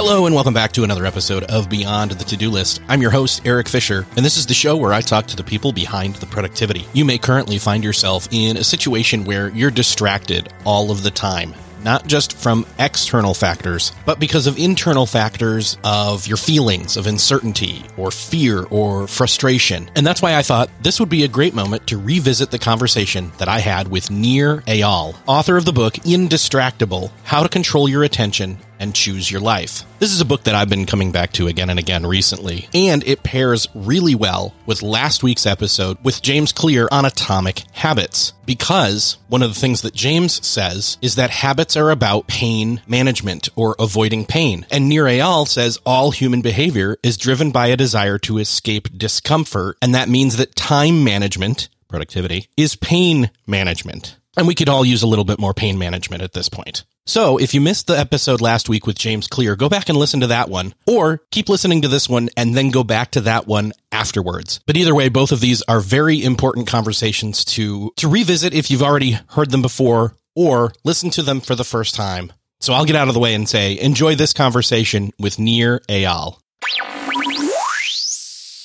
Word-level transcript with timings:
Hello, 0.00 0.26
and 0.26 0.34
welcome 0.36 0.54
back 0.54 0.70
to 0.70 0.84
another 0.84 1.04
episode 1.04 1.42
of 1.42 1.68
Beyond 1.68 2.12
the 2.12 2.24
To 2.26 2.36
Do 2.36 2.50
List. 2.50 2.80
I'm 2.86 3.02
your 3.02 3.10
host, 3.10 3.44
Erik 3.44 3.68
Fisher, 3.68 4.06
and 4.16 4.24
this 4.24 4.36
is 4.36 4.46
the 4.46 4.54
show 4.54 4.76
where 4.76 4.92
I 4.92 5.00
talk 5.00 5.26
to 5.26 5.34
the 5.34 5.42
people 5.42 5.72
behind 5.72 6.14
the 6.14 6.26
productivity. 6.26 6.86
You 6.92 7.04
may 7.04 7.18
currently 7.18 7.58
find 7.58 7.82
yourself 7.82 8.28
in 8.30 8.56
a 8.56 8.62
situation 8.62 9.24
where 9.24 9.48
you're 9.48 9.72
distracted 9.72 10.52
all 10.64 10.92
of 10.92 11.02
the 11.02 11.10
time 11.10 11.52
not 11.82 12.06
just 12.06 12.36
from 12.36 12.66
external 12.78 13.34
factors, 13.34 13.92
but 14.04 14.18
because 14.18 14.46
of 14.48 14.58
internal 14.58 15.06
factors 15.06 15.78
of 15.84 16.26
your 16.26 16.36
feelings 16.36 16.96
of 16.96 17.06
uncertainty 17.06 17.84
or 17.96 18.10
fear 18.10 18.64
or 18.64 19.06
frustration. 19.06 19.88
And 19.94 20.04
that's 20.04 20.20
why 20.20 20.34
I 20.36 20.42
thought 20.42 20.70
this 20.82 20.98
would 20.98 21.08
be 21.08 21.22
a 21.22 21.28
great 21.28 21.54
moment 21.54 21.86
to 21.86 21.96
revisit 21.96 22.50
the 22.50 22.58
conversation 22.58 23.30
that 23.38 23.48
I 23.48 23.60
had 23.60 23.88
with 23.88 24.10
Nir 24.10 24.58
Eyal, 24.62 25.16
author 25.26 25.56
of 25.56 25.64
the 25.64 25.72
book 25.72 25.94
Indistractable 25.94 27.12
How 27.22 27.42
to 27.42 27.48
Control 27.48 27.88
Your 27.88 28.02
Attention 28.02 28.58
and 28.78 28.94
choose 28.94 29.30
your 29.30 29.40
life. 29.40 29.84
This 29.98 30.12
is 30.12 30.20
a 30.20 30.24
book 30.24 30.44
that 30.44 30.54
I've 30.54 30.68
been 30.68 30.86
coming 30.86 31.12
back 31.12 31.32
to 31.32 31.48
again 31.48 31.70
and 31.70 31.78
again 31.78 32.06
recently, 32.06 32.68
and 32.72 33.02
it 33.04 33.22
pairs 33.22 33.68
really 33.74 34.14
well 34.14 34.54
with 34.66 34.82
last 34.82 35.22
week's 35.22 35.46
episode 35.46 35.98
with 36.02 36.22
James 36.22 36.52
Clear 36.52 36.88
on 36.90 37.04
atomic 37.04 37.64
habits. 37.72 38.32
Because 38.46 39.18
one 39.28 39.42
of 39.42 39.52
the 39.52 39.60
things 39.60 39.82
that 39.82 39.94
James 39.94 40.46
says 40.46 40.96
is 41.02 41.16
that 41.16 41.30
habits 41.30 41.76
are 41.76 41.90
about 41.90 42.28
pain 42.28 42.80
management 42.86 43.48
or 43.56 43.76
avoiding 43.78 44.24
pain. 44.24 44.66
And 44.70 44.88
Nir 44.88 45.04
Eyal 45.04 45.46
says 45.46 45.78
all 45.84 46.10
human 46.10 46.40
behavior 46.40 46.96
is 47.02 47.18
driven 47.18 47.50
by 47.50 47.66
a 47.66 47.76
desire 47.76 48.18
to 48.20 48.38
escape 48.38 48.96
discomfort. 48.96 49.76
And 49.82 49.94
that 49.94 50.08
means 50.08 50.36
that 50.36 50.56
time 50.56 51.04
management, 51.04 51.68
productivity, 51.88 52.48
is 52.56 52.74
pain 52.74 53.30
management. 53.46 54.16
And 54.38 54.46
we 54.46 54.54
could 54.54 54.68
all 54.68 54.84
use 54.84 55.02
a 55.02 55.06
little 55.06 55.24
bit 55.24 55.40
more 55.40 55.52
pain 55.52 55.78
management 55.78 56.22
at 56.22 56.32
this 56.32 56.48
point. 56.48 56.84
So 57.08 57.38
if 57.38 57.54
you 57.54 57.62
missed 57.62 57.86
the 57.86 57.98
episode 57.98 58.42
last 58.42 58.68
week 58.68 58.86
with 58.86 58.98
James 58.98 59.28
Clear, 59.28 59.56
go 59.56 59.70
back 59.70 59.88
and 59.88 59.96
listen 59.96 60.20
to 60.20 60.26
that 60.26 60.50
one 60.50 60.74
or 60.86 61.22
keep 61.30 61.48
listening 61.48 61.80
to 61.80 61.88
this 61.88 62.06
one 62.06 62.28
and 62.36 62.54
then 62.54 62.70
go 62.70 62.84
back 62.84 63.12
to 63.12 63.22
that 63.22 63.46
one 63.46 63.72
afterwards. 63.90 64.60
But 64.66 64.76
either 64.76 64.94
way, 64.94 65.08
both 65.08 65.32
of 65.32 65.40
these 65.40 65.62
are 65.62 65.80
very 65.80 66.22
important 66.22 66.66
conversations 66.66 67.46
to, 67.46 67.94
to 67.96 68.08
revisit 68.08 68.52
if 68.52 68.70
you've 68.70 68.82
already 68.82 69.18
heard 69.30 69.50
them 69.50 69.62
before 69.62 70.16
or 70.36 70.74
listen 70.84 71.08
to 71.12 71.22
them 71.22 71.40
for 71.40 71.54
the 71.54 71.64
first 71.64 71.94
time. 71.94 72.30
So 72.60 72.74
I'll 72.74 72.84
get 72.84 72.94
out 72.94 73.08
of 73.08 73.14
the 73.14 73.20
way 73.20 73.32
and 73.32 73.48
say, 73.48 73.80
enjoy 73.80 74.14
this 74.14 74.34
conversation 74.34 75.10
with 75.18 75.38
Nir 75.38 75.80
Eyal. 75.88 76.38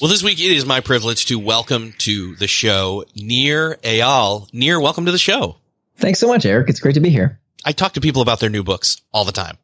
Well, 0.01 0.09
this 0.09 0.21
week 0.21 0.41
it 0.41 0.51
is 0.51 0.65
my 0.65 0.81
privilege 0.81 1.27
to 1.27 1.39
welcome 1.39 1.93
to 1.99 2.35
the 2.35 2.47
show 2.47 3.05
Nir 3.15 3.77
Eyal. 3.83 4.49
Nir, 4.51 4.81
welcome 4.81 5.05
to 5.05 5.13
the 5.13 5.17
show. 5.17 5.55
Thanks 5.95 6.19
so 6.19 6.27
much, 6.27 6.45
Erik. 6.45 6.67
It's 6.67 6.81
great 6.81 6.95
to 6.95 6.99
be 6.99 7.09
here. 7.09 7.39
I 7.65 7.71
talk 7.71 7.93
to 7.93 8.01
people 8.01 8.21
about 8.21 8.39
their 8.39 8.49
new 8.49 8.63
books 8.63 9.01
all 9.13 9.25
the 9.25 9.31
time 9.31 9.57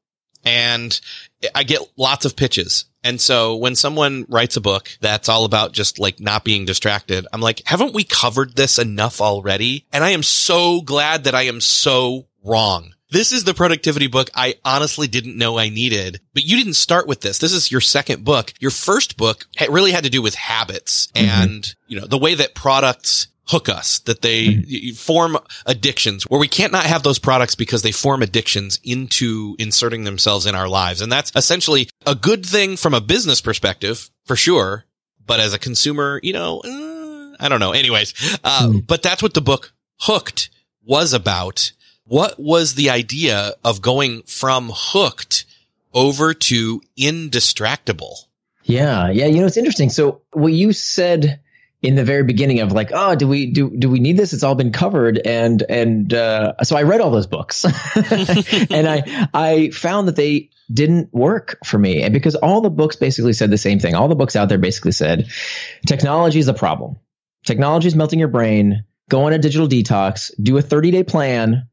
and 0.46 1.00
I 1.54 1.64
get 1.64 1.82
lots 1.98 2.26
of 2.26 2.36
pitches. 2.36 2.86
And 3.04 3.20
so 3.20 3.56
when 3.56 3.76
someone 3.76 4.26
writes 4.28 4.58
a 4.58 4.62
book 4.62 4.90
that's 5.00 5.30
all 5.30 5.46
about 5.46 5.72
just 5.72 6.00
like 6.00 6.20
not 6.20 6.44
being 6.44 6.66
distracted, 6.66 7.28
I'm 7.32 7.42
like, 7.42 7.62
haven't 7.66 7.94
we 7.94 8.04
covered 8.04 8.56
this 8.56 8.78
enough 8.78 9.22
already? 9.22 9.86
And 9.94 10.04
I 10.04 10.10
am 10.12 10.24
so 10.24 10.82
glad 10.82 11.24
that 11.24 11.36
I 11.36 11.44
am 11.44 11.62
so 11.62 12.28
wrong. 12.44 12.94
This 13.12 13.32
is 13.32 13.44
the 13.44 13.56
productivity 13.56 14.08
book 14.08 14.30
I 14.36 14.56
honestly 14.64 15.08
didn't 15.08 15.38
know 15.38 15.58
I 15.58 15.70
needed, 15.70 16.20
but 16.34 16.44
you 16.44 16.58
didn't 16.58 16.76
start 16.76 17.08
with 17.08 17.22
this. 17.22 17.40
This 17.40 17.54
is 17.54 17.72
your 17.72 17.81
second 17.81 18.24
book. 18.24 18.54
Your 18.60 18.70
first 18.70 19.18
book 19.18 19.48
really 19.68 19.92
had 19.92 20.04
to 20.04 20.12
do 20.12 20.22
with 20.22 20.36
habits 20.36 21.08
mm-hmm. 21.16 21.28
and, 21.28 21.76
you 21.88 22.00
know, 22.00 22.06
the 22.06 22.20
way 22.20 22.36
that 22.36 22.54
products 22.54 23.28
hook 23.50 23.68
us, 23.68 24.00
that 24.00 24.22
they 24.22 24.46
mm-hmm. 24.46 24.94
form 24.94 25.36
addictions 25.66 26.24
where 26.24 26.40
we 26.40 26.48
can't 26.48 26.72
not 26.72 26.86
have 26.86 27.02
those 27.02 27.18
products 27.18 27.56
because 27.56 27.82
they 27.82 27.92
form 27.92 28.22
addictions 28.22 28.80
into 28.84 29.56
inserting 29.58 30.04
themselves 30.04 30.46
in 30.46 30.54
our 30.54 30.68
lives. 30.68 31.02
And 31.02 31.12
that's 31.12 31.32
essentially 31.36 31.90
a 32.06 32.14
good 32.14 32.46
thing 32.46 32.78
from 32.78 32.94
a 32.94 33.02
business 33.02 33.42
perspective, 33.42 34.12
for 34.26 34.36
sure. 34.36 34.86
But 35.26 35.40
as 35.40 35.54
a 35.54 35.60
consumer, 35.60 36.20
you 36.22 36.32
know, 36.32 36.60
uh, 36.60 37.36
I 37.40 37.50
don't 37.50 37.60
know. 37.60 37.72
Anyways, 37.72 38.14
uh, 38.44 38.68
mm. 38.68 38.86
but 38.86 39.02
that's 39.02 39.24
what 39.24 39.34
the 39.34 39.42
book 39.42 39.74
Hooked 40.02 40.52
was 40.86 41.14
about. 41.14 41.72
What 42.06 42.40
was 42.40 42.76
the 42.76 42.92
idea 42.92 43.54
of 43.64 43.81
going 43.81 44.22
from 44.24 44.72
hooked 44.74 45.46
over 45.94 46.36
to 46.36 46.81
indistractable? 46.98 48.26
Yeah. 48.64 49.10
Yeah. 49.10 49.26
You 49.26 49.42
know, 49.42 49.48
it's 49.48 49.58
interesting. 49.58 49.90
So 49.90 50.22
what 50.34 50.54
you 50.54 50.72
said 50.72 51.40
in 51.81 51.95
the 51.95 52.03
very 52.03 52.23
beginning 52.23 52.59
of 52.59 52.72
like, 52.72 52.91
oh, 52.94 53.16
do 53.16 53.28
we 53.28 53.45
do 53.47 53.69
do 53.69 53.90
we 53.90 54.00
need 54.00 54.17
this? 54.17 54.34
It's 54.34 54.44
all 54.44 54.56
been 54.56 54.72
covered, 54.72 55.17
and 55.17 55.63
and 55.69 56.13
uh, 56.13 56.53
so 56.63 56.75
I 56.75 56.84
read 56.84 57.00
all 57.00 57.12
those 57.12 57.28
books, 57.28 57.63
and 57.95 58.88
I 58.88 59.29
I 59.34 59.69
found 59.69 60.07
that 60.07 60.16
they 60.16 60.50
didn't 60.72 61.13
work 61.13 61.57
for 61.66 61.78
me, 61.78 62.03
and 62.03 62.13
because 62.13 62.35
all 62.35 62.62
the 62.62 62.69
books 62.69 62.97
basically 62.97 63.34
said 63.34 63.50
the 63.50 63.57
same 63.57 63.79
thing. 63.79 63.95
All 63.95 64.09
the 64.09 64.16
books 64.16 64.35
out 64.35 64.50
there 64.50 64.57
basically 64.57 64.91
said, 64.91 65.29
technology 65.88 66.39
is 66.39 66.50
a 66.50 66.53
problem. 66.53 66.97
Technology 67.45 67.88
is 67.88 67.95
melting 67.95 68.19
your 68.19 68.28
brain. 68.28 68.84
Go 69.09 69.23
on 69.23 69.34
a 69.34 69.39
digital 69.39 69.68
detox. 69.68 70.31
Do 70.41 70.57
a 70.57 70.62
thirty 70.62 70.91
day 70.91 71.03
plan. 71.03 71.68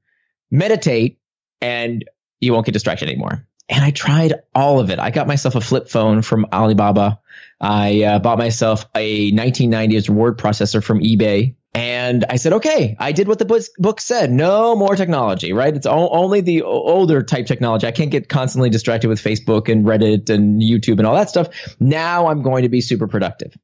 Meditate, 0.52 1.18
and 1.60 2.04
you 2.40 2.52
won't 2.52 2.64
get 2.64 2.72
distracted 2.72 3.08
anymore. 3.08 3.44
And 3.68 3.84
I 3.84 3.90
tried 3.90 4.34
all 4.54 4.78
of 4.78 4.90
it. 4.90 5.00
I 5.00 5.10
got 5.10 5.26
myself 5.26 5.56
a 5.56 5.60
flip 5.60 5.88
phone 5.88 6.22
from 6.22 6.46
Alibaba. 6.52 7.18
I 7.60 8.02
uh, 8.02 8.18
bought 8.18 8.38
myself 8.38 8.86
a 8.94 9.32
1990s 9.32 10.08
word 10.08 10.38
processor 10.38 10.82
from 10.82 11.00
eBay. 11.00 11.54
And 11.74 12.24
I 12.30 12.36
said, 12.36 12.54
okay, 12.54 12.96
I 12.98 13.12
did 13.12 13.28
what 13.28 13.38
the 13.38 13.68
book 13.76 14.00
said. 14.00 14.30
No 14.30 14.74
more 14.74 14.96
technology, 14.96 15.52
right? 15.52 15.76
It's 15.76 15.86
only 15.86 16.40
the 16.40 16.62
older 16.62 17.22
type 17.22 17.46
technology. 17.46 17.86
I 17.86 17.90
can't 17.90 18.10
get 18.10 18.30
constantly 18.30 18.70
distracted 18.70 19.08
with 19.08 19.20
Facebook 19.20 19.70
and 19.70 19.84
Reddit 19.84 20.30
and 20.30 20.62
YouTube 20.62 20.96
and 20.98 21.06
all 21.06 21.14
that 21.14 21.28
stuff. 21.28 21.48
Now 21.78 22.28
I'm 22.28 22.42
going 22.42 22.62
to 22.62 22.70
be 22.70 22.80
super 22.80 23.06
productive. 23.06 23.54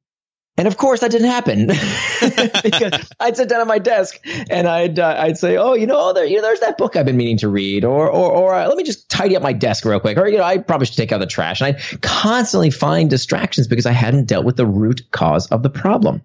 And 0.55 0.67
of 0.67 0.77
course, 0.77 0.99
that 0.99 1.09
didn't 1.09 1.29
happen 1.29 1.67
because 2.63 3.11
I'd 3.19 3.35
sit 3.35 3.49
down 3.49 3.61
at 3.61 3.65
my 3.65 3.79
desk 3.79 4.19
and 4.51 4.67
I'd 4.67 4.99
uh, 4.99 5.15
I'd 5.17 5.35
say, 5.35 5.57
"Oh, 5.57 5.73
you 5.73 5.87
know, 5.87 5.95
oh, 5.97 6.13
there, 6.13 6.25
you 6.25 6.35
know, 6.35 6.43
there's 6.43 6.59
that 6.59 6.77
book 6.77 6.95
I've 6.95 7.07
been 7.07 7.17
meaning 7.17 7.37
to 7.39 7.49
read," 7.49 7.83
or 7.83 8.07
or 8.07 8.31
or 8.31 8.53
uh, 8.53 8.67
let 8.67 8.77
me 8.77 8.83
just 8.83 9.09
tidy 9.09 9.35
up 9.35 9.41
my 9.41 9.51
desk 9.51 9.83
real 9.83 9.99
quick, 9.99 10.15
or 10.15 10.27
you 10.27 10.37
know, 10.37 10.43
I 10.43 10.59
probably 10.59 10.85
should 10.85 10.97
take 10.97 11.11
out 11.11 11.17
the 11.17 11.25
trash. 11.25 11.59
And 11.59 11.75
I'd 11.75 12.01
constantly 12.01 12.69
find 12.69 13.09
distractions 13.09 13.67
because 13.67 13.87
I 13.87 13.93
hadn't 13.93 14.25
dealt 14.25 14.45
with 14.45 14.57
the 14.57 14.67
root 14.67 15.01
cause 15.09 15.47
of 15.47 15.63
the 15.63 15.71
problem, 15.71 16.21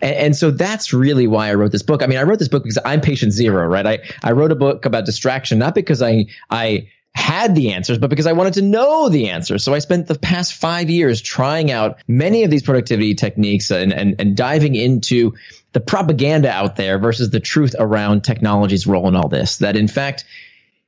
and, 0.00 0.14
and 0.14 0.36
so 0.36 0.52
that's 0.52 0.92
really 0.92 1.26
why 1.26 1.48
I 1.48 1.54
wrote 1.54 1.72
this 1.72 1.82
book. 1.82 2.04
I 2.04 2.06
mean, 2.06 2.18
I 2.18 2.22
wrote 2.22 2.38
this 2.38 2.48
book 2.48 2.62
because 2.62 2.78
I'm 2.84 3.00
patient 3.00 3.32
zero, 3.32 3.66
right? 3.66 3.86
I 3.86 3.98
I 4.22 4.30
wrote 4.30 4.52
a 4.52 4.56
book 4.56 4.84
about 4.84 5.06
distraction 5.06 5.58
not 5.58 5.74
because 5.74 6.00
I 6.02 6.26
I 6.50 6.86
had 7.14 7.54
the 7.54 7.72
answers, 7.72 7.98
but 7.98 8.10
because 8.10 8.26
I 8.26 8.32
wanted 8.32 8.54
to 8.54 8.62
know 8.62 9.08
the 9.08 9.28
answers. 9.28 9.62
So 9.62 9.74
I 9.74 9.80
spent 9.80 10.06
the 10.06 10.18
past 10.18 10.54
five 10.54 10.88
years 10.88 11.20
trying 11.20 11.70
out 11.70 11.98
many 12.08 12.44
of 12.44 12.50
these 12.50 12.62
productivity 12.62 13.14
techniques 13.14 13.70
and, 13.70 13.92
and, 13.92 14.16
and 14.18 14.36
diving 14.36 14.74
into 14.74 15.34
the 15.72 15.80
propaganda 15.80 16.50
out 16.50 16.76
there 16.76 16.98
versus 16.98 17.30
the 17.30 17.40
truth 17.40 17.74
around 17.78 18.22
technology's 18.24 18.86
role 18.86 19.08
in 19.08 19.16
all 19.16 19.28
this. 19.28 19.58
That 19.58 19.76
in 19.76 19.88
fact, 19.88 20.24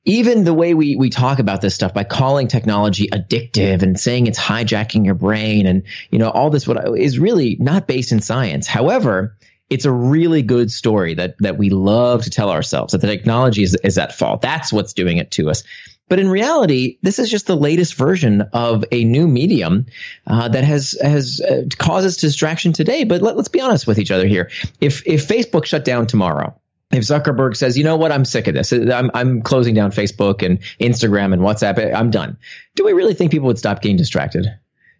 even 0.06 0.44
the 0.44 0.55
way 0.55 0.75
we, 0.75 0.97
we 0.97 1.11
talk 1.11 1.38
about 1.38 1.61
this 1.61 1.75
stuff 1.75 1.94
by 1.94 2.05
calling 2.05 2.49
technology 2.49 3.09
addictive 3.09 3.82
and 3.82 3.99
saying 3.99 4.26
it's 4.26 4.38
hijacking 4.38 5.05
your 5.05 5.15
brain 5.15 5.67
and, 5.67 5.85
you 6.11 6.19
know, 6.19 6.31
all 6.31 6.50
this 6.50 6.67
what 6.67 6.99
is 6.99 7.19
really 7.19 7.56
not 7.59 7.87
based 7.87 8.12
in 8.12 8.21
science. 8.21 8.67
However, 8.67 9.37
it's 9.71 9.87
a 9.87 9.93
really 9.93 10.43
good 10.43 10.71
story 10.71 11.15
that, 11.15 11.37
that 11.41 11.56
we 11.56 11.71
love 11.71 12.25
to 12.25 12.31
tell 12.31 12.50
ourselves 12.50 12.93
that 12.93 13.00
the 13.00 13.06
technology 13.06 13.62
is, 13.62 13.76
is 13.82 13.97
at 13.97 14.15
fault. 14.15 14.43
That's 14.43 14.73
what's 14.73 14.93
doing 14.93 15.17
it 15.17 15.31
to 15.32 15.49
us. 15.49 15.65
But 16.09 16.19
in 16.19 16.29
reality, 16.29 16.99
this 17.03 17.19
is 17.19 17.31
just 17.31 17.47
the 17.47 17.56
latest 17.56 17.95
version 17.95 18.43
of 18.53 18.85
a 18.93 19.05
new 19.05 19.27
medium 19.27 19.87
uh, 20.27 20.49
that 20.49 20.65
has 20.65 20.99
has 21.03 21.41
uh, 21.41 21.62
causes 21.79 22.19
distraction 22.19 22.73
today. 22.73 23.05
But 23.05 23.23
let, 23.23 23.37
us 23.37 23.49
be 23.49 23.61
honest 23.61 23.87
with 23.87 23.99
each 23.99 24.11
other 24.11 24.27
here. 24.27 24.51
If 24.81 25.06
if 25.06 25.27
Facebook 25.27 25.65
shut 25.65 25.85
down 25.85 26.06
tomorrow, 26.06 26.55
if 26.93 27.05
Zuckerberg 27.05 27.56
says, 27.56 27.79
you 27.79 27.85
know 27.85 27.97
what, 27.97 28.12
I'm 28.12 28.25
sick 28.25 28.47
of 28.47 28.55
this. 28.55 28.73
I'm, 28.73 29.11
I'm 29.15 29.43
closing 29.43 29.75
down 29.75 29.91
Facebook 29.91 30.45
and 30.45 30.61
Instagram 30.81 31.33
and 31.33 31.43
WhatsApp. 31.43 31.95
I'm 31.95 32.11
done. 32.11 32.37
Do 32.75 32.85
we 32.85 32.93
really 32.93 33.15
think 33.15 33.31
people 33.31 33.47
would 33.47 33.59
stop 33.59 33.81
getting 33.83 33.97
distracted? 33.97 34.47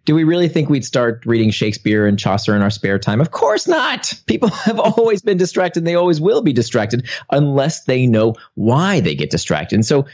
Do 0.05 0.13
we 0.13 0.23
really 0.23 0.49
think 0.49 0.69
we'd 0.69 0.85
start 0.85 1.25
reading 1.25 1.49
Shakespeare 1.49 2.05
and 2.05 2.19
Chaucer 2.19 2.55
in 2.55 2.61
our 2.61 2.69
spare 2.69 2.99
time? 2.99 3.21
Of 3.21 3.31
course 3.31 3.67
not. 3.67 4.13
People 4.27 4.49
have 4.65 4.79
always 4.79 5.21
been 5.21 5.37
distracted. 5.37 5.79
And 5.79 5.87
they 5.87 5.95
always 5.95 6.21
will 6.21 6.41
be 6.41 6.53
distracted 6.53 7.07
unless 7.31 7.85
they 7.85 8.05
know 8.05 8.35
why 8.53 8.99
they 8.99 9.15
get 9.15 9.31
distracted. 9.31 9.75
And 9.75 9.85
so 9.85 10.05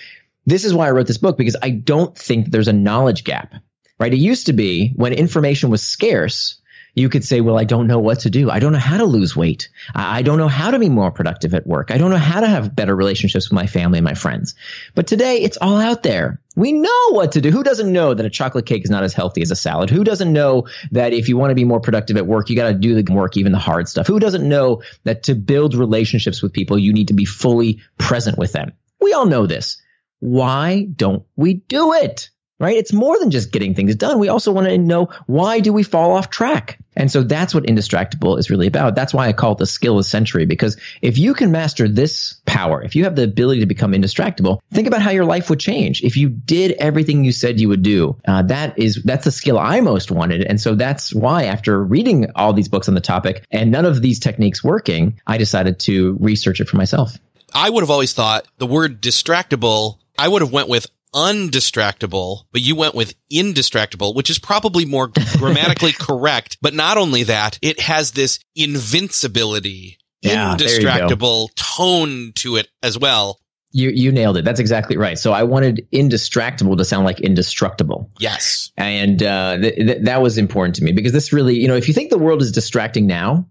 this 0.46 0.66
is 0.66 0.74
why 0.74 0.88
I 0.88 0.92
wrote 0.92 1.08
this 1.08 1.18
book 1.18 1.38
because 1.38 1.56
I 1.62 1.70
don't 1.70 2.18
think 2.18 2.50
there's 2.50 2.68
a 2.68 2.74
knowledge 2.74 3.24
gap, 3.24 3.54
right? 4.00 4.14
It 4.14 4.18
used 4.18 4.48
to 4.48 4.54
be 4.54 4.94
when 4.96 5.14
information 5.14 5.70
was 5.70 5.82
scarce, 5.82 6.62
you 6.94 7.08
could 7.08 7.24
say, 7.24 7.40
well, 7.40 7.58
I 7.58 7.64
don't 7.64 7.88
know 7.88 8.00
what 8.00 8.22
to 8.22 8.30
do. 8.30 8.50
I 8.50 8.60
don't 8.60 8.74
know 8.74 8.80
how 8.80 8.98
to 8.98 9.06
lose 9.06 9.36
weight. 9.36 9.70
I 9.96 10.24
don't 10.24 10.38
know 10.38 10.50
how 10.50 10.72
to 10.72 10.80
be 10.80 10.90
more 10.90 11.12
productive 11.12 11.54
at 11.54 11.66
work. 11.66 11.90
I 11.90 11.98
don't 11.98 12.12
know 12.12 12.18
how 12.18 12.42
to 12.42 12.48
have 12.48 12.76
better 12.76 12.96
relationships 12.96 13.50
with 13.50 13.56
my 13.56 13.66
family 13.66 14.00
and 14.00 14.06
my 14.06 14.14
friends. 14.14 14.56
But 14.94 15.08
today 15.08 15.38
it's 15.38 15.58
all 15.58 15.78
out 15.78 16.04
there. 16.04 16.42
We 16.58 16.74
know 16.74 17.12
what 17.12 17.32
to 17.34 17.42
do. 17.42 17.50
Who 17.50 17.64
doesn't 17.64 17.94
know 17.94 18.14
that 18.14 18.26
a 18.26 18.30
chocolate 18.30 18.66
cake 18.66 18.84
is 18.84 18.90
not 18.90 19.04
as 19.04 19.14
healthy 19.14 19.42
as 19.42 19.52
a 19.52 19.56
salad? 19.56 19.90
Who 19.90 20.04
doesn't 20.04 20.34
know 20.34 20.68
that 20.92 21.14
if 21.14 21.30
you 21.30 21.38
want 21.38 21.52
to 21.52 21.56
be 21.56 21.64
more 21.64 21.80
productive 21.80 22.18
at 22.18 22.28
work, 22.28 22.50
you 22.50 22.58
got 22.58 22.70
to 22.70 22.78
do 22.78 23.02
the 23.02 23.14
work, 23.14 23.38
even 23.38 23.54
the 23.54 23.58
hard 23.58 23.88
stuff? 23.88 24.08
Who 24.08 24.20
doesn't 24.20 24.48
know 24.48 24.84
that 25.06 25.24
to 25.24 25.36
build 25.36 25.76
relationships 25.76 26.42
with 26.42 26.52
people, 26.52 26.78
you 26.78 26.92
need 26.92 27.08
to 27.08 27.14
be 27.14 27.26
fully 27.26 27.80
present 27.98 28.38
with 28.38 28.52
them? 28.52 28.74
We 29.00 29.14
all 29.14 29.26
know 29.26 29.48
this. 29.48 29.82
Why 30.22 30.84
don't 30.96 31.24
we 31.36 31.56
do 31.56 31.94
it? 31.94 32.30
right? 32.62 32.78
It's 32.78 32.94
more 32.94 33.18
than 33.20 33.32
just 33.32 33.52
getting 33.52 33.74
things 33.74 33.96
done. 33.96 34.20
We 34.20 34.30
also 34.30 34.52
want 34.52 34.68
to 34.68 34.78
know 34.78 35.10
why 35.26 35.60
do 35.60 35.74
we 35.74 35.82
fall 35.82 36.12
off 36.12 36.30
track? 36.30 36.78
And 36.96 37.12
so 37.12 37.24
that's 37.24 37.56
what 37.56 37.64
Indistractable 37.64 38.38
is 38.38 38.52
really 38.52 38.68
about. 38.68 38.94
That's 38.94 39.14
why 39.14 39.28
I 39.28 39.34
call 39.34 39.54
it 39.54 39.58
the 39.58 39.66
skill 39.66 39.98
of 39.98 40.06
century, 40.06 40.46
because 40.46 40.78
if 41.02 41.18
you 41.18 41.34
can 41.34 41.52
master 41.52 41.88
this 41.90 42.40
power, 42.46 42.84
if 42.84 42.96
you 42.96 43.06
have 43.06 43.16
the 43.16 43.24
ability 43.24 43.62
to 43.62 43.66
become 43.66 43.94
indistractable, 43.94 44.60
think 44.72 44.88
about 44.88 45.02
how 45.02 45.10
your 45.10 45.26
life 45.26 45.50
would 45.50 45.60
change. 45.60 46.04
If 46.04 46.18
you 46.18 46.30
did 46.30 46.74
everything 46.74 47.24
you 47.24 47.32
said 47.32 47.60
you 47.60 47.70
would 47.70 47.82
do, 47.82 48.18
uh, 48.28 48.44
that 48.44 48.78
is, 48.78 49.02
that's 49.04 49.26
the 49.26 49.32
skill 49.32 49.58
I 49.58 49.82
most 49.82 50.12
wanted. 50.12 50.44
And 50.44 50.62
so 50.62 50.76
that's 50.76 51.16
why 51.16 51.46
after 51.46 51.84
reading 51.84 52.28
all 52.36 52.54
these 52.54 52.70
books 52.70 52.88
on 52.88 52.94
the 52.94 53.02
topic 53.02 53.44
and 53.50 53.72
none 53.72 53.86
of 53.86 54.04
these 54.04 54.20
techniques 54.20 54.64
working, 54.64 55.20
I 55.26 55.40
decided 55.40 55.80
to 55.82 56.16
research 56.20 56.62
it 56.62 56.70
for 56.70 56.78
myself. 56.78 57.18
I 57.54 57.70
would 57.70 57.82
have 57.82 57.90
always 57.90 58.14
thought 58.14 58.46
the 58.60 58.68
word 58.68 59.02
distractible 59.02 59.98
I 60.22 60.28
would 60.28 60.44
have 60.44 60.52
went 60.52 60.70
with 60.70 60.86
undistractable, 61.16 62.44
but 62.52 62.62
you 62.62 62.76
went 62.76 62.94
with 62.94 63.16
indistractable, 63.32 64.14
which 64.14 64.30
is 64.30 64.38
probably 64.38 64.86
more 64.86 65.08
grammatically 65.38 65.94
correct. 65.94 66.60
But 66.62 66.76
not 66.76 66.98
only 66.98 67.24
that, 67.24 67.58
it 67.64 67.80
has 67.80 68.12
this 68.12 68.40
invincibility, 68.56 69.98
yeah, 70.22 70.56
indistractable 70.56 71.50
tone 71.56 72.34
to 72.36 72.58
it 72.58 72.68
as 72.84 73.00
well. 73.00 73.40
You 73.72 73.90
you 73.90 74.12
nailed 74.12 74.38
it. 74.38 74.46
That's 74.46 74.60
exactly 74.60 74.96
right. 74.96 75.18
So 75.18 75.32
I 75.32 75.42
wanted 75.42 75.88
indistractable 75.92 76.78
to 76.78 76.86
sound 76.86 77.06
like 77.06 77.20
indestructible. 77.20 78.12
Yes, 78.20 78.72
and 78.78 79.24
uh, 79.24 79.58
th- 79.58 79.76
th- 79.76 80.04
that 80.04 80.22
was 80.22 80.38
important 80.38 80.76
to 80.76 80.84
me 80.84 80.92
because 80.92 81.14
this 81.14 81.34
really, 81.34 81.56
you 81.56 81.68
know, 81.68 81.78
if 81.78 81.88
you 81.88 81.96
think 81.96 82.12
the 82.12 82.20
world 82.20 82.44
is 82.44 82.52
distracting 82.52 83.08
now, 83.08 83.48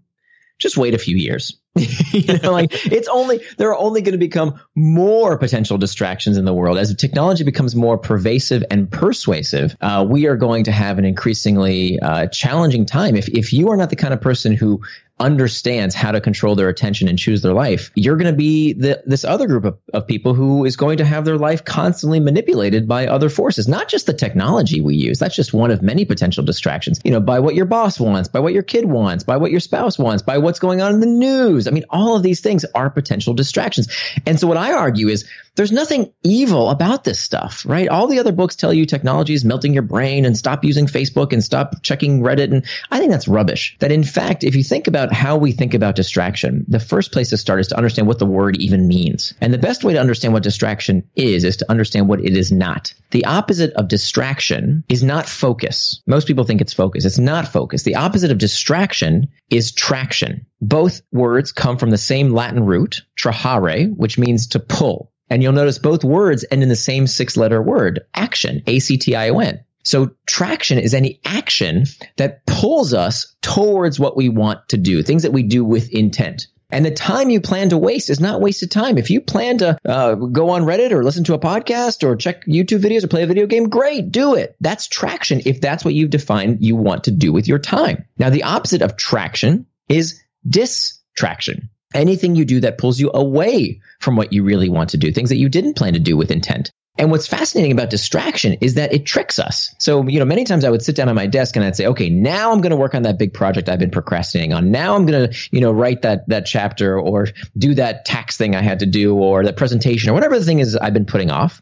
just 0.57 0.77
wait 0.77 0.93
a 0.93 0.99
few 0.99 1.17
years. 1.17 1.59
you 2.11 2.37
know, 2.39 2.51
like 2.51 2.69
it's 2.91 3.07
only 3.07 3.39
there 3.57 3.69
are 3.69 3.77
only 3.77 4.01
going 4.01 4.11
to 4.11 4.17
become 4.17 4.59
more 4.75 5.37
potential 5.37 5.77
distractions 5.77 6.35
in 6.35 6.43
the 6.43 6.53
world 6.53 6.77
as 6.77 6.93
technology 6.95 7.45
becomes 7.45 7.77
more 7.77 7.97
pervasive 7.97 8.61
and 8.69 8.91
persuasive. 8.91 9.77
Uh, 9.79 10.05
we 10.07 10.27
are 10.27 10.35
going 10.35 10.65
to 10.65 10.71
have 10.71 10.99
an 10.99 11.05
increasingly 11.05 11.97
uh, 12.01 12.27
challenging 12.27 12.85
time. 12.85 13.15
If 13.15 13.29
if 13.29 13.53
you 13.53 13.69
are 13.69 13.77
not 13.77 13.89
the 13.89 13.95
kind 13.95 14.13
of 14.13 14.19
person 14.19 14.53
who 14.53 14.81
understands 15.21 15.93
how 15.93 16.11
to 16.11 16.19
control 16.19 16.55
their 16.55 16.67
attention 16.67 17.07
and 17.07 17.17
choose 17.17 17.41
their 17.41 17.53
life, 17.53 17.91
you're 17.95 18.17
going 18.17 18.31
to 18.31 18.37
be 18.37 18.73
the, 18.73 19.01
this 19.05 19.23
other 19.23 19.47
group 19.47 19.63
of, 19.63 19.77
of 19.93 20.07
people 20.07 20.33
who 20.33 20.65
is 20.65 20.75
going 20.75 20.97
to 20.97 21.05
have 21.05 21.25
their 21.25 21.37
life 21.37 21.63
constantly 21.63 22.19
manipulated 22.19 22.87
by 22.87 23.05
other 23.05 23.29
forces, 23.29 23.67
not 23.67 23.87
just 23.87 24.07
the 24.07 24.13
technology 24.13 24.81
we 24.81 24.95
use. 24.95 25.19
That's 25.19 25.35
just 25.35 25.53
one 25.53 25.69
of 25.69 25.81
many 25.81 26.05
potential 26.05 26.43
distractions, 26.43 26.99
you 27.03 27.11
know, 27.11 27.19
by 27.19 27.39
what 27.39 27.53
your 27.55 27.65
boss 27.65 27.99
wants, 27.99 28.29
by 28.29 28.39
what 28.39 28.53
your 28.53 28.63
kid 28.63 28.85
wants, 28.85 29.23
by 29.23 29.37
what 29.37 29.51
your 29.51 29.59
spouse 29.59 29.99
wants, 29.99 30.23
by 30.23 30.39
what's 30.39 30.59
going 30.59 30.81
on 30.81 30.95
in 30.95 30.99
the 30.99 31.05
news. 31.05 31.60
I 31.67 31.71
mean, 31.71 31.85
all 31.89 32.15
of 32.15 32.23
these 32.23 32.41
things 32.41 32.65
are 32.75 32.89
potential 32.89 33.33
distractions. 33.33 33.87
And 34.25 34.39
so 34.39 34.47
what 34.47 34.57
I 34.57 34.73
argue 34.73 35.07
is 35.07 35.27
there's 35.55 35.71
nothing 35.71 36.13
evil 36.23 36.69
about 36.69 37.03
this 37.03 37.19
stuff, 37.19 37.65
right? 37.65 37.89
All 37.89 38.07
the 38.07 38.19
other 38.19 38.31
books 38.31 38.55
tell 38.55 38.73
you 38.73 38.85
technology 38.85 39.33
is 39.33 39.43
melting 39.43 39.73
your 39.73 39.83
brain 39.83 40.25
and 40.25 40.37
stop 40.37 40.63
using 40.63 40.87
Facebook 40.87 41.33
and 41.33 41.43
stop 41.43 41.83
checking 41.83 42.21
Reddit. 42.21 42.51
And 42.53 42.65
I 42.89 42.99
think 42.99 43.11
that's 43.11 43.27
rubbish. 43.27 43.75
That 43.79 43.91
in 43.91 44.03
fact, 44.03 44.43
if 44.43 44.55
you 44.55 44.63
think 44.63 44.87
about 44.87 45.11
how 45.11 45.37
we 45.37 45.51
think 45.51 45.73
about 45.73 45.95
distraction, 45.95 46.65
the 46.67 46.79
first 46.79 47.11
place 47.11 47.29
to 47.29 47.37
start 47.37 47.59
is 47.59 47.67
to 47.67 47.77
understand 47.77 48.07
what 48.07 48.19
the 48.19 48.25
word 48.25 48.57
even 48.57 48.87
means. 48.87 49.33
And 49.41 49.53
the 49.53 49.57
best 49.57 49.83
way 49.83 49.93
to 49.93 49.99
understand 49.99 50.33
what 50.33 50.43
distraction 50.43 51.09
is, 51.15 51.43
is 51.43 51.57
to 51.57 51.69
understand 51.69 52.07
what 52.07 52.21
it 52.21 52.37
is 52.37 52.51
not. 52.51 52.93
The 53.11 53.25
opposite 53.25 53.73
of 53.73 53.89
distraction 53.89 54.85
is 54.87 55.03
not 55.03 55.27
focus. 55.27 56.01
Most 56.07 56.27
people 56.27 56.45
think 56.45 56.61
it's 56.61 56.73
focus. 56.73 57.03
It's 57.03 57.19
not 57.19 57.47
focus. 57.47 57.83
The 57.83 57.95
opposite 57.95 58.31
of 58.31 58.37
distraction 58.37 59.27
is 59.49 59.73
traction. 59.73 60.45
Both 60.61 61.01
words 61.11 61.51
come 61.51 61.77
from 61.77 61.89
the 61.89 61.97
same 61.97 62.29
Latin 62.29 62.65
root, 62.65 63.01
trahere, 63.17 63.93
which 63.95 64.17
means 64.17 64.47
to 64.47 64.59
pull. 64.59 65.10
And 65.31 65.41
you'll 65.41 65.53
notice 65.53 65.79
both 65.79 66.03
words 66.03 66.43
end 66.51 66.61
in 66.61 66.67
the 66.67 66.75
same 66.75 67.07
six 67.07 67.37
letter 67.37 67.61
word, 67.61 68.01
action, 68.13 68.63
A-C-T-I-O-N. 68.67 69.63
So 69.83 70.11
traction 70.25 70.77
is 70.77 70.93
any 70.93 71.21
action 71.23 71.85
that 72.17 72.45
pulls 72.45 72.93
us 72.93 73.33
towards 73.41 73.97
what 73.97 74.17
we 74.17 74.27
want 74.27 74.67
to 74.69 74.77
do, 74.77 75.01
things 75.01 75.23
that 75.23 75.31
we 75.31 75.43
do 75.43 75.63
with 75.63 75.89
intent. 75.89 76.47
And 76.69 76.85
the 76.85 76.91
time 76.91 77.29
you 77.29 77.39
plan 77.39 77.69
to 77.69 77.77
waste 77.77 78.09
is 78.09 78.19
not 78.19 78.41
wasted 78.41 78.71
time. 78.71 78.97
If 78.97 79.09
you 79.09 79.21
plan 79.21 79.59
to 79.59 79.77
uh, 79.85 80.15
go 80.15 80.49
on 80.49 80.63
Reddit 80.63 80.91
or 80.91 81.01
listen 81.01 81.23
to 81.23 81.33
a 81.33 81.39
podcast 81.39 82.03
or 82.03 82.17
check 82.17 82.45
YouTube 82.45 82.81
videos 82.81 83.05
or 83.05 83.07
play 83.07 83.23
a 83.23 83.27
video 83.27 83.47
game, 83.47 83.69
great, 83.69 84.11
do 84.11 84.35
it. 84.35 84.57
That's 84.59 84.87
traction 84.87 85.41
if 85.45 85.61
that's 85.61 85.85
what 85.85 85.93
you've 85.93 86.09
defined 86.09 86.57
you 86.59 86.75
want 86.75 87.05
to 87.05 87.11
do 87.11 87.31
with 87.31 87.47
your 87.47 87.59
time. 87.59 88.03
Now, 88.17 88.29
the 88.31 88.43
opposite 88.43 88.81
of 88.81 88.97
traction 88.97 89.65
is 89.87 90.21
distraction 90.47 91.69
anything 91.93 92.35
you 92.35 92.45
do 92.45 92.59
that 92.61 92.77
pulls 92.77 92.99
you 92.99 93.11
away 93.13 93.81
from 93.99 94.15
what 94.15 94.33
you 94.33 94.43
really 94.43 94.69
want 94.69 94.91
to 94.91 94.97
do, 94.97 95.11
things 95.11 95.29
that 95.29 95.37
you 95.37 95.49
didn't 95.49 95.75
plan 95.75 95.93
to 95.93 95.99
do 95.99 96.17
with 96.17 96.31
intent. 96.31 96.71
And 96.97 97.09
what's 97.09 97.25
fascinating 97.25 97.71
about 97.71 97.89
distraction 97.89 98.57
is 98.59 98.73
that 98.73 98.93
it 98.93 99.05
tricks 99.05 99.39
us. 99.39 99.73
So, 99.79 100.05
you 100.07 100.19
know, 100.19 100.25
many 100.25 100.43
times 100.43 100.65
I 100.65 100.69
would 100.69 100.81
sit 100.81 100.95
down 100.95 101.07
at 101.07 101.15
my 101.15 101.25
desk 101.25 101.55
and 101.55 101.63
I'd 101.63 101.75
say, 101.75 101.87
okay, 101.87 102.09
now 102.09 102.51
I'm 102.51 102.59
going 102.59 102.71
to 102.71 102.77
work 102.77 102.93
on 102.93 103.03
that 103.03 103.17
big 103.17 103.33
project 103.33 103.69
I've 103.69 103.79
been 103.79 103.91
procrastinating 103.91 104.53
on. 104.53 104.71
Now 104.71 104.95
I'm 104.95 105.05
going 105.05 105.29
to, 105.29 105.37
you 105.51 105.61
know, 105.61 105.71
write 105.71 106.01
that, 106.01 106.27
that 106.27 106.45
chapter 106.45 106.99
or 106.99 107.27
do 107.57 107.73
that 107.75 108.03
tax 108.03 108.35
thing 108.35 108.55
I 108.55 108.61
had 108.61 108.79
to 108.79 108.85
do 108.85 109.15
or 109.15 109.43
that 109.45 109.55
presentation 109.55 110.09
or 110.09 110.13
whatever 110.13 110.37
the 110.37 110.45
thing 110.45 110.59
is 110.59 110.75
I've 110.75 110.93
been 110.93 111.05
putting 111.05 111.31
off. 111.31 111.61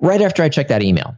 Right 0.00 0.22
after 0.22 0.42
I 0.42 0.48
check 0.48 0.68
that 0.68 0.82
email, 0.82 1.16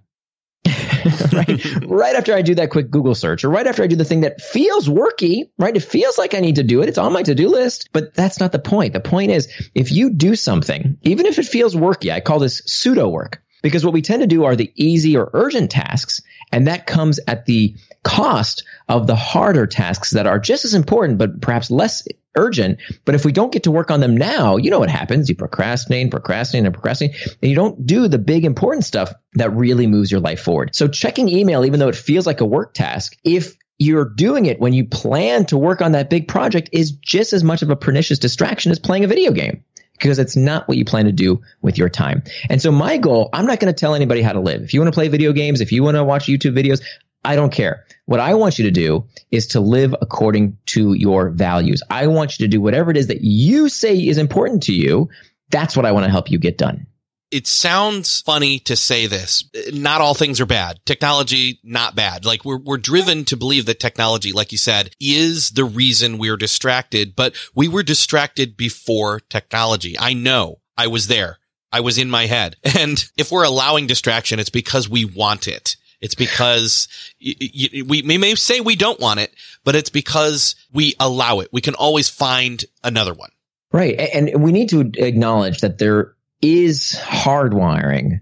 right? 1.33 1.85
right 1.87 2.17
after 2.17 2.35
I 2.35 2.43
do 2.43 2.55
that 2.57 2.71
quick 2.71 2.91
Google 2.91 3.15
search 3.15 3.45
or 3.45 3.51
right 3.51 3.67
after 3.67 3.83
I 3.83 3.87
do 3.87 3.97
the 3.97 4.05
thing 4.05 4.23
that 4.23 4.41
feels 4.41 4.89
worky, 4.89 5.51
right? 5.59 5.77
It 5.77 5.83
feels 5.83 6.19
like 6.19 6.35
I 6.35 6.41
need 6.41 6.57
to 6.57 6.63
do 6.63 6.83
it. 6.83 6.89
It's 6.89 6.99
on 6.99 7.13
my 7.13 7.23
to-do 7.23 7.49
list, 7.49 7.91
but 7.93 8.15
that's 8.15 8.41
not 8.41 8.53
the 8.53 8.59
point. 8.59 8.93
The 8.93 9.01
point 9.01 9.31
is 9.31 9.49
if 9.75 9.93
you 9.93 10.11
do 10.11 10.35
something, 10.35 10.99
even 11.03 11.27
if 11.27 11.39
it 11.39 11.47
feels 11.47 11.75
worky, 11.75 12.13
I 12.13 12.21
call 12.21 12.39
this 12.39 12.63
pseudo 12.67 13.09
work 13.09 13.43
because 13.63 13.85
what 13.85 13.95
we 13.95 14.03
tend 14.03 14.23
to 14.23 14.27
do 14.27 14.45
are 14.45 14.57
the 14.57 14.73
easy 14.77 15.17
or 15.17 15.31
urgent 15.33 15.71
tasks. 15.71 16.21
And 16.53 16.67
that 16.67 16.87
comes 16.87 17.21
at 17.27 17.47
the 17.47 17.77
cost 18.03 18.65
of 18.89 19.07
the 19.07 19.17
harder 19.17 19.67
tasks 19.67 20.11
that 20.11 20.27
are 20.27 20.39
just 20.39 20.65
as 20.65 20.75
important, 20.75 21.19
but 21.19 21.41
perhaps 21.41 21.71
less 21.71 22.07
urgent. 22.39 22.79
But 23.05 23.15
if 23.15 23.25
we 23.25 23.33
don't 23.33 23.53
get 23.53 23.65
to 23.65 23.71
work 23.71 23.91
on 23.91 24.01
them 24.01 24.17
now, 24.17 24.57
you 24.57 24.71
know 24.71 24.79
what 24.79 24.91
happens. 24.91 25.29
You 25.29 25.35
procrastinate, 25.35 26.11
procrastinate, 26.11 26.65
and 26.65 26.75
procrastinate, 26.75 27.17
and 27.43 27.51
you 27.51 27.55
don't 27.55 27.87
do 27.87 28.09
the 28.09 28.19
big 28.19 28.45
important 28.45 28.85
stuff 28.85 29.13
that 29.35 29.55
really 29.55 29.87
moves 29.87 30.11
your 30.11 30.21
life 30.21 30.41
forward. 30.41 30.75
So 30.75 30.89
checking 30.89 31.29
email, 31.29 31.65
even 31.65 31.81
though 31.81 31.89
it 31.89 31.97
feels 31.97 32.27
like 32.27 32.41
a 32.41 32.47
work 32.47 32.73
task, 32.75 33.17
if 33.25 33.57
you're 33.79 34.09
doing 34.09 34.47
it 34.47 34.59
when 34.59 34.73
you 34.73 34.85
plan 34.85 35.47
to 35.47 35.57
work 35.57 35.81
on 35.81 35.93
that 35.93 36.11
big 36.11 36.27
project 36.27 36.71
is 36.73 36.93
just 36.93 37.33
as 37.33 37.45
much 37.45 37.63
of 37.63 37.71
a 37.71 37.77
pernicious 37.77 38.19
distraction 38.19 38.73
as 38.73 38.79
playing 38.79 39.05
a 39.05 39.09
video 39.09 39.31
game 39.31 39.63
because 39.93 40.19
it's 40.19 40.37
not 40.37 40.67
what 40.69 40.77
you 40.77 40.85
plan 40.85 41.05
to 41.05 41.13
do 41.13 41.41
with 41.61 41.79
your 41.79 41.89
time. 41.89 42.23
And 42.49 42.63
so 42.63 42.71
my 42.71 42.99
goal, 42.99 43.31
I'm 43.33 43.47
not 43.47 43.61
going 43.61 43.73
to 43.73 43.79
tell 43.79 43.95
anybody 43.95 44.23
how 44.23 44.33
to 44.33 44.41
live. 44.41 44.63
If 44.63 44.75
you 44.75 44.81
want 44.81 44.93
to 44.93 44.97
play 44.97 45.09
video 45.09 45.33
games, 45.33 45.61
if 45.61 45.73
you 45.73 45.83
want 45.83 45.97
to 45.97 46.05
watch 46.05 46.27
YouTube 46.27 46.57
videos, 46.57 46.83
I 47.25 47.37
don't 47.37 47.53
care. 47.53 47.85
What 48.09 48.21
I 48.21 48.33
want 48.33 48.59
you 48.59 48.65
to 48.65 48.71
do 48.71 49.05
is 49.31 49.49
to 49.49 49.61
live 49.61 49.95
according 50.01 50.57
to 50.69 50.95
your 50.95 51.29
values. 51.29 51.83
I 51.91 52.07
want 52.07 52.39
you 52.39 52.47
to 52.47 52.49
do 52.49 52.59
whatever 52.59 52.91
it 52.91 52.97
is 52.97 53.09
that 53.09 53.21
you 53.21 53.69
say 53.69 53.99
is 53.99 54.17
important 54.17 54.63
to 54.63 54.73
you. 54.73 55.11
That's 55.51 55.77
what 55.77 55.85
I 55.85 55.93
want 55.93 56.07
to 56.07 56.11
help 56.11 56.31
you 56.31 56.39
get 56.39 56.57
done. 56.57 56.87
It 57.31 57.47
sounds 57.47 58.23
funny 58.23 58.61
to 58.61 58.77
say 58.77 59.09
this. 59.09 59.45
Not 59.75 60.01
all 60.01 60.15
things 60.15 60.41
are 60.41 60.47
bad. 60.47 60.81
Technology, 60.87 61.61
not 61.63 61.95
bad. 61.95 62.25
Like 62.25 62.47
we're, 62.47 62.57
we're 62.57 62.79
driven 62.79 63.27
to 63.27 63.37
believe 63.37 63.67
that 63.67 63.79
technology, 63.79 64.33
like 64.33 64.53
you 64.53 64.59
said, 64.59 64.97
is 64.99 65.51
the 65.51 65.67
reason 65.67 66.17
we're 66.17 66.39
distracted, 66.39 67.15
but 67.15 67.35
we 67.55 67.69
were 67.69 67.83
distracted 67.83 68.57
before 68.57 69.21
technology. 69.21 69.99
I 69.99 70.15
know 70.15 70.61
I 70.79 70.87
was 70.87 71.09
there. 71.09 71.37
I 71.71 71.81
was 71.81 71.99
in 71.99 72.09
my 72.09 72.25
head. 72.25 72.57
And 72.79 73.05
if 73.19 73.31
we're 73.31 73.45
allowing 73.45 73.87
distraction, 73.87 74.39
it's 74.39 74.49
because 74.49 74.89
we 74.89 75.05
want 75.05 75.47
it. 75.47 75.77
It's 76.01 76.15
because 76.15 76.89
y- 77.25 77.35
y- 77.41 77.83
we, 77.87 78.03
we 78.03 78.19
may 78.19 78.35
say 78.35 78.61
we 78.61 78.77
don't 78.77 79.01
want 79.01 79.21
it, 79.21 79.33
but 79.65 79.75
it's 79.75 79.91
because 79.91 80.55
we 80.73 80.95
allow 81.01 81.41
it. 81.41 81.49
We 81.53 81.61
can 81.61 81.75
always 81.75 82.09
find 82.09 82.65
another 82.85 83.15
one. 83.15 83.31
Right. 83.73 83.99
And 83.99 84.43
we 84.43 84.53
need 84.53 84.71
to 84.71 84.91
acknowledge 84.97 85.61
that 85.61 85.79
there 85.79 86.15
is 86.41 86.99
hardwiring 87.03 88.21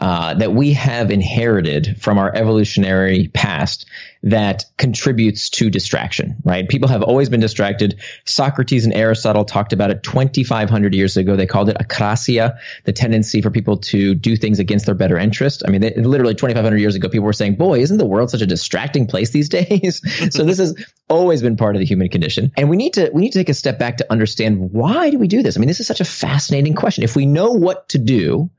uh, 0.00 0.34
that 0.34 0.52
we 0.52 0.72
have 0.72 1.10
inherited 1.10 2.00
from 2.00 2.18
our 2.18 2.32
evolutionary 2.34 3.28
past 3.34 3.84
that 4.22 4.64
contributes 4.76 5.50
to 5.50 5.70
distraction, 5.70 6.36
right? 6.44 6.68
People 6.68 6.88
have 6.88 7.02
always 7.02 7.28
been 7.28 7.40
distracted. 7.40 8.00
Socrates 8.24 8.84
and 8.84 8.94
Aristotle 8.94 9.44
talked 9.44 9.72
about 9.72 9.90
it 9.90 10.02
2,500 10.02 10.94
years 10.94 11.16
ago. 11.16 11.34
They 11.34 11.46
called 11.46 11.68
it 11.68 11.76
akrasia, 11.78 12.58
the 12.84 12.92
tendency 12.92 13.42
for 13.42 13.50
people 13.50 13.76
to 13.76 14.14
do 14.14 14.36
things 14.36 14.58
against 14.58 14.86
their 14.86 14.94
better 14.94 15.18
interest. 15.18 15.62
I 15.66 15.70
mean, 15.70 15.80
they, 15.80 15.92
literally 15.94 16.34
2,500 16.34 16.76
years 16.76 16.94
ago, 16.94 17.08
people 17.08 17.26
were 17.26 17.32
saying, 17.32 17.56
boy, 17.56 17.80
isn't 17.80 17.98
the 17.98 18.06
world 18.06 18.30
such 18.30 18.42
a 18.42 18.46
distracting 18.46 19.06
place 19.06 19.30
these 19.30 19.48
days? 19.58 20.00
so 20.34 20.44
this 20.44 20.58
has 20.58 20.74
always 21.08 21.42
been 21.42 21.56
part 21.56 21.74
of 21.74 21.80
the 21.80 21.86
human 21.86 22.08
condition. 22.08 22.52
And 22.56 22.70
we 22.70 22.76
need 22.76 22.94
to, 22.94 23.10
we 23.12 23.22
need 23.22 23.32
to 23.32 23.38
take 23.38 23.48
a 23.48 23.54
step 23.54 23.78
back 23.78 23.96
to 23.96 24.12
understand 24.12 24.72
why 24.72 25.10
do 25.10 25.18
we 25.18 25.26
do 25.26 25.42
this? 25.42 25.56
I 25.56 25.60
mean, 25.60 25.68
this 25.68 25.80
is 25.80 25.86
such 25.86 26.00
a 26.00 26.04
fascinating 26.04 26.74
question. 26.74 27.02
If 27.02 27.16
we 27.16 27.26
know 27.26 27.50
what 27.50 27.88
to 27.90 27.98
do, 27.98 28.50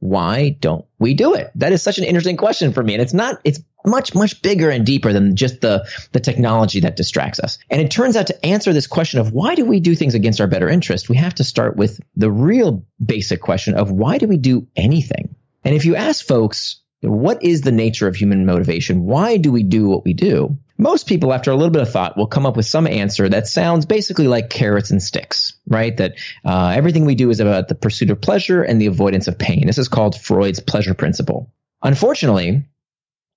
why 0.00 0.56
don't 0.60 0.84
we 0.98 1.14
do 1.14 1.34
it? 1.34 1.50
That 1.54 1.72
is 1.72 1.82
such 1.82 1.98
an 1.98 2.04
interesting 2.04 2.36
question 2.36 2.72
for 2.72 2.82
me. 2.82 2.94
And 2.94 3.02
it's 3.02 3.14
not, 3.14 3.40
it's 3.44 3.60
much, 3.86 4.14
much 4.14 4.42
bigger 4.42 4.70
and 4.70 4.84
deeper 4.84 5.12
than 5.12 5.36
just 5.36 5.60
the, 5.60 5.86
the 6.12 6.20
technology 6.20 6.80
that 6.80 6.96
distracts 6.96 7.40
us. 7.40 7.58
And 7.70 7.80
it 7.80 7.90
turns 7.90 8.16
out 8.16 8.26
to 8.28 8.46
answer 8.46 8.72
this 8.72 8.86
question 8.86 9.20
of 9.20 9.32
why 9.32 9.54
do 9.54 9.64
we 9.64 9.80
do 9.80 9.94
things 9.94 10.14
against 10.14 10.40
our 10.40 10.46
better 10.46 10.68
interest, 10.68 11.08
we 11.08 11.16
have 11.16 11.34
to 11.36 11.44
start 11.44 11.76
with 11.76 12.00
the 12.16 12.30
real 12.30 12.84
basic 13.04 13.40
question 13.40 13.74
of 13.74 13.90
why 13.90 14.18
do 14.18 14.26
we 14.26 14.36
do 14.36 14.66
anything? 14.76 15.34
And 15.64 15.74
if 15.74 15.84
you 15.84 15.96
ask 15.96 16.26
folks, 16.26 16.82
what 17.04 17.42
is 17.42 17.60
the 17.60 17.72
nature 17.72 18.08
of 18.08 18.16
human 18.16 18.46
motivation? 18.46 19.04
Why 19.04 19.36
do 19.36 19.52
we 19.52 19.62
do 19.62 19.88
what 19.88 20.04
we 20.04 20.14
do? 20.14 20.58
most 20.76 21.06
people, 21.06 21.32
after 21.32 21.50
a 21.50 21.54
little 21.54 21.70
bit 21.70 21.82
of 21.82 21.90
thought, 21.90 22.16
will 22.16 22.26
come 22.26 22.46
up 22.46 22.56
with 22.56 22.66
some 22.66 22.86
answer 22.86 23.28
that 23.28 23.46
sounds 23.46 23.86
basically 23.86 24.26
like 24.26 24.50
carrots 24.50 24.90
and 24.90 25.02
sticks, 25.02 25.54
right? 25.68 25.96
That 25.96 26.14
uh, 26.44 26.72
everything 26.74 27.04
we 27.04 27.14
do 27.14 27.30
is 27.30 27.40
about 27.40 27.68
the 27.68 27.74
pursuit 27.74 28.10
of 28.10 28.20
pleasure 28.20 28.62
and 28.62 28.80
the 28.80 28.86
avoidance 28.86 29.28
of 29.28 29.38
pain. 29.38 29.66
This 29.66 29.78
is 29.78 29.88
called 29.88 30.20
Freud's 30.20 30.60
pleasure 30.60 30.94
principle. 30.94 31.52
Unfortunately, 31.82 32.64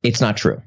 it's 0.02 0.22
not 0.22 0.38
true. 0.38 0.62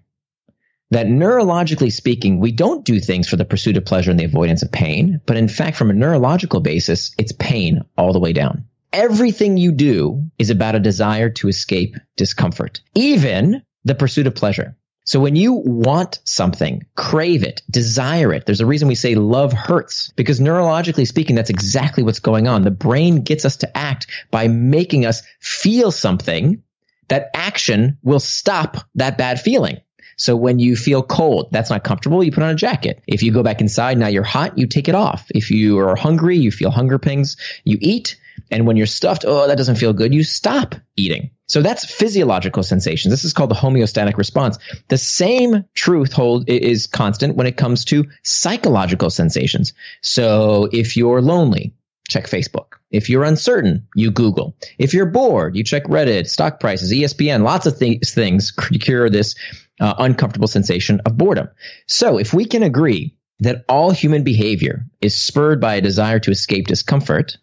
That 0.92 1.06
neurologically 1.06 1.92
speaking, 1.92 2.40
we 2.40 2.52
don't 2.52 2.84
do 2.84 2.98
things 2.98 3.28
for 3.28 3.36
the 3.36 3.44
pursuit 3.44 3.76
of 3.76 3.84
pleasure 3.84 4.10
and 4.10 4.18
the 4.18 4.24
avoidance 4.24 4.62
of 4.62 4.72
pain, 4.72 5.20
but 5.24 5.36
in 5.36 5.48
fact, 5.48 5.76
from 5.76 5.90
a 5.90 5.94
neurological 5.94 6.60
basis, 6.60 7.14
it's 7.16 7.32
pain 7.32 7.82
all 7.96 8.12
the 8.12 8.18
way 8.18 8.32
down. 8.32 8.64
Everything 8.92 9.56
you 9.56 9.72
do 9.72 10.30
is 10.38 10.50
about 10.50 10.74
a 10.74 10.80
desire 10.80 11.30
to 11.30 11.48
escape 11.48 11.94
discomfort, 12.16 12.80
even 12.94 13.62
the 13.84 13.94
pursuit 13.94 14.26
of 14.26 14.34
pleasure. 14.34 14.76
So 15.04 15.20
when 15.20 15.36
you 15.36 15.54
want 15.54 16.20
something, 16.24 16.84
crave 16.96 17.42
it, 17.42 17.62
desire 17.70 18.32
it, 18.32 18.46
there's 18.46 18.60
a 18.60 18.66
reason 18.66 18.88
we 18.88 18.94
say 18.94 19.14
love 19.14 19.52
hurts 19.52 20.12
because 20.16 20.40
neurologically 20.40 21.06
speaking, 21.06 21.36
that's 21.36 21.50
exactly 21.50 22.02
what's 22.02 22.20
going 22.20 22.48
on. 22.48 22.62
The 22.62 22.70
brain 22.70 23.22
gets 23.22 23.44
us 23.44 23.56
to 23.58 23.76
act 23.76 24.06
by 24.30 24.48
making 24.48 25.06
us 25.06 25.22
feel 25.40 25.90
something. 25.90 26.62
That 27.08 27.30
action 27.34 27.98
will 28.02 28.20
stop 28.20 28.76
that 28.96 29.18
bad 29.18 29.40
feeling. 29.40 29.80
So 30.16 30.36
when 30.36 30.58
you 30.58 30.76
feel 30.76 31.02
cold, 31.02 31.48
that's 31.50 31.70
not 31.70 31.82
comfortable, 31.82 32.22
you 32.22 32.30
put 32.30 32.42
on 32.42 32.50
a 32.50 32.54
jacket. 32.54 33.02
If 33.06 33.22
you 33.22 33.32
go 33.32 33.42
back 33.42 33.60
inside, 33.60 33.96
now 33.96 34.08
you're 34.08 34.22
hot, 34.22 34.58
you 34.58 34.66
take 34.66 34.86
it 34.86 34.94
off. 34.94 35.26
If 35.30 35.50
you 35.50 35.78
are 35.78 35.96
hungry, 35.96 36.36
you 36.36 36.50
feel 36.50 36.70
hunger 36.70 36.98
pangs, 36.98 37.38
you 37.64 37.78
eat. 37.80 38.16
And 38.50 38.66
when 38.66 38.76
you're 38.76 38.86
stuffed, 38.86 39.24
oh, 39.26 39.46
that 39.46 39.56
doesn't 39.56 39.76
feel 39.76 39.92
good, 39.92 40.14
you 40.14 40.24
stop 40.24 40.74
eating. 40.96 41.30
So 41.46 41.62
that's 41.62 41.84
physiological 41.84 42.62
sensations. 42.62 43.10
This 43.10 43.24
is 43.24 43.32
called 43.32 43.50
the 43.50 43.56
homeostatic 43.56 44.16
response. 44.16 44.58
The 44.88 44.98
same 44.98 45.64
truth 45.74 46.12
hold 46.12 46.48
is 46.48 46.86
constant 46.86 47.36
when 47.36 47.48
it 47.48 47.56
comes 47.56 47.84
to 47.86 48.08
psychological 48.22 49.10
sensations. 49.10 49.72
So 50.00 50.68
if 50.72 50.96
you're 50.96 51.20
lonely, 51.20 51.74
check 52.08 52.26
Facebook. 52.26 52.74
If 52.90 53.08
you're 53.08 53.24
uncertain, 53.24 53.86
you 53.94 54.10
Google. 54.10 54.56
If 54.78 54.94
you're 54.94 55.06
bored, 55.06 55.56
you 55.56 55.64
check 55.64 55.84
Reddit, 55.84 56.28
stock 56.28 56.60
prices, 56.60 56.92
ESPN, 56.92 57.42
lots 57.42 57.66
of 57.66 57.78
th- 57.78 58.02
things 58.08 58.50
cure 58.52 59.08
this 59.08 59.34
uh, 59.80 59.94
uncomfortable 59.98 60.48
sensation 60.48 61.00
of 61.06 61.16
boredom. 61.16 61.48
So 61.86 62.18
if 62.18 62.34
we 62.34 62.44
can 62.44 62.62
agree 62.62 63.16
that 63.40 63.64
all 63.68 63.90
human 63.90 64.22
behavior 64.22 64.84
is 65.00 65.18
spurred 65.18 65.60
by 65.60 65.76
a 65.76 65.80
desire 65.80 66.18
to 66.20 66.30
escape 66.30 66.66
discomfort, 66.66 67.38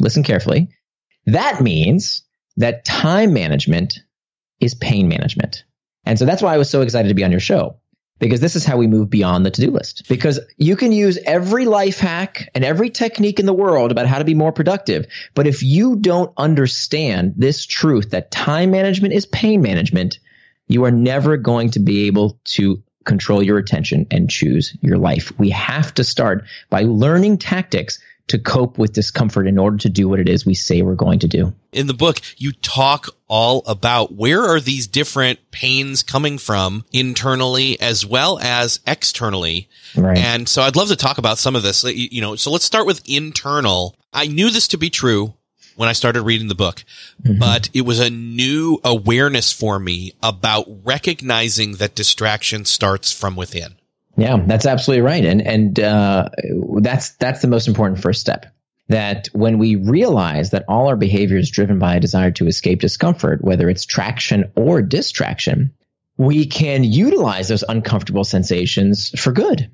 listen 0.00 0.22
carefully, 0.22 0.68
that 1.26 1.60
means 1.60 2.22
that 2.56 2.84
time 2.84 3.32
management 3.32 4.00
is 4.60 4.74
pain 4.74 5.08
management. 5.08 5.64
And 6.04 6.18
so 6.18 6.24
that's 6.24 6.42
why 6.42 6.54
I 6.54 6.58
was 6.58 6.70
so 6.70 6.82
excited 6.82 7.08
to 7.08 7.14
be 7.14 7.24
on 7.24 7.30
your 7.30 7.40
show 7.40 7.76
because 8.18 8.40
this 8.40 8.56
is 8.56 8.64
how 8.64 8.76
we 8.76 8.86
move 8.86 9.10
beyond 9.10 9.44
the 9.44 9.50
to-do 9.50 9.70
list. 9.70 10.08
Because 10.08 10.40
you 10.56 10.76
can 10.76 10.92
use 10.92 11.18
every 11.26 11.64
life 11.64 11.98
hack 11.98 12.48
and 12.54 12.64
every 12.64 12.90
technique 12.90 13.40
in 13.40 13.46
the 13.46 13.52
world 13.52 13.90
about 13.90 14.06
how 14.06 14.18
to 14.18 14.24
be 14.24 14.34
more 14.34 14.52
productive. 14.52 15.06
But 15.34 15.46
if 15.46 15.62
you 15.62 15.96
don't 15.96 16.32
understand 16.36 17.34
this 17.36 17.66
truth 17.66 18.10
that 18.10 18.30
time 18.30 18.70
management 18.70 19.14
is 19.14 19.26
pain 19.26 19.62
management, 19.62 20.18
you 20.68 20.84
are 20.84 20.90
never 20.90 21.36
going 21.36 21.70
to 21.72 21.80
be 21.80 22.06
able 22.06 22.38
to 22.44 22.82
control 23.04 23.42
your 23.42 23.58
attention 23.58 24.06
and 24.10 24.30
choose 24.30 24.76
your 24.80 24.96
life. 24.96 25.32
We 25.38 25.50
have 25.50 25.92
to 25.94 26.04
start 26.04 26.44
by 26.70 26.82
learning 26.82 27.38
tactics 27.38 27.98
to 28.28 28.38
cope 28.38 28.78
with 28.78 28.92
discomfort 28.92 29.46
in 29.46 29.58
order 29.58 29.76
to 29.76 29.88
do 29.90 30.08
what 30.08 30.18
it 30.18 30.28
is 30.28 30.46
we 30.46 30.54
say 30.54 30.80
we're 30.80 30.94
going 30.94 31.18
to 31.18 31.28
do. 31.28 31.52
In 31.72 31.86
the 31.86 31.94
book, 31.94 32.20
you 32.38 32.52
talk 32.52 33.08
all 33.28 33.62
about 33.66 34.14
where 34.14 34.42
are 34.42 34.60
these 34.60 34.86
different 34.86 35.50
pains 35.50 36.02
coming 36.02 36.38
from 36.38 36.84
internally 36.92 37.78
as 37.80 38.06
well 38.06 38.38
as 38.38 38.80
externally. 38.86 39.68
Right. 39.94 40.16
And 40.16 40.48
so 40.48 40.62
I'd 40.62 40.76
love 40.76 40.88
to 40.88 40.96
talk 40.96 41.18
about 41.18 41.38
some 41.38 41.54
of 41.54 41.62
this, 41.62 41.84
you 41.84 42.22
know, 42.22 42.36
so 42.36 42.50
let's 42.50 42.64
start 42.64 42.86
with 42.86 43.02
internal. 43.06 43.94
I 44.12 44.26
knew 44.26 44.50
this 44.50 44.68
to 44.68 44.78
be 44.78 44.88
true 44.88 45.34
when 45.76 45.88
I 45.88 45.92
started 45.92 46.22
reading 46.22 46.48
the 46.48 46.54
book, 46.54 46.84
mm-hmm. 47.22 47.38
but 47.38 47.68
it 47.74 47.82
was 47.82 47.98
a 47.98 48.10
new 48.10 48.78
awareness 48.84 49.52
for 49.52 49.78
me 49.78 50.12
about 50.22 50.66
recognizing 50.84 51.72
that 51.74 51.94
distraction 51.94 52.64
starts 52.64 53.12
from 53.12 53.36
within. 53.36 53.74
Yeah, 54.16 54.42
that's 54.46 54.66
absolutely 54.66 55.02
right, 55.02 55.24
and 55.24 55.42
and 55.42 55.80
uh, 55.80 56.28
that's 56.78 57.10
that's 57.16 57.42
the 57.42 57.48
most 57.48 57.66
important 57.66 58.00
first 58.00 58.20
step. 58.20 58.46
That 58.88 59.28
when 59.32 59.58
we 59.58 59.76
realize 59.76 60.50
that 60.50 60.64
all 60.68 60.88
our 60.88 60.96
behavior 60.96 61.38
is 61.38 61.50
driven 61.50 61.78
by 61.78 61.96
a 61.96 62.00
desire 62.00 62.30
to 62.32 62.46
escape 62.46 62.80
discomfort, 62.80 63.42
whether 63.42 63.68
it's 63.68 63.86
traction 63.86 64.52
or 64.56 64.82
distraction, 64.82 65.72
we 66.16 66.46
can 66.46 66.84
utilize 66.84 67.48
those 67.48 67.64
uncomfortable 67.68 68.24
sensations 68.24 69.08
for 69.18 69.32
good. 69.32 69.70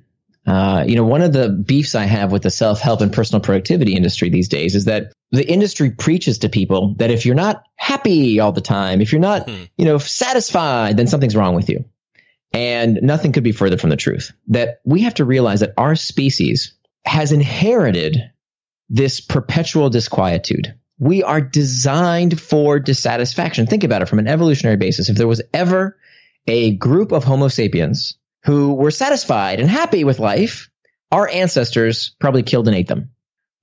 Uh, 0.46 0.84
you 0.86 0.96
know, 0.96 1.04
one 1.04 1.20
of 1.20 1.32
the 1.32 1.50
beefs 1.50 1.94
I 1.94 2.04
have 2.04 2.32
with 2.32 2.42
the 2.42 2.50
self 2.50 2.80
help 2.80 3.02
and 3.02 3.12
personal 3.12 3.40
productivity 3.40 3.94
industry 3.94 4.30
these 4.30 4.48
days 4.48 4.74
is 4.74 4.86
that 4.86 5.12
the 5.32 5.46
industry 5.46 5.90
preaches 5.90 6.38
to 6.38 6.48
people 6.48 6.94
that 6.94 7.10
if 7.10 7.26
you're 7.26 7.34
not 7.34 7.64
happy 7.76 8.40
all 8.40 8.52
the 8.52 8.62
time, 8.62 9.00
if 9.00 9.12
you're 9.12 9.20
not, 9.20 9.46
mm-hmm. 9.46 9.64
you 9.76 9.84
know, 9.84 9.98
satisfied, 9.98 10.96
then 10.96 11.06
something's 11.06 11.36
wrong 11.36 11.54
with 11.54 11.68
you. 11.68 11.84
And 12.52 12.98
nothing 13.02 13.32
could 13.32 13.44
be 13.44 13.52
further 13.52 13.78
from 13.78 13.90
the 13.90 13.96
truth 13.96 14.32
that 14.48 14.80
we 14.84 15.02
have 15.02 15.14
to 15.14 15.24
realize 15.24 15.60
that 15.60 15.74
our 15.76 15.94
species 15.94 16.74
has 17.04 17.32
inherited 17.32 18.18
this 18.88 19.20
perpetual 19.20 19.88
disquietude. 19.88 20.74
We 20.98 21.22
are 21.22 21.40
designed 21.40 22.40
for 22.40 22.78
dissatisfaction. 22.78 23.66
Think 23.66 23.84
about 23.84 24.02
it 24.02 24.08
from 24.08 24.18
an 24.18 24.28
evolutionary 24.28 24.76
basis. 24.76 25.08
If 25.08 25.16
there 25.16 25.28
was 25.28 25.40
ever 25.54 25.96
a 26.46 26.74
group 26.76 27.12
of 27.12 27.24
Homo 27.24 27.48
sapiens 27.48 28.18
who 28.44 28.74
were 28.74 28.90
satisfied 28.90 29.60
and 29.60 29.70
happy 29.70 30.04
with 30.04 30.18
life, 30.18 30.68
our 31.12 31.28
ancestors 31.28 32.14
probably 32.20 32.42
killed 32.42 32.66
and 32.66 32.76
ate 32.76 32.88
them. 32.88 33.10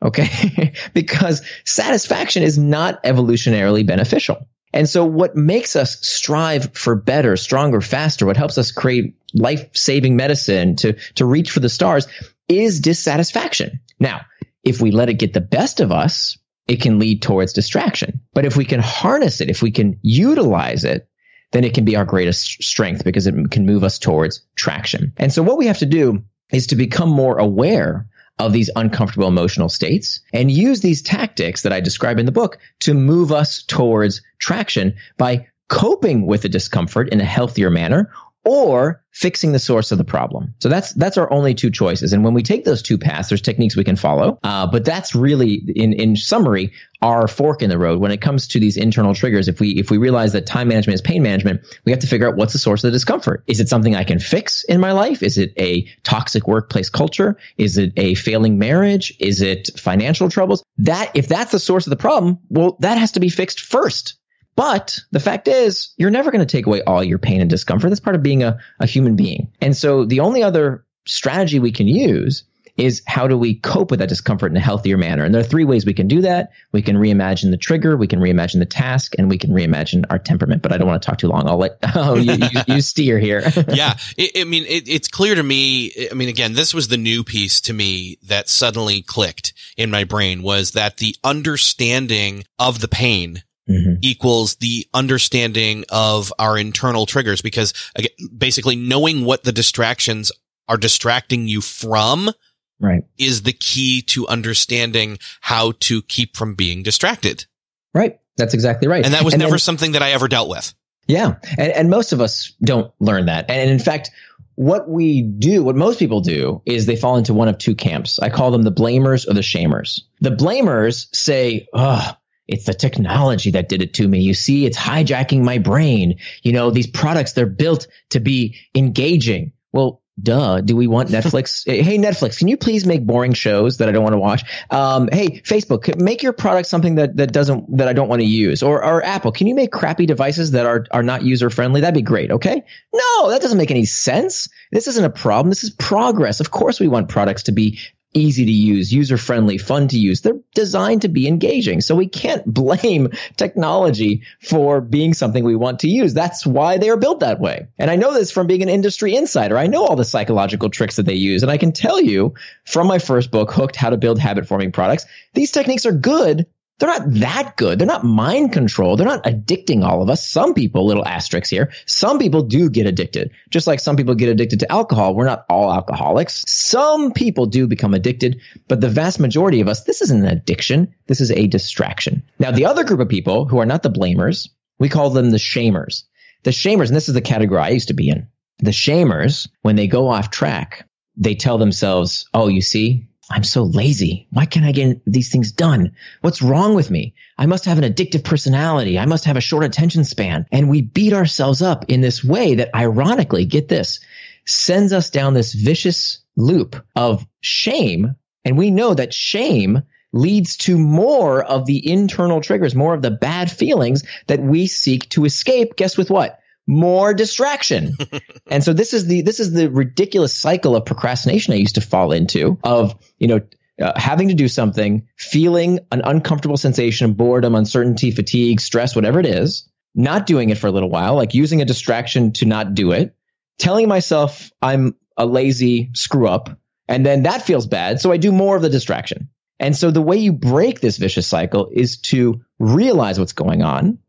Okay. 0.04 0.74
because 0.94 1.46
satisfaction 1.66 2.44
is 2.44 2.58
not 2.58 3.04
evolutionarily 3.04 3.86
beneficial. 3.86 4.48
And 4.78 4.88
so 4.88 5.04
what 5.04 5.36
makes 5.36 5.76
us 5.76 5.98
strive 6.08 6.72
for 6.76 6.94
better, 6.94 7.36
stronger, 7.36 7.82
faster, 7.82 8.28
what 8.28 8.38
helps 8.38 8.60
us 8.60 8.72
create 8.72 9.16
life-saving 9.34 10.16
medicine 10.16 10.76
to, 10.76 10.94
to 11.16 11.26
reach 11.26 11.50
for 11.50 11.62
the 11.62 11.68
stars 11.68 12.08
is 12.48 12.80
dissatisfaction. 12.80 13.80
Now, 14.00 14.22
if 14.64 14.80
we 14.80 14.92
let 14.92 15.10
it 15.10 15.16
get 15.16 15.34
the 15.34 15.42
best 15.42 15.80
of 15.80 15.92
us, 15.92 16.38
it 16.68 16.80
can 16.80 17.00
lead 17.00 17.24
towards 17.24 17.54
distraction. 17.54 18.22
But 18.36 18.46
if 18.46 18.56
we 18.56 18.66
can 18.66 18.80
harness 18.80 19.42
it, 19.42 19.50
if 19.50 19.64
we 19.64 19.72
can 19.72 19.98
utilize 20.04 20.84
it, 20.84 21.10
then 21.54 21.64
it 21.64 21.74
can 21.74 21.84
be 21.84 21.96
our 21.96 22.06
greatest 22.06 22.62
strength 22.62 23.04
because 23.04 23.26
it 23.26 23.50
can 23.50 23.66
move 23.66 23.84
us 23.84 23.98
towards 23.98 24.46
traction. 24.56 25.12
And 25.18 25.34
so 25.34 25.42
what 25.42 25.58
we 25.58 25.66
have 25.66 25.80
to 25.80 25.88
do 25.88 26.22
is 26.52 26.68
to 26.68 26.76
become 26.76 27.10
more 27.10 27.40
aware 27.40 28.08
of 28.40 28.54
these 28.54 28.70
uncomfortable 28.76 29.28
emotional 29.28 29.70
states 29.70 30.22
and 30.34 30.52
use 30.52 30.82
these 30.82 31.02
tactics 31.02 31.64
that 31.64 31.74
I 31.74 31.80
describe 31.80 32.20
in 32.20 32.26
the 32.26 32.32
book 32.32 32.60
to 32.82 32.94
move 32.94 33.32
us 33.32 33.64
towards 33.64 34.22
traction 34.40 34.96
by 35.18 35.48
coping 35.70 36.26
with 36.26 36.44
the 36.44 36.50
discomfort 36.50 37.10
in 37.10 37.20
a 37.20 37.26
healthier 37.26 37.70
manner 37.70 38.12
or 38.48 39.04
fixing 39.12 39.52
the 39.52 39.60
source 39.60 39.92
of 39.92 39.98
the 39.98 40.06
problem. 40.06 40.54
So 40.60 40.70
that's 40.70 40.94
that's 40.94 41.18
our 41.18 41.32
only 41.34 41.54
two 41.54 41.70
choices. 41.70 42.14
And 42.14 42.24
when 42.24 42.34
we 42.34 42.44
take 42.44 42.64
those 42.64 42.82
two 42.82 42.98
paths, 42.98 43.28
there's 43.28 43.42
techniques 43.42 43.76
we 43.76 43.84
can 43.84 43.98
follow. 43.98 44.40
Uh, 44.42 44.68
but 44.68 44.86
that's 44.86 45.14
really, 45.14 45.56
in 45.76 45.92
in 45.92 46.16
summary, 46.16 46.72
our 47.02 47.28
fork 47.28 47.62
in 47.62 47.70
the 47.70 47.78
road 47.78 48.00
when 48.00 48.12
it 48.12 48.22
comes 48.22 48.48
to 48.50 48.60
these 48.60 48.78
internal 48.78 49.14
triggers. 49.14 49.50
If 49.50 49.60
we 49.60 49.72
if 49.72 49.92
we 49.92 49.98
realize 49.98 50.32
that 50.34 50.46
time 50.46 50.70
management 50.70 50.96
is 50.96 51.02
pain 51.02 51.24
management, 51.24 51.62
we 51.84 51.92
have 51.92 52.00
to 52.00 52.08
figure 52.08 52.28
out 52.28 52.38
what's 52.38 52.54
the 52.54 52.60
source 52.60 52.84
of 52.84 52.90
the 52.92 52.96
discomfort. 52.96 53.44
Is 53.48 53.60
it 53.60 53.68
something 53.68 53.96
I 53.96 54.06
can 54.06 54.20
fix 54.20 54.64
in 54.64 54.80
my 54.80 54.94
life? 54.94 55.24
Is 55.24 55.38
it 55.38 55.54
a 55.58 55.86
toxic 56.04 56.48
workplace 56.48 56.90
culture? 56.90 57.38
Is 57.58 57.78
it 57.78 57.92
a 57.98 58.16
failing 58.16 58.58
marriage? 58.58 59.14
Is 59.20 59.42
it 59.42 59.72
financial 59.78 60.30
troubles? 60.30 60.64
That 60.78 61.12
if 61.16 61.28
that's 61.28 61.52
the 61.52 61.60
source 61.60 61.86
of 61.86 61.90
the 61.90 61.98
problem, 61.98 62.40
well, 62.50 62.78
that 62.80 62.98
has 62.98 63.12
to 63.14 63.20
be 63.20 63.30
fixed 63.30 63.60
first. 63.60 64.17
But 64.58 65.00
the 65.12 65.20
fact 65.20 65.48
is, 65.48 65.94
you're 65.98 66.10
never 66.10 66.32
going 66.32 66.46
to 66.46 66.52
take 66.52 66.66
away 66.66 66.82
all 66.82 67.04
your 67.04 67.20
pain 67.20 67.42
and 67.42 67.50
discomfort. 67.50 67.92
That's 67.92 68.00
part 68.00 68.16
of 68.16 68.24
being 68.24 68.42
a, 68.42 68.58
a 68.80 68.88
human 68.88 69.16
being. 69.16 69.54
And 69.62 69.78
so 69.78 70.04
the 70.04 70.20
only 70.20 70.42
other 70.42 70.84
strategy 71.06 71.60
we 71.60 71.72
can 71.72 71.88
use 71.88 72.44
is 72.76 73.04
how 73.06 73.28
do 73.28 73.38
we 73.38 73.56
cope 73.56 73.92
with 73.92 74.00
that 74.00 74.10
discomfort 74.10 74.52
in 74.52 74.58
a 74.58 74.62
healthier 74.62 74.98
manner? 74.98 75.24
And 75.24 75.34
there 75.34 75.42
are 75.42 75.46
three 75.46 75.64
ways 75.64 75.86
we 75.86 75.94
can 75.94 76.08
do 76.08 76.22
that. 76.22 76.52
We 76.72 76.82
can 76.82 76.96
reimagine 76.96 77.52
the 77.52 77.58
trigger, 77.58 77.96
we 77.98 78.08
can 78.08 78.20
reimagine 78.20 78.58
the 78.58 78.66
task, 78.66 79.14
and 79.20 79.30
we 79.30 79.38
can 79.38 79.52
reimagine 79.52 80.06
our 80.10 80.18
temperament. 80.18 80.64
But 80.64 80.74
I 80.74 80.78
don't 80.78 80.88
want 80.88 81.04
to 81.04 81.06
talk 81.06 81.20
too 81.20 81.28
long. 81.28 81.48
I'll 81.48 81.58
let 81.58 81.78
oh, 81.96 82.16
you, 82.16 82.34
you, 82.34 82.62
you 82.68 82.82
steer 82.82 83.20
here. 83.20 83.42
yeah. 83.70 83.96
I, 84.20 84.32
I 84.38 84.44
mean, 84.44 84.66
it, 84.66 84.90
it's 84.90 85.08
clear 85.08 85.36
to 85.36 85.44
me. 85.44 85.92
I 86.10 86.16
mean, 86.16 86.30
again, 86.30 86.54
this 86.54 86.74
was 86.74 86.88
the 86.88 86.98
new 86.98 87.24
piece 87.24 87.62
to 87.62 87.74
me 87.74 88.18
that 88.24 88.50
suddenly 88.50 89.04
clicked 89.04 89.54
in 89.76 89.92
my 89.92 90.04
brain 90.04 90.42
was 90.42 90.72
that 90.72 90.98
the 90.98 91.16
understanding 91.24 92.44
of 92.58 92.80
the 92.80 92.88
pain 92.88 93.44
Mm-hmm. 93.70 93.96
equals 94.02 94.56
the 94.56 94.88
understanding 94.94 95.84
of 95.90 96.32
our 96.40 96.58
internal 96.58 97.06
triggers 97.06 97.42
because 97.42 97.74
again, 97.96 98.12
basically 98.38 98.78
knowing 98.78 99.26
what 99.26 99.44
the 99.44 99.52
distractions 99.52 100.32
are 100.70 100.78
distracting 100.78 101.50
you 101.50 101.60
from 101.60 102.32
right. 102.80 103.04
is 103.18 103.44
the 103.44 103.52
key 103.52 104.02
to 104.04 104.26
understanding 104.28 105.20
how 105.42 105.74
to 105.82 106.02
keep 106.04 106.38
from 106.38 106.56
being 106.56 106.82
distracted. 106.82 107.46
Right. 107.94 108.20
That's 108.38 108.54
exactly 108.54 108.88
right. 108.88 109.04
And 109.04 109.14
that 109.14 109.24
was 109.24 109.34
and 109.34 109.42
never 109.42 109.52
then, 109.52 109.60
something 109.60 109.92
that 109.94 110.02
i 110.02 110.12
ever 110.12 110.28
dealt 110.28 110.50
with. 110.50 110.74
Yeah. 111.08 111.36
And, 111.58 111.72
and 111.72 111.90
most 111.90 112.14
of 112.14 112.22
us 112.22 112.54
don't 112.64 112.94
learn 113.00 113.26
that. 113.26 113.50
And 113.50 113.70
in 113.70 113.80
fact 113.80 114.12
what 114.58 114.90
we 114.90 115.22
do, 115.22 115.64
what 115.64 115.76
most 115.76 116.00
people 116.00 116.20
do 116.20 116.64
is 116.66 116.88
they 116.88 116.96
fall 116.96 117.18
into 117.18 117.34
one 117.34 117.48
of 117.48 117.60
two 117.60 117.76
camps. 117.76 118.18
I 118.18 118.30
call 118.30 118.50
them 118.50 118.64
the 118.64 118.72
blamers 118.72 119.28
or 119.28 119.34
the 119.34 119.42
shamers. 119.42 120.02
The 120.20 120.32
blamers 120.32 121.16
say, 121.16 121.68
oh, 121.74 122.12
it's 122.48 122.66
the 122.66 122.74
technology 122.74 123.52
that 123.52 123.70
did 123.70 123.82
it 123.82 123.94
to 123.96 124.08
me. 124.08 124.22
You 124.22 124.34
see, 124.34 124.66
it's 124.66 124.78
hijacking 124.78 125.44
my 125.44 125.58
brain. 125.58 126.20
You 126.44 126.54
know, 126.54 126.72
these 126.72 126.88
products, 126.88 127.34
they're 127.34 127.46
built 127.46 127.88
to 128.12 128.20
be 128.20 128.56
engaging. 128.74 129.54
Well, 129.74 130.02
duh. 130.22 130.62
Do 130.62 130.76
we 130.76 130.88
want 130.88 131.10
Netflix? 131.12 131.66
hey, 131.66 131.98
Netflix, 131.98 132.40
can 132.40 132.48
you 132.48 132.58
please 132.58 132.86
make 132.86 133.06
boring 133.06 133.34
shows 133.34 133.78
that 133.78 133.90
I 133.90 133.92
don't 133.92 134.04
want 134.04 134.14
to 134.14 134.20
watch? 134.20 134.44
Um, 134.70 135.10
hey, 135.12 135.42
Facebook, 135.42 136.00
make 136.00 136.24
your 136.24 136.34
product 136.34 136.68
something 136.68 136.96
that, 136.96 137.18
that 137.18 137.34
doesn't, 137.34 137.78
that 137.78 137.88
I 137.88 137.94
don't 137.94 138.08
want 138.08 138.22
to 138.22 138.28
use. 138.28 138.64
Or, 138.64 138.84
or 138.84 139.04
Apple, 139.04 139.32
can 139.32 139.48
you 139.48 139.56
make 139.56 139.72
crappy 139.72 140.06
devices 140.06 140.52
that 140.52 140.66
are, 140.66 140.86
are 140.92 141.04
not 141.04 141.24
user 141.24 141.50
friendly? 141.50 141.82
That'd 141.82 141.96
be 141.96 142.02
great. 142.02 142.32
Okay. 142.32 142.64
No, 142.94 143.30
that 143.30 143.42
doesn't 143.42 143.58
make 143.58 143.72
any 143.72 143.86
sense. 143.86 144.50
This 144.72 144.88
isn't 144.88 145.06
a 145.06 145.10
problem. 145.10 145.50
This 145.50 145.64
is 145.64 145.70
progress. 145.72 146.40
Of 146.40 146.52
course, 146.52 146.80
we 146.80 146.88
want 146.88 147.10
products 147.10 147.44
to 147.44 147.52
be 147.52 147.80
easy 148.18 148.46
to 148.46 148.52
use, 148.52 148.92
user 148.92 149.18
friendly, 149.18 149.58
fun 149.58 149.88
to 149.90 150.00
use. 150.00 150.22
They're 150.22 150.40
designed 150.54 151.04
to 151.04 151.08
be 151.08 151.28
engaging. 151.28 151.82
So 151.82 151.96
we 151.96 152.08
can't 152.08 152.46
blame 152.54 153.12
technology 153.36 154.24
for 154.42 154.82
being 154.82 155.14
something 155.14 155.44
we 155.44 155.56
want 155.56 155.80
to 155.80 155.90
use. 155.90 156.14
That's 156.14 156.46
why 156.46 156.78
they 156.78 156.90
are 156.90 156.98
built 156.98 157.22
that 157.22 157.40
way. 157.40 157.68
And 157.78 157.90
I 157.90 157.96
know 157.96 158.14
this 158.14 158.32
from 158.32 158.48
being 158.48 158.64
an 158.64 158.70
industry 158.70 159.16
insider. 159.16 159.58
I 159.58 159.68
know 159.68 159.86
all 159.86 159.96
the 159.96 160.06
psychological 160.06 160.70
tricks 160.70 160.98
that 160.98 161.06
they 161.06 161.16
use. 161.16 161.44
And 161.44 161.52
I 161.52 161.58
can 161.58 161.72
tell 161.72 162.02
you 162.02 162.34
from 162.66 162.88
my 162.88 163.00
first 163.00 163.32
book, 163.32 163.52
Hooked, 163.52 163.76
How 163.76 163.90
to 163.90 163.98
Build 163.98 164.20
Habit 164.20 164.48
Forming 164.48 164.72
Products, 164.72 165.06
these 165.34 165.52
techniques 165.52 165.86
are 165.86 165.92
good 165.92 166.48
they're 166.80 166.90
not 166.90 167.12
that 167.16 167.58
good. 167.58 167.80
They're 167.80 167.88
not 167.88 168.04
mind 168.04 168.54
control. 168.54 168.96
They're 168.96 169.08
not 169.08 169.24
addicting 169.24 169.84
all 169.84 170.04
of 170.04 170.10
us. 170.10 170.28
Some 170.28 170.54
people, 170.54 170.86
little 170.86 171.06
asterisks 171.06 171.50
here, 171.50 171.72
some 171.88 172.20
people 172.20 172.44
do 172.44 172.70
get 172.70 172.86
addicted. 172.86 173.32
Just 173.50 173.66
like 173.66 173.80
some 173.80 173.96
people 173.96 174.14
get 174.14 174.30
addicted 174.30 174.60
to 174.60 174.72
alcohol. 174.72 175.16
We're 175.16 175.26
not 175.26 175.46
all 175.50 175.74
alcoholics. 175.74 176.44
Some 176.48 177.14
people 177.14 177.48
do 177.48 177.68
become 177.68 177.96
addicted, 177.96 178.42
but 178.68 178.82
the 178.82 178.90
vast 178.90 179.20
majority 179.20 179.60
of 179.60 179.68
us, 179.68 179.86
this 179.86 180.02
isn't 180.04 180.24
an 180.24 180.32
addiction. 180.32 180.94
This 181.08 181.20
is 181.20 181.32
a 181.32 181.48
distraction. 181.48 182.22
Now, 182.38 182.52
the 182.52 182.66
other 182.66 182.84
group 182.84 183.00
of 183.00 183.10
people 183.10 183.46
who 183.46 183.58
are 183.58 183.66
not 183.66 183.82
the 183.82 183.90
blamers, 183.90 184.48
we 184.78 184.90
call 184.90 185.10
them 185.10 185.32
the 185.32 185.38
shamers. 185.38 186.04
The 186.44 186.52
shamers, 186.52 186.88
and 186.88 186.96
this 186.96 187.10
is 187.10 187.16
the 187.16 187.22
category 187.22 187.60
I 187.60 187.70
used 187.70 187.88
to 187.88 187.96
be 187.96 188.10
in. 188.10 188.28
The 188.60 188.72
shamers, 188.72 189.50
when 189.64 189.76
they 189.76 189.88
go 189.88 190.08
off 190.08 190.30
track, 190.30 190.88
they 191.16 191.34
tell 191.34 191.58
themselves, 191.58 192.30
Oh, 192.34 192.48
you 192.48 192.62
see, 192.62 193.07
I'm 193.30 193.44
so 193.44 193.64
lazy. 193.64 194.28
Why 194.32 194.46
can't 194.46 194.66
I 194.66 194.72
get 194.72 195.02
these 195.06 195.30
things 195.30 195.52
done? 195.52 195.92
What's 196.22 196.42
wrong 196.42 196.76
with 196.76 196.90
me? 196.90 197.14
I 197.38 197.46
must 197.46 197.66
have 197.66 197.78
an 197.78 197.84
addictive 197.84 198.24
personality. 198.24 198.98
I 198.98 199.06
must 199.06 199.26
have 199.26 199.36
a 199.36 199.42
short 199.42 199.66
attention 199.66 200.06
span. 200.06 200.46
And 200.52 200.70
we 200.70 200.82
beat 200.82 201.14
ourselves 201.14 201.62
up 201.62 201.86
in 201.90 202.02
this 202.02 202.24
way 202.24 202.56
that 202.56 202.74
ironically, 202.74 203.46
get 203.46 203.68
this, 203.68 204.00
sends 204.46 204.94
us 204.94 205.10
down 205.10 205.34
this 205.34 205.54
vicious 205.54 206.20
loop 206.38 206.82
of 206.96 207.28
shame. 207.42 208.16
And 208.46 208.58
we 208.58 208.72
know 208.72 208.94
that 208.94 209.14
shame 209.14 209.84
leads 210.14 210.56
to 210.58 210.78
more 210.78 211.44
of 211.44 211.66
the 211.66 211.92
internal 211.92 212.40
triggers, 212.40 212.76
more 212.76 212.94
of 212.94 213.02
the 213.02 213.12
bad 213.12 213.52
feelings 213.52 214.04
that 214.28 214.42
we 214.42 214.68
seek 214.68 215.10
to 215.10 215.26
escape. 215.26 215.76
Guess 215.76 215.98
with 215.98 216.10
what? 216.10 216.40
More 216.68 217.14
distraction. 217.14 217.96
and 218.48 218.64
so 218.64 218.74
this 218.74 218.94
is 218.94 219.08
the 219.08 219.22
this 219.22 219.40
is 219.40 219.54
the 219.54 219.70
ridiculous 219.70 220.38
cycle 220.38 220.76
of 220.76 220.86
procrastination 220.86 221.54
I 221.54 221.58
used 221.58 221.76
to 221.76 221.82
fall 221.82 222.12
into 222.12 222.60
of, 222.64 222.96
you 223.18 223.28
know, 223.28 223.42
uh, 223.82 223.94
having 223.96 224.28
to 224.28 224.34
do 224.34 224.48
something, 224.48 225.08
feeling 225.18 225.80
an 225.92 226.02
uncomfortable 226.04 226.58
sensation 226.58 227.10
of 227.10 227.18
boredom, 227.18 227.56
uncertainty, 227.56 228.12
fatigue, 228.12 228.60
stress, 228.60 228.96
whatever 228.96 229.20
it 229.20 229.26
is, 229.26 229.70
not 229.96 230.26
doing 230.26 230.50
it 230.50 230.58
for 230.58 230.68
a 230.68 230.72
little 230.72 230.90
while, 230.90 231.16
like 231.16 231.34
using 231.34 231.62
a 231.62 231.66
distraction 231.66 232.34
to 232.34 232.46
not 232.46 232.74
do 232.74 232.92
it, 232.92 233.16
telling 233.60 233.88
myself 233.88 234.52
I'm 234.62 234.96
a 235.16 235.26
lazy 235.26 235.92
screw 235.94 236.28
up, 236.28 236.60
and 236.88 237.06
then 237.06 237.24
that 237.24 237.44
feels 237.44 237.68
bad, 237.68 238.02
so 238.02 238.12
I 238.12 238.18
do 238.18 238.32
more 238.32 238.56
of 238.56 238.62
the 238.62 238.70
distraction. 238.70 239.30
And 239.60 239.76
so 239.76 239.90
the 239.90 240.02
way 240.02 240.18
you 240.18 240.34
break 240.34 240.82
this 240.82 240.98
vicious 240.98 241.28
cycle 241.28 241.70
is 241.72 241.98
to 242.02 242.42
realize 242.60 243.20
what's 243.20 243.34
going 243.34 243.64
on 243.64 244.00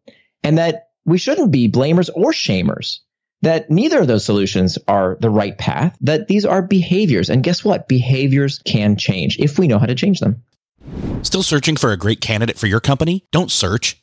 and 0.42 0.58
that 0.58 0.87
we 1.08 1.18
shouldn't 1.18 1.50
be 1.50 1.68
blamers 1.68 2.10
or 2.14 2.32
shamers. 2.32 3.00
That 3.42 3.70
neither 3.70 4.00
of 4.00 4.08
those 4.08 4.24
solutions 4.24 4.78
are 4.88 5.16
the 5.20 5.30
right 5.30 5.56
path, 5.56 5.96
that 6.00 6.28
these 6.28 6.44
are 6.44 6.60
behaviors. 6.60 7.30
And 7.30 7.42
guess 7.42 7.64
what? 7.64 7.88
Behaviors 7.88 8.58
can 8.64 8.96
change 8.96 9.38
if 9.38 9.58
we 9.58 9.68
know 9.68 9.78
how 9.78 9.86
to 9.86 9.94
change 9.94 10.20
them. 10.20 10.42
Still 11.22 11.42
searching 11.42 11.76
for 11.76 11.92
a 11.92 11.96
great 11.96 12.20
candidate 12.20 12.58
for 12.58 12.66
your 12.66 12.80
company? 12.80 13.24
Don't 13.30 13.50
search, 13.50 14.02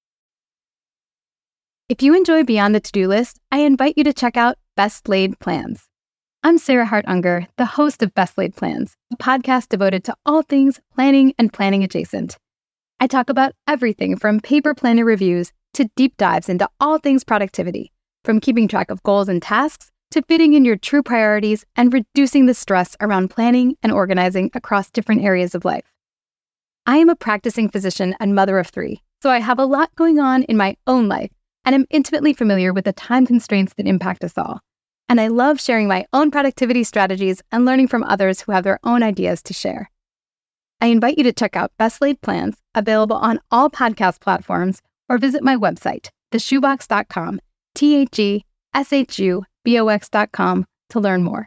If 1.91 2.01
you 2.01 2.15
enjoy 2.15 2.45
Beyond 2.45 2.73
the 2.73 2.79
To 2.79 2.91
Do 2.93 3.09
List, 3.09 3.41
I 3.51 3.57
invite 3.57 3.95
you 3.97 4.05
to 4.05 4.13
check 4.13 4.37
out 4.37 4.55
Best 4.77 5.09
Laid 5.09 5.37
Plans. 5.39 5.89
I'm 6.41 6.57
Sarah 6.57 6.85
Hart 6.85 7.03
Unger, 7.05 7.47
the 7.57 7.65
host 7.65 8.01
of 8.01 8.13
Best 8.13 8.37
Laid 8.37 8.55
Plans, 8.55 8.95
a 9.11 9.17
podcast 9.17 9.67
devoted 9.67 10.05
to 10.05 10.15
all 10.25 10.41
things 10.41 10.79
planning 10.95 11.33
and 11.37 11.51
planning 11.51 11.83
adjacent. 11.83 12.37
I 13.01 13.07
talk 13.07 13.29
about 13.29 13.55
everything 13.67 14.15
from 14.15 14.39
paper 14.39 14.73
planner 14.73 15.03
reviews 15.03 15.51
to 15.73 15.89
deep 15.97 16.15
dives 16.15 16.47
into 16.47 16.69
all 16.79 16.97
things 16.97 17.25
productivity, 17.25 17.91
from 18.23 18.39
keeping 18.39 18.69
track 18.69 18.89
of 18.89 19.03
goals 19.03 19.27
and 19.27 19.41
tasks 19.41 19.91
to 20.11 20.21
fitting 20.21 20.53
in 20.53 20.63
your 20.63 20.77
true 20.77 21.03
priorities 21.03 21.65
and 21.75 21.93
reducing 21.93 22.45
the 22.45 22.53
stress 22.53 22.95
around 23.01 23.31
planning 23.31 23.75
and 23.83 23.91
organizing 23.91 24.49
across 24.53 24.89
different 24.89 25.25
areas 25.25 25.55
of 25.55 25.65
life. 25.65 25.91
I 26.85 26.99
am 26.99 27.09
a 27.09 27.17
practicing 27.17 27.67
physician 27.67 28.15
and 28.21 28.33
mother 28.33 28.59
of 28.59 28.67
three, 28.67 29.03
so 29.21 29.29
I 29.29 29.39
have 29.41 29.59
a 29.59 29.65
lot 29.65 29.93
going 29.97 30.19
on 30.19 30.43
in 30.43 30.55
my 30.55 30.77
own 30.87 31.09
life 31.09 31.31
and 31.65 31.75
I'm 31.75 31.85
intimately 31.89 32.33
familiar 32.33 32.73
with 32.73 32.85
the 32.85 32.93
time 32.93 33.25
constraints 33.25 33.73
that 33.75 33.87
impact 33.87 34.23
us 34.23 34.37
all. 34.37 34.59
And 35.09 35.19
I 35.19 35.27
love 35.27 35.59
sharing 35.59 35.87
my 35.87 36.05
own 36.13 36.31
productivity 36.31 36.83
strategies 36.83 37.41
and 37.51 37.65
learning 37.65 37.87
from 37.87 38.03
others 38.03 38.41
who 38.41 38.51
have 38.51 38.63
their 38.63 38.79
own 38.83 39.03
ideas 39.03 39.41
to 39.43 39.53
share. 39.53 39.89
I 40.79 40.87
invite 40.87 41.17
you 41.17 41.23
to 41.25 41.33
check 41.33 41.55
out 41.55 41.71
Best 41.77 42.01
Laid 42.01 42.21
Plans, 42.21 42.57
available 42.73 43.17
on 43.17 43.39
all 43.51 43.69
podcast 43.69 44.19
platforms, 44.19 44.81
or 45.09 45.17
visit 45.17 45.43
my 45.43 45.55
website, 45.55 46.07
theshubox.com, 46.31 47.39
T 47.75 47.97
H 47.97 48.19
E 48.19 48.45
S 48.73 48.91
H 48.91 49.19
U 49.19 49.43
B 49.63 49.79
O 49.79 49.89
X.com, 49.89 50.65
to 50.89 50.99
learn 50.99 51.23
more. 51.23 51.45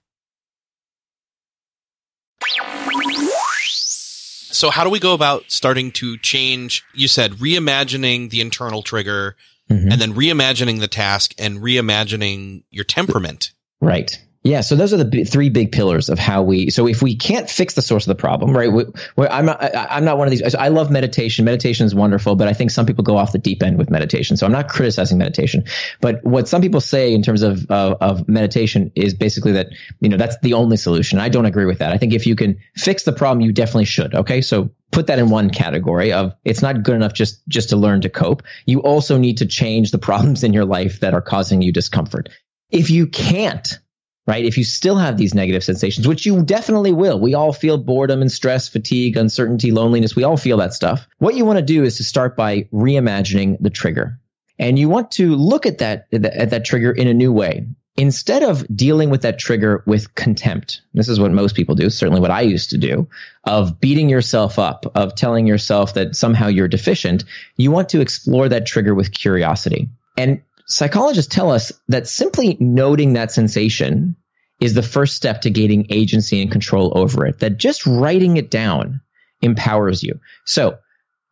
So, 4.55 4.70
how 4.70 4.85
do 4.85 4.90
we 4.90 5.00
go 5.00 5.14
about 5.14 5.50
starting 5.50 5.90
to 5.92 6.16
change? 6.18 6.85
You 6.94 7.09
said 7.09 7.33
reimagining 7.33 8.31
the 8.31 8.40
internal 8.40 8.83
trigger 8.83 9.35
mm-hmm. 9.70 9.92
and 9.92 10.00
then 10.00 10.14
reimagining 10.14 10.81
the 10.81 10.88
task 10.88 11.35
and 11.38 11.59
reimagining 11.59 12.64
your 12.70 12.85
temperament. 12.85 13.53
Right. 13.81 14.18
Yeah, 14.46 14.61
so 14.61 14.77
those 14.77 14.92
are 14.92 14.98
the 14.98 15.07
b- 15.07 15.24
three 15.24 15.48
big 15.48 15.72
pillars 15.72 16.11
of 16.11 16.18
how 16.18 16.42
we. 16.42 16.68
So 16.68 16.87
if 16.87 17.00
we 17.00 17.16
can't 17.16 17.48
fix 17.48 17.72
the 17.72 17.81
source 17.81 18.07
of 18.07 18.14
the 18.14 18.20
problem, 18.20 18.55
right? 18.55 18.70
We, 18.70 18.85
I'm 19.27 19.46
not. 19.46 19.62
I, 19.62 19.96
am 19.96 20.05
not 20.05 20.18
one 20.18 20.29
of 20.29 20.33
these. 20.33 20.55
I 20.55 20.68
love 20.68 20.90
meditation. 20.90 21.46
Meditation 21.46 21.87
is 21.87 21.94
wonderful, 21.94 22.37
but 22.37 22.46
I 22.46 22.53
think 22.53 22.70
some 22.70 22.85
people 22.85 23.05
go 23.05 23.16
off 23.16 23.33
the 23.33 23.38
deep 23.38 23.62
end 23.62 23.79
with 23.79 23.88
meditation. 23.88 24.37
So 24.37 24.44
I'm 24.44 24.53
not 24.53 24.68
criticizing 24.68 25.16
meditation, 25.16 25.64
but 26.03 26.22
what 26.24 26.46
some 26.46 26.61
people 26.61 26.83
say 26.83 27.14
in 27.14 27.22
terms 27.22 27.40
of 27.40 27.64
of, 27.70 27.96
of 28.03 28.29
meditation 28.29 28.92
is 28.94 29.14
basically 29.14 29.53
that 29.53 29.68
you 30.00 30.11
know 30.11 30.18
that's 30.18 30.37
the 30.42 30.53
only 30.53 30.77
solution. 30.77 31.18
I 31.18 31.31
don't 31.31 31.46
agree 31.46 31.64
with 31.64 31.79
that. 31.79 31.94
I 31.94 31.96
think 31.96 32.12
if 32.12 32.27
you 32.27 32.37
can 32.37 32.59
fix 32.77 33.05
the 33.05 33.12
problem, 33.12 33.40
you 33.40 33.50
definitely 33.50 33.87
should. 33.87 34.14
Okay, 34.14 34.42
so 34.42 34.68
put 34.95 35.09
that 35.09 35.19
in 35.19 35.29
one 35.29 35.51
category 35.51 36.13
of 36.13 36.33
it's 36.45 36.63
not 36.63 36.85
good 36.85 36.95
enough 36.95 37.13
just 37.13 37.47
just 37.49 37.69
to 37.71 37.77
learn 37.77 38.01
to 38.03 38.09
cope. 38.09 38.43
You 38.65 38.81
also 38.81 39.19
need 39.19 39.39
to 39.39 39.47
change 39.47 39.91
the 39.91 39.99
problems 39.99 40.45
in 40.45 40.53
your 40.53 40.65
life 40.65 41.01
that 41.01 41.15
are 41.15 41.21
causing 41.21 41.61
you 41.61 41.73
discomfort. 41.73 42.29
If 42.71 42.91
you 42.91 43.07
can't 43.07 43.79
right? 44.27 44.47
If 44.47 44.57
you 44.57 44.65
still 44.65 44.97
have 44.97 45.19
these 45.19 45.35
negative 45.35 45.63
sensations, 45.63 46.09
which 46.09 46.25
you 46.25 46.43
definitely 46.43 46.93
will, 46.93 47.21
we 47.21 47.35
all 47.35 47.53
feel 47.53 47.77
boredom 47.77 48.23
and 48.23 48.33
stress, 48.33 48.69
fatigue, 48.69 49.19
uncertainty, 49.19 49.71
loneliness. 49.71 50.17
We 50.17 50.25
all 50.25 50.39
feel 50.39 50.57
that 50.57 50.73
stuff. 50.73 51.07
What 51.19 51.35
you 51.35 51.45
want 51.45 51.59
to 51.59 51.65
do 51.65 51.85
is 51.85 51.99
to 51.99 52.05
start 52.05 52.35
by 52.35 52.63
reimagining 52.73 53.59
the 53.61 53.69
trigger. 53.69 54.19
And 54.59 54.79
you 54.79 54.89
want 54.89 55.11
to 55.13 55.35
look 55.35 55.67
at 55.67 55.79
that, 55.79 56.07
at 56.11 56.51
that 56.51 56.65
trigger 56.65 56.91
in 56.91 57.07
a 57.07 57.13
new 57.13 57.33
way. 57.33 57.67
Instead 57.97 58.43
of 58.43 58.67
dealing 58.77 59.09
with 59.09 59.23
that 59.23 59.39
trigger 59.39 59.85
with 59.87 60.13
contempt, 60.17 60.81
this 60.95 61.09
is 61.09 61.21
what 61.21 61.31
most 61.31 61.55
people 61.55 61.77
do, 61.77 61.89
certainly 61.89 62.21
what 62.21 62.31
I 62.31 62.41
used 62.41 62.71
to 62.71 62.79
do, 62.79 63.09
of 63.45 63.81
beating 63.81 64.09
yourself 64.09 64.59
up, 64.59 64.85
of 64.97 65.15
telling 65.15 65.47
yourself 65.47 65.95
that 65.95 66.17
somehow 66.17 66.49
you're 66.49 66.67
deficient, 66.67 67.25
you 67.57 67.71
want 67.71 67.89
to 67.91 68.01
explore 68.01 68.49
that 68.49 68.67
trigger 68.67 68.97
with 68.97 69.13
curiosity. 69.13 69.89
And 70.17 70.43
psychologists 70.67 71.33
tell 71.33 71.53
us 71.53 71.73
that 71.89 72.09
simply 72.09 72.57
noting 72.59 73.13
that 73.13 73.31
sensation 73.31 74.17
is 74.61 74.75
the 74.75 74.83
first 74.83 75.15
step 75.15 75.43
to 75.43 75.51
gaining 75.51 75.87
agency 75.91 76.43
and 76.43 76.51
control 76.51 76.93
over 76.97 77.27
it. 77.27 77.39
That 77.41 77.59
just 77.59 77.87
writing 77.87 78.39
it 78.39 78.51
down 78.51 79.01
empowers 79.41 80.03
you. 80.03 80.19
So 80.45 80.79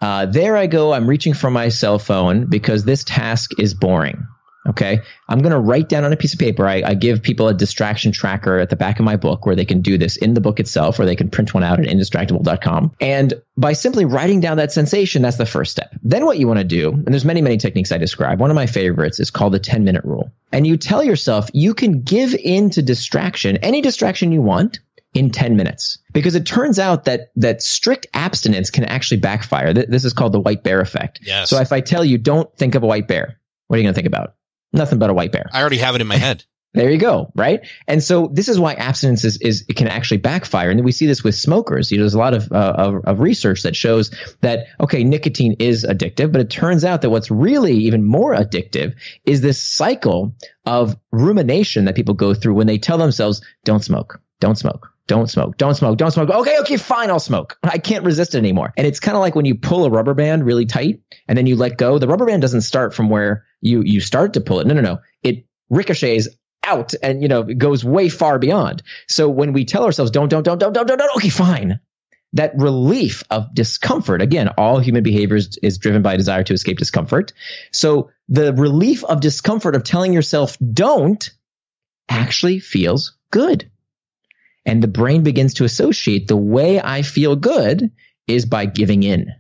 uh, 0.01 0.27
there 0.27 0.57
I 0.57 0.67
go. 0.67 0.93
I'm 0.93 1.09
reaching 1.09 1.35
for 1.35 1.51
my 1.51 1.69
cell 1.71 1.99
phone 1.99 2.47
because 2.47 2.85
this 2.85 3.05
task 3.05 3.53
is 3.59 3.75
boring. 3.75 4.27
Okay. 4.67 5.01
I'm 5.29 5.41
going 5.41 5.53
to 5.53 5.59
write 5.59 5.89
down 5.89 6.05
on 6.05 6.13
a 6.13 6.17
piece 6.17 6.35
of 6.35 6.39
paper. 6.39 6.67
I, 6.67 6.83
I, 6.83 6.95
give 6.95 7.21
people 7.21 7.49
a 7.49 7.55
distraction 7.55 8.13
tracker 8.13 8.59
at 8.59 8.71
the 8.71 8.77
back 8.77 9.01
of 9.01 9.05
my 9.05 9.17
book 9.17 9.45
where 9.45 9.57
they 9.57 9.65
can 9.65 9.81
do 9.81 9.99
this 9.99 10.17
in 10.17 10.35
the 10.35 10.41
book 10.41 10.61
itself, 10.61 11.01
or 11.01 11.05
they 11.05 11.17
can 11.17 11.31
print 11.31 11.53
one 11.53 11.65
out 11.65 11.81
at 11.81 11.87
indistractable.com. 11.87 12.93
And 13.01 13.35
by 13.57 13.73
simply 13.73 14.05
writing 14.05 14.39
down 14.39 14.59
that 14.59 14.71
sensation, 14.71 15.23
that's 15.23 15.37
the 15.37 15.47
first 15.47 15.73
step. 15.73 15.93
Then 16.03 16.27
what 16.27 16.39
you 16.39 16.47
want 16.47 16.59
to 16.59 16.65
do, 16.65 16.93
and 16.93 17.09
there's 17.09 17.25
many, 17.25 17.41
many 17.41 17.57
techniques 17.57 17.91
I 17.91 17.99
describe. 17.99 18.39
One 18.39 18.51
of 18.51 18.55
my 18.55 18.67
favorites 18.67 19.19
is 19.19 19.31
called 19.31 19.53
the 19.53 19.59
10 19.59 19.83
minute 19.83 20.05
rule. 20.05 20.31
And 20.53 20.67
you 20.67 20.77
tell 20.77 21.03
yourself 21.03 21.51
you 21.53 21.75
can 21.75 22.03
give 22.03 22.35
in 22.35 22.71
to 22.71 22.83
distraction, 22.83 23.57
any 23.59 23.81
distraction 23.81 24.31
you 24.31 24.43
want 24.43 24.79
in 25.15 25.31
10 25.31 25.57
minutes 25.57 25.99
because 26.13 26.35
it 26.35 26.47
turns 26.47 26.79
out 26.79 27.05
that 27.05 27.33
that 27.37 27.63
strict 27.63 28.07
abstinence 28.15 28.71
can 28.71 28.85
actually 28.85 29.21
backfire. 29.21 29.75
This 29.75 30.05
is 30.05 30.13
called 30.13 30.33
the 30.33 30.41
white 30.41 30.63
bear 30.63 30.81
effect. 30.81 31.21
Yes. 31.23 31.51
So 31.51 31.59
if 31.59 31.73
I 31.73 31.81
tell 31.81 32.05
you 32.05 32.17
don't 32.17 32.53
think 32.57 32.75
of 32.75 32.83
a 32.83 32.87
white 32.87 33.09
bear, 33.09 33.39
what 33.67 33.77
are 33.77 33.79
you 33.81 33.85
going 33.85 33.95
to 33.95 33.97
think 33.97 34.07
about? 34.07 34.35
Nothing 34.73 34.99
but 34.99 35.11
a 35.11 35.15
white 35.15 35.33
bear. 35.33 35.49
I 35.53 35.61
already 35.61 35.79
have 35.79 35.95
it 35.95 36.01
in 36.01 36.07
my 36.07 36.17
head. 36.19 36.45
There 36.75 36.91
you 36.91 36.97
go, 36.97 37.31
right? 37.35 37.61
And 37.87 38.03
so 38.03 38.31
this 38.33 38.49
is 38.49 38.59
why 38.59 38.73
abstinence 38.73 39.25
is, 39.25 39.37
is 39.43 39.67
it 39.69 39.77
can 39.77 39.89
actually 39.89 40.17
backfire, 40.17 40.71
and 40.71 40.83
we 40.83 40.93
see 40.93 41.07
this 41.07 41.23
with 41.23 41.35
smokers. 41.35 41.93
You 41.93 41.99
know, 41.99 42.05
there's 42.05 42.15
a 42.15 42.19
lot 42.19 42.33
of, 42.33 42.51
uh, 42.51 42.75
of, 42.79 43.05
of 43.05 43.21
research 43.21 43.63
that 43.65 43.77
shows 43.77 44.11
that 44.41 44.69
okay, 44.81 45.05
nicotine 45.05 45.57
is 45.59 45.85
addictive, 45.85 46.33
but 46.33 46.41
it 46.41 46.49
turns 46.49 46.83
out 46.83 47.03
that 47.03 47.11
what's 47.11 47.31
really 47.31 47.75
even 47.75 48.03
more 48.05 48.35
addictive 48.35 48.95
is 49.27 49.43
this 49.43 49.63
cycle 49.63 50.35
of 50.65 50.97
rumination 51.11 51.85
that 51.85 51.95
people 51.95 52.15
go 52.15 52.33
through 52.33 52.55
when 52.55 52.67
they 52.67 52.79
tell 52.79 52.97
themselves, 52.97 53.43
"Don't 53.65 53.85
smoke, 53.85 54.23
don't 54.41 54.57
smoke, 54.57 54.92
don't 55.09 55.29
smoke, 55.29 55.57
don't 55.57 55.75
smoke, 55.75 55.99
don't 55.99 56.11
smoke. 56.11 56.31
Okay, 56.31 56.59
okay, 56.61 56.77
fine, 56.77 57.11
I'll 57.11 57.19
smoke. 57.19 57.59
I 57.63 57.79
can't 57.79 58.05
resist 58.05 58.35
it 58.35 58.39
anymore. 58.39 58.73
And 58.77 58.87
it's 58.87 59.01
kind 59.01 59.17
of 59.17 59.21
like 59.21 59.35
when 59.35 59.45
you 59.45 59.55
pull 59.55 59.85
a 59.85 59.91
rubber 59.91 60.15
band 60.15 60.45
really 60.45 60.67
tight 60.67 61.01
and 61.29 61.37
then 61.37 61.47
you 61.47 61.57
let 61.57 61.77
go. 61.77 61.99
The 61.99 62.09
rubber 62.09 62.27
band 62.27 62.43
doesn't 62.43 62.63
start 62.63 62.95
from 62.95 63.09
where 63.09 63.45
you 63.61 63.83
you 63.83 64.01
start 64.01 64.35
to 64.35 64.41
pull 64.41 64.61
it. 64.61 64.67
No, 64.67 64.75
no, 64.75 64.81
no. 64.81 64.99
It 65.23 65.45
ricochets 65.71 66.29
out 66.65 66.95
and 67.03 67.23
you 67.23 67.29
know 67.29 67.43
goes 67.43 67.85
way 67.85 68.09
far 68.09 68.39
beyond. 68.39 68.83
So 69.09 69.29
when 69.29 69.53
we 69.53 69.65
tell 69.65 69.85
ourselves 69.85 70.11
don't 70.11 70.29
don't 70.29 70.45
don't 70.45 70.59
don't 70.59 70.73
don't 70.73 70.87
don't, 70.87 70.99
don't 70.99 71.17
okay, 71.17 71.29
fine. 71.29 71.81
That 72.35 72.53
relief 72.57 73.23
of 73.31 73.55
discomfort. 73.55 74.23
Again, 74.23 74.49
all 74.57 74.79
human 74.79 75.03
behavior 75.03 75.37
is, 75.37 75.59
is 75.63 75.77
driven 75.77 76.01
by 76.01 76.15
a 76.15 76.17
desire 76.17 76.43
to 76.45 76.55
escape 76.55 76.79
discomfort. 76.79 77.35
So 77.73 78.11
the 78.29 78.55
relief 78.55 79.05
of 79.05 79.21
discomfort 79.21 79.75
of 79.75 79.85
telling 79.85 80.15
yourself 80.15 80.57
don't 80.73 81.29
actually 82.09 82.59
feels 82.59 83.19
good. 83.31 83.71
And 84.65 84.83
the 84.83 84.89
brain 84.89 85.23
begins 85.23 85.55
to 85.55 85.65
associate 85.65 86.29
the 86.29 86.37
way 86.37 86.81
I 86.81 87.03
feel 87.03 87.37
good 87.37 87.91
is 88.27 88.47
by 88.47 88.67
giving 88.67 89.03
in. 89.03 89.33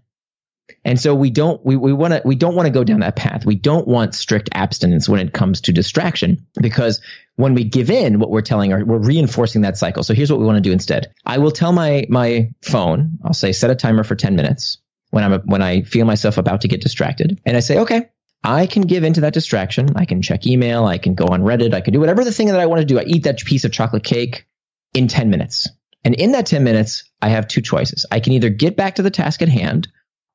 And 0.85 1.01
so 1.01 1.15
we 1.15 1.31
don't 1.31 1.65
we, 1.65 1.77
we 1.77 1.93
want 1.93 2.13
to 2.13 2.23
we 2.25 2.35
don't 2.35 2.57
want 2.57 2.67
to 2.67 2.73
go 2.73 2.83
down 2.83 3.01
that 3.01 3.15
path. 3.15 3.47
We 3.47 3.55
don't 3.55 3.87
want 3.87 4.15
strict 4.15 4.49
abstinence 4.53 5.09
when 5.09 5.21
it 5.21 5.33
comes 5.33 5.61
to 5.63 5.73
distraction 5.73 6.47
because 6.61 7.01
when 7.37 7.55
we 7.55 7.65
give 7.65 7.91
in, 7.91 8.19
what 8.19 8.31
we're 8.31 8.43
telling 8.43 8.73
our 8.73 8.85
we're 8.85 8.99
reinforcing 8.99 9.63
that 9.63 9.77
cycle. 9.77 10.03
So 10.03 10.15
here's 10.15 10.31
what 10.31 10.41
we 10.41 10.47
want 10.47 10.57
to 10.57 10.63
do 10.63 10.73
instead. 10.73 11.13
I 11.25 11.39
will 11.39 11.53
tell 11.53 11.73
my 11.73 12.07
my 12.09 12.51
phone, 12.63 13.19
I'll 13.25 13.33
say 13.33 13.53
set 13.53 13.71
a 13.71 13.77
timer 13.77 14.03
for 14.03 14.17
10 14.17 14.35
minutes 14.35 14.79
when 15.11 15.25
I'm 15.25 15.41
when 15.43 15.63
I 15.63 15.83
feel 15.83 16.05
myself 16.05 16.37
about 16.37 16.63
to 16.63 16.69
get 16.69 16.81
distracted. 16.81 17.41
And 17.47 17.57
I 17.57 17.61
say, 17.61 17.79
okay, 17.79 18.11
I 18.43 18.67
can 18.67 18.83
give 18.83 19.05
into 19.05 19.21
that 19.21 19.35
distraction. 19.35 19.91
I 19.95 20.05
can 20.05 20.21
check 20.21 20.47
email. 20.47 20.85
I 20.85 20.99
can 20.99 21.15
go 21.15 21.27
on 21.27 21.43
Reddit. 21.43 21.75
I 21.75 21.81
can 21.81 21.93
do 21.93 22.01
whatever 22.01 22.25
the 22.25 22.33
thing 22.33 22.49
that 22.49 22.59
I 22.59 22.67
want 22.67 22.81
to 22.81 22.87
do. 22.87 22.99
I 22.99 23.05
eat 23.05 23.25
that 23.25 23.39
piece 23.39 23.65
of 23.65 23.73
chocolate 23.73 24.05
cake 24.05 24.47
in 24.94 25.09
10 25.09 25.31
minutes. 25.31 25.68
And 26.05 26.14
in 26.14 26.33
that 26.33 26.46
10 26.46 26.64
minutes, 26.64 27.05
I 27.20 27.28
have 27.28 27.46
two 27.46 27.61
choices. 27.61 28.05
I 28.11 28.20
can 28.20 28.33
either 28.33 28.48
get 28.50 28.76
back 28.76 28.96
to 28.96 29.02
the 29.02 29.11
task 29.11 29.42
at 29.42 29.48
hand 29.48 29.88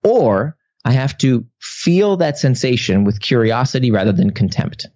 or 0.04 0.56
I 0.86 0.92
have 0.92 1.18
to 1.20 1.46
feel 1.60 2.18
that 2.18 2.38
sensation 2.38 3.04
with 3.04 3.20
curiosity 3.20 3.92
rather 3.92 4.14
than 4.14 4.32
contempt. 4.32 4.88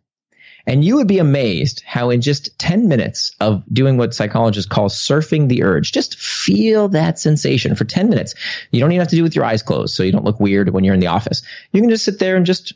And 0.68 0.86
you 0.86 0.96
would 0.96 1.08
be 1.08 1.20
amazed 1.20 1.82
how 1.86 2.12
in 2.12 2.22
just 2.22 2.58
10 2.60 2.88
minutes 2.88 3.36
of 3.40 3.64
doing 3.74 3.98
what 3.98 4.14
psychologists 4.14 4.70
call 4.70 4.90
surfing 4.90 5.50
the 5.50 5.64
urge, 5.64 5.92
just 5.92 6.18
feel 6.20 6.88
that 6.90 7.20
sensation 7.20 7.76
for 7.76 7.84
10 7.84 8.10
minutes. 8.10 8.36
You 8.72 8.80
don't 8.80 8.92
even 8.92 9.02
have 9.02 9.10
to 9.10 9.16
do 9.16 9.24
it 9.24 9.24
with 9.24 9.36
your 9.36 9.46
eyes 9.46 9.64
closed 9.64 9.96
so 9.96 10.04
you 10.04 10.12
don't 10.12 10.24
look 10.24 10.40
weird 10.40 10.70
when 10.70 10.84
you're 10.84 10.94
in 10.94 11.00
the 11.00 11.08
office. 11.08 11.42
You 11.72 11.82
can 11.82 11.90
just 11.90 12.06
sit 12.06 12.20
there 12.20 12.36
and 12.36 12.46
just 12.46 12.74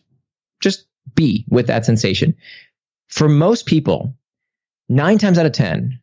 just 0.61 0.87
be 1.13 1.45
with 1.49 1.67
that 1.67 1.85
sensation. 1.85 2.35
For 3.07 3.29
most 3.29 3.65
people, 3.65 4.15
nine 4.89 5.19
times 5.19 5.37
out 5.37 5.45
of 5.45 5.51
10, 5.51 5.99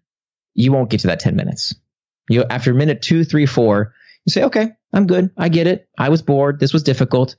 you 0.55 0.73
won't 0.73 0.91
get 0.91 1.01
to 1.01 1.09
that 1.09 1.21
10 1.21 1.37
minutes. 1.37 1.75
You, 2.29 2.45
after 2.49 2.73
minute 2.73 3.03
two, 3.03 3.25
three, 3.25 3.47
four, 3.47 3.95
you 4.25 4.31
say, 4.31 4.45
okay, 4.45 4.71
I'm 4.93 5.07
good. 5.07 5.31
I 5.37 5.49
get 5.49 5.67
it. 5.67 5.89
I 5.99 6.09
was 6.09 6.23
bored. 6.23 6.61
This 6.61 6.73
was 6.73 6.83
difficult. 6.83 7.37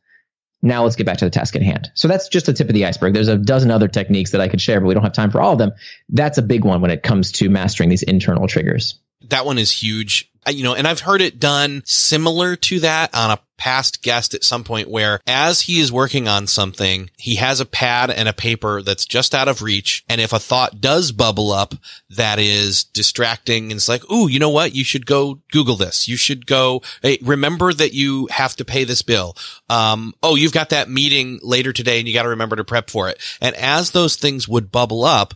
Now 0.61 0.83
let's 0.83 0.95
get 0.95 1.05
back 1.05 1.17
to 1.17 1.25
the 1.25 1.31
task 1.31 1.55
at 1.55 1.61
hand. 1.61 1.91
So 1.93 2.07
that's 2.07 2.29
just 2.29 2.45
the 2.45 2.53
tip 2.53 2.69
of 2.69 2.73
the 2.73 2.85
iceberg. 2.85 3.13
There's 3.13 3.27
a 3.27 3.37
dozen 3.37 3.69
other 3.69 3.87
techniques 3.87 4.31
that 4.31 4.41
I 4.41 4.47
could 4.47 4.61
share, 4.61 4.79
but 4.79 4.87
we 4.87 4.93
don't 4.93 5.03
have 5.03 5.13
time 5.13 5.29
for 5.29 5.41
all 5.41 5.53
of 5.53 5.57
them. 5.59 5.73
That's 6.09 6.37
a 6.37 6.41
big 6.41 6.63
one 6.63 6.81
when 6.81 6.91
it 6.91 7.03
comes 7.03 7.31
to 7.33 7.49
mastering 7.49 7.89
these 7.89 8.03
internal 8.03 8.47
triggers. 8.47 8.99
That 9.29 9.45
one 9.45 9.57
is 9.57 9.71
huge 9.71 10.31
you 10.49 10.63
know, 10.63 10.75
and 10.75 10.87
I've 10.87 11.01
heard 11.01 11.21
it 11.21 11.39
done 11.39 11.83
similar 11.85 12.55
to 12.55 12.79
that 12.81 13.13
on 13.15 13.31
a 13.31 13.39
past 13.57 14.01
guest 14.01 14.33
at 14.33 14.43
some 14.43 14.63
point 14.63 14.89
where 14.89 15.21
as 15.25 15.61
he 15.61 15.79
is 15.79 15.91
working 15.91 16.27
on 16.27 16.47
something, 16.47 17.09
he 17.17 17.35
has 17.35 17.61
a 17.61 17.65
pad 17.65 18.09
and 18.09 18.27
a 18.27 18.33
paper 18.33 18.81
that's 18.81 19.05
just 19.05 19.33
out 19.33 19.47
of 19.47 19.61
reach. 19.61 20.03
And 20.09 20.19
if 20.19 20.33
a 20.33 20.39
thought 20.39 20.81
does 20.81 21.13
bubble 21.13 21.51
up 21.53 21.73
that 22.09 22.39
is 22.39 22.83
distracting 22.83 23.71
and 23.71 23.77
it's 23.77 23.87
like, 23.87 24.09
Ooh, 24.11 24.27
you 24.27 24.37
know 24.37 24.49
what? 24.49 24.75
You 24.75 24.83
should 24.83 25.05
go 25.05 25.39
Google 25.51 25.77
this. 25.77 26.09
You 26.09 26.17
should 26.17 26.45
go, 26.45 26.81
Hey, 27.01 27.19
remember 27.21 27.71
that 27.71 27.93
you 27.93 28.27
have 28.31 28.55
to 28.57 28.65
pay 28.65 28.83
this 28.83 29.01
bill. 29.01 29.37
Um, 29.69 30.13
oh, 30.21 30.35
you've 30.35 30.51
got 30.51 30.71
that 30.71 30.89
meeting 30.89 31.39
later 31.41 31.71
today 31.71 31.99
and 31.99 32.07
you 32.07 32.13
got 32.13 32.23
to 32.23 32.29
remember 32.29 32.57
to 32.57 32.65
prep 32.65 32.89
for 32.89 33.07
it. 33.07 33.21
And 33.39 33.55
as 33.55 33.91
those 33.91 34.17
things 34.17 34.47
would 34.47 34.73
bubble 34.73 35.05
up, 35.05 35.35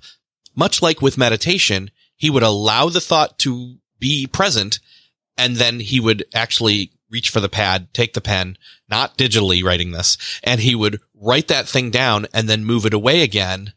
much 0.54 0.82
like 0.82 1.02
with 1.02 1.18
meditation, 1.18 1.92
he 2.18 2.30
would 2.30 2.44
allow 2.44 2.90
the 2.90 3.00
thought 3.00 3.40
to 3.40 3.78
be 4.00 4.28
present 4.28 4.80
and 5.38 5.56
then 5.56 5.80
he 5.80 6.00
would 6.00 6.26
actually 6.34 6.92
reach 7.10 7.30
for 7.30 7.40
the 7.40 7.50
pad, 7.50 7.94
take 7.94 8.14
the 8.14 8.22
pen, 8.22 8.58
not 8.90 9.18
digitally 9.18 9.64
writing 9.64 9.92
this, 9.92 10.18
and 10.44 10.62
he 10.62 10.76
would 10.76 11.00
write 11.14 11.48
that 11.48 11.68
thing 11.68 11.90
down 11.90 12.28
and 12.34 12.50
then 12.50 12.66
move 12.66 12.86
it 12.86 12.94
away 12.94 13.22
again. 13.22 13.74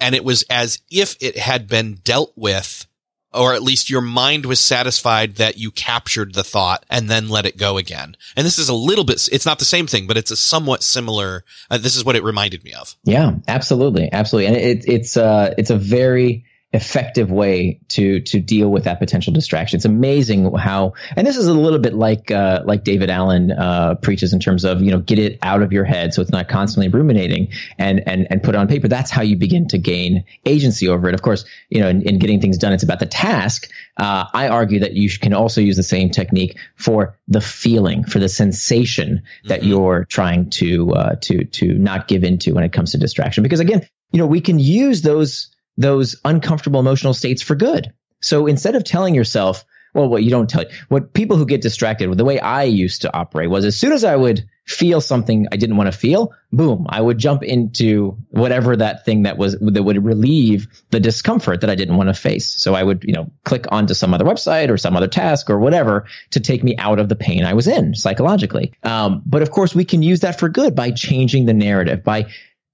And 0.00 0.14
it 0.14 0.24
was 0.24 0.44
as 0.48 0.80
if 0.90 1.16
it 1.20 1.36
had 1.36 1.66
been 1.66 1.94
dealt 2.04 2.32
with, 2.36 2.86
or 3.34 3.52
at 3.52 3.62
least 3.62 3.90
your 3.90 4.00
mind 4.00 4.46
was 4.46 4.60
satisfied 4.60 5.36
that 5.36 5.58
you 5.58 5.72
captured 5.72 6.34
the 6.34 6.44
thought 6.44 6.86
and 6.88 7.10
then 7.10 7.28
let 7.28 7.46
it 7.46 7.58
go 7.58 7.78
again. 7.78 8.16
And 8.36 8.46
this 8.46 8.58
is 8.58 8.68
a 8.68 8.74
little 8.74 9.04
bit, 9.04 9.28
it's 9.32 9.44
not 9.44 9.58
the 9.58 9.64
same 9.64 9.88
thing, 9.88 10.06
but 10.06 10.16
it's 10.16 10.30
a 10.30 10.36
somewhat 10.36 10.82
similar, 10.82 11.44
uh, 11.70 11.78
this 11.78 11.96
is 11.96 12.04
what 12.04 12.16
it 12.16 12.22
reminded 12.22 12.62
me 12.62 12.72
of. 12.74 12.94
Yeah, 13.02 13.32
absolutely. 13.48 14.08
Absolutely. 14.12 14.46
And 14.46 14.56
it, 14.56 14.84
it's, 14.88 15.16
uh, 15.16 15.52
it's 15.58 15.70
a 15.70 15.76
very, 15.76 16.44
effective 16.74 17.30
way 17.30 17.80
to 17.88 18.20
to 18.20 18.40
deal 18.40 18.70
with 18.70 18.84
that 18.84 18.98
potential 18.98 19.32
distraction. 19.32 19.76
It's 19.76 19.86
amazing 19.86 20.54
how, 20.54 20.92
and 21.16 21.26
this 21.26 21.38
is 21.38 21.46
a 21.46 21.54
little 21.54 21.78
bit 21.78 21.94
like 21.94 22.30
uh, 22.30 22.62
like 22.66 22.84
David 22.84 23.08
Allen 23.08 23.52
uh, 23.52 23.94
preaches 23.94 24.34
in 24.34 24.40
terms 24.40 24.64
of 24.64 24.82
you 24.82 24.90
know 24.90 25.00
get 25.00 25.18
it 25.18 25.38
out 25.42 25.62
of 25.62 25.72
your 25.72 25.84
head 25.84 26.12
so 26.12 26.20
it's 26.20 26.30
not 26.30 26.48
constantly 26.48 26.88
ruminating 26.88 27.48
and 27.78 28.06
and 28.06 28.26
and 28.30 28.42
put 28.42 28.54
it 28.54 28.58
on 28.58 28.68
paper. 28.68 28.86
That's 28.86 29.10
how 29.10 29.22
you 29.22 29.36
begin 29.36 29.68
to 29.68 29.78
gain 29.78 30.24
agency 30.44 30.88
over 30.88 31.08
it. 31.08 31.14
Of 31.14 31.22
course, 31.22 31.46
you 31.70 31.80
know 31.80 31.88
in, 31.88 32.02
in 32.02 32.18
getting 32.18 32.40
things 32.40 32.58
done, 32.58 32.74
it's 32.74 32.82
about 32.82 33.00
the 33.00 33.06
task. 33.06 33.70
Uh, 33.96 34.26
I 34.32 34.48
argue 34.48 34.80
that 34.80 34.92
you 34.92 35.08
can 35.18 35.32
also 35.32 35.62
use 35.62 35.76
the 35.76 35.82
same 35.82 36.10
technique 36.10 36.56
for 36.76 37.18
the 37.28 37.40
feeling, 37.40 38.04
for 38.04 38.18
the 38.18 38.28
sensation 38.28 39.22
that 39.44 39.60
mm-hmm. 39.60 39.70
you're 39.70 40.04
trying 40.04 40.50
to 40.50 40.92
uh, 40.92 41.16
to 41.22 41.44
to 41.44 41.78
not 41.78 42.08
give 42.08 42.24
into 42.24 42.54
when 42.54 42.64
it 42.64 42.74
comes 42.74 42.92
to 42.92 42.98
distraction. 42.98 43.42
Because 43.42 43.60
again, 43.60 43.88
you 44.12 44.18
know 44.18 44.26
we 44.26 44.42
can 44.42 44.58
use 44.58 45.00
those 45.00 45.48
those 45.78 46.16
uncomfortable 46.24 46.80
emotional 46.80 47.14
states 47.14 47.40
for 47.40 47.54
good. 47.54 47.92
So 48.20 48.46
instead 48.46 48.74
of 48.74 48.84
telling 48.84 49.14
yourself, 49.14 49.64
well, 49.94 50.08
what 50.08 50.22
you 50.22 50.30
don't 50.30 50.50
tell 50.50 50.64
what 50.88 51.14
people 51.14 51.36
who 51.36 51.46
get 51.46 51.62
distracted 51.62 52.08
with 52.08 52.18
the 52.18 52.24
way 52.24 52.38
I 52.38 52.64
used 52.64 53.02
to 53.02 53.16
operate 53.16 53.48
was 53.48 53.64
as 53.64 53.76
soon 53.76 53.92
as 53.92 54.04
I 54.04 54.16
would 54.16 54.44
feel 54.66 55.00
something 55.00 55.46
I 55.50 55.56
didn't 55.56 55.78
want 55.78 55.90
to 55.90 55.98
feel, 55.98 56.34
boom, 56.52 56.86
I 56.90 57.00
would 57.00 57.16
jump 57.16 57.42
into 57.42 58.18
whatever 58.28 58.76
that 58.76 59.06
thing 59.06 59.22
that 59.22 59.38
was 59.38 59.58
that 59.60 59.82
would 59.82 60.04
relieve 60.04 60.68
the 60.90 61.00
discomfort 61.00 61.62
that 61.62 61.70
I 61.70 61.74
didn't 61.74 61.96
want 61.96 62.10
to 62.10 62.14
face. 62.14 62.50
So 62.50 62.74
I 62.74 62.82
would, 62.82 63.02
you 63.02 63.14
know, 63.14 63.30
click 63.44 63.64
onto 63.72 63.94
some 63.94 64.12
other 64.12 64.26
website 64.26 64.68
or 64.68 64.76
some 64.76 64.94
other 64.94 65.08
task 65.08 65.48
or 65.48 65.58
whatever 65.58 66.04
to 66.32 66.40
take 66.40 66.62
me 66.62 66.76
out 66.76 66.98
of 66.98 67.08
the 67.08 67.16
pain 67.16 67.44
I 67.44 67.54
was 67.54 67.66
in 67.66 67.94
psychologically. 67.94 68.74
Um, 68.82 69.22
but 69.24 69.40
of 69.40 69.50
course, 69.50 69.74
we 69.74 69.86
can 69.86 70.02
use 70.02 70.20
that 70.20 70.38
for 70.38 70.50
good 70.50 70.74
by 70.74 70.90
changing 70.90 71.46
the 71.46 71.54
narrative, 71.54 72.04
by 72.04 72.26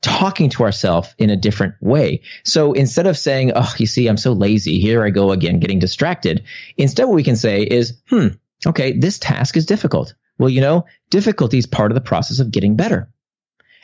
talking 0.02 0.50
to 0.50 0.62
ourselves 0.62 1.14
in 1.18 1.30
a 1.30 1.36
different 1.36 1.74
way. 1.80 2.22
So 2.44 2.72
instead 2.72 3.06
of 3.06 3.16
saying, 3.16 3.52
Oh, 3.54 3.74
you 3.78 3.86
see, 3.86 4.06
I'm 4.06 4.16
so 4.16 4.32
lazy. 4.32 4.78
Here 4.78 5.04
I 5.04 5.10
go 5.10 5.32
again, 5.32 5.60
getting 5.60 5.78
distracted. 5.78 6.44
Instead, 6.76 7.04
what 7.04 7.14
we 7.14 7.22
can 7.22 7.36
say 7.36 7.62
is, 7.62 7.94
Hmm, 8.08 8.28
okay, 8.66 8.92
this 8.92 9.18
task 9.18 9.56
is 9.56 9.66
difficult. 9.66 10.14
Well, 10.38 10.50
you 10.50 10.60
know, 10.60 10.84
difficulty 11.10 11.58
is 11.58 11.66
part 11.66 11.90
of 11.90 11.94
the 11.94 12.00
process 12.00 12.38
of 12.38 12.50
getting 12.50 12.76
better. 12.76 13.08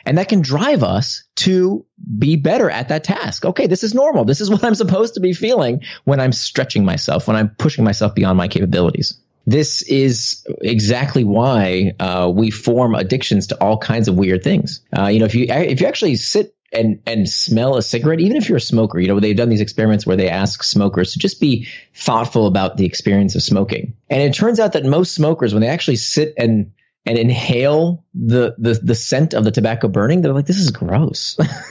And 0.05 0.17
that 0.17 0.29
can 0.29 0.41
drive 0.41 0.83
us 0.83 1.23
to 1.37 1.85
be 2.17 2.35
better 2.35 2.69
at 2.69 2.89
that 2.89 3.03
task. 3.03 3.45
Okay, 3.45 3.67
this 3.67 3.83
is 3.83 3.93
normal. 3.93 4.25
This 4.25 4.41
is 4.41 4.49
what 4.51 4.63
I'm 4.63 4.75
supposed 4.75 5.15
to 5.15 5.19
be 5.19 5.33
feeling 5.33 5.81
when 6.03 6.19
I'm 6.19 6.33
stretching 6.33 6.85
myself, 6.85 7.27
when 7.27 7.37
I'm 7.37 7.49
pushing 7.49 7.83
myself 7.83 8.15
beyond 8.15 8.37
my 8.37 8.47
capabilities 8.47 9.19
this 9.45 9.81
is 9.83 10.45
exactly 10.61 11.23
why 11.23 11.93
uh, 11.99 12.31
we 12.33 12.51
form 12.51 12.95
addictions 12.95 13.47
to 13.47 13.61
all 13.61 13.77
kinds 13.77 14.07
of 14.07 14.15
weird 14.15 14.43
things. 14.43 14.81
Uh, 14.97 15.07
you 15.07 15.19
know, 15.19 15.25
if 15.25 15.35
you 15.35 15.45
if 15.49 15.81
you 15.81 15.87
actually 15.87 16.15
sit 16.15 16.55
and 16.71 17.01
and 17.05 17.27
smell 17.27 17.75
a 17.75 17.81
cigarette, 17.81 18.19
even 18.19 18.37
if 18.37 18.47
you're 18.47 18.57
a 18.57 18.61
smoker, 18.61 18.99
you 18.99 19.07
know, 19.07 19.19
they've 19.19 19.35
done 19.35 19.49
these 19.49 19.61
experiments 19.61 20.05
where 20.05 20.15
they 20.15 20.29
ask 20.29 20.63
smokers 20.63 21.13
to 21.13 21.19
just 21.19 21.39
be 21.39 21.67
thoughtful 21.93 22.47
about 22.47 22.77
the 22.77 22.85
experience 22.85 23.35
of 23.35 23.43
smoking, 23.43 23.93
and 24.09 24.21
it 24.21 24.33
turns 24.33 24.59
out 24.59 24.73
that 24.73 24.85
most 24.85 25.13
smokers, 25.13 25.53
when 25.53 25.61
they 25.61 25.69
actually 25.69 25.97
sit 25.97 26.33
and 26.37 26.71
and 27.05 27.17
inhale 27.17 28.05
the, 28.13 28.53
the 28.59 28.73
the 28.75 28.95
scent 28.95 29.33
of 29.33 29.43
the 29.43 29.51
tobacco 29.51 29.87
burning, 29.87 30.21
they're 30.21 30.33
like, 30.33 30.45
"This 30.45 30.59
is 30.59 30.71
gross. 30.71 31.35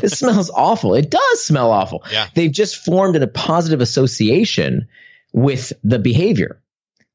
this 0.00 0.18
smells 0.18 0.50
awful. 0.50 0.94
It 0.94 1.10
does 1.10 1.44
smell 1.44 1.70
awful." 1.70 2.02
Yeah. 2.10 2.28
They've 2.34 2.52
just 2.52 2.82
formed 2.82 3.16
a 3.16 3.26
positive 3.26 3.82
association 3.82 4.88
with 5.32 5.72
the 5.82 5.98
behavior. 5.98 6.60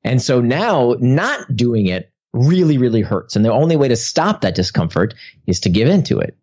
And 0.03 0.21
so 0.21 0.41
now 0.41 0.95
not 0.99 1.55
doing 1.55 1.87
it 1.87 2.11
really, 2.33 2.77
really 2.77 3.01
hurts. 3.01 3.35
And 3.35 3.43
the 3.43 3.51
only 3.51 3.75
way 3.75 3.87
to 3.87 3.95
stop 3.95 4.41
that 4.41 4.55
discomfort 4.55 5.13
is 5.47 5.59
to 5.61 5.69
give 5.69 5.87
into 5.87 6.19
it. 6.19 6.37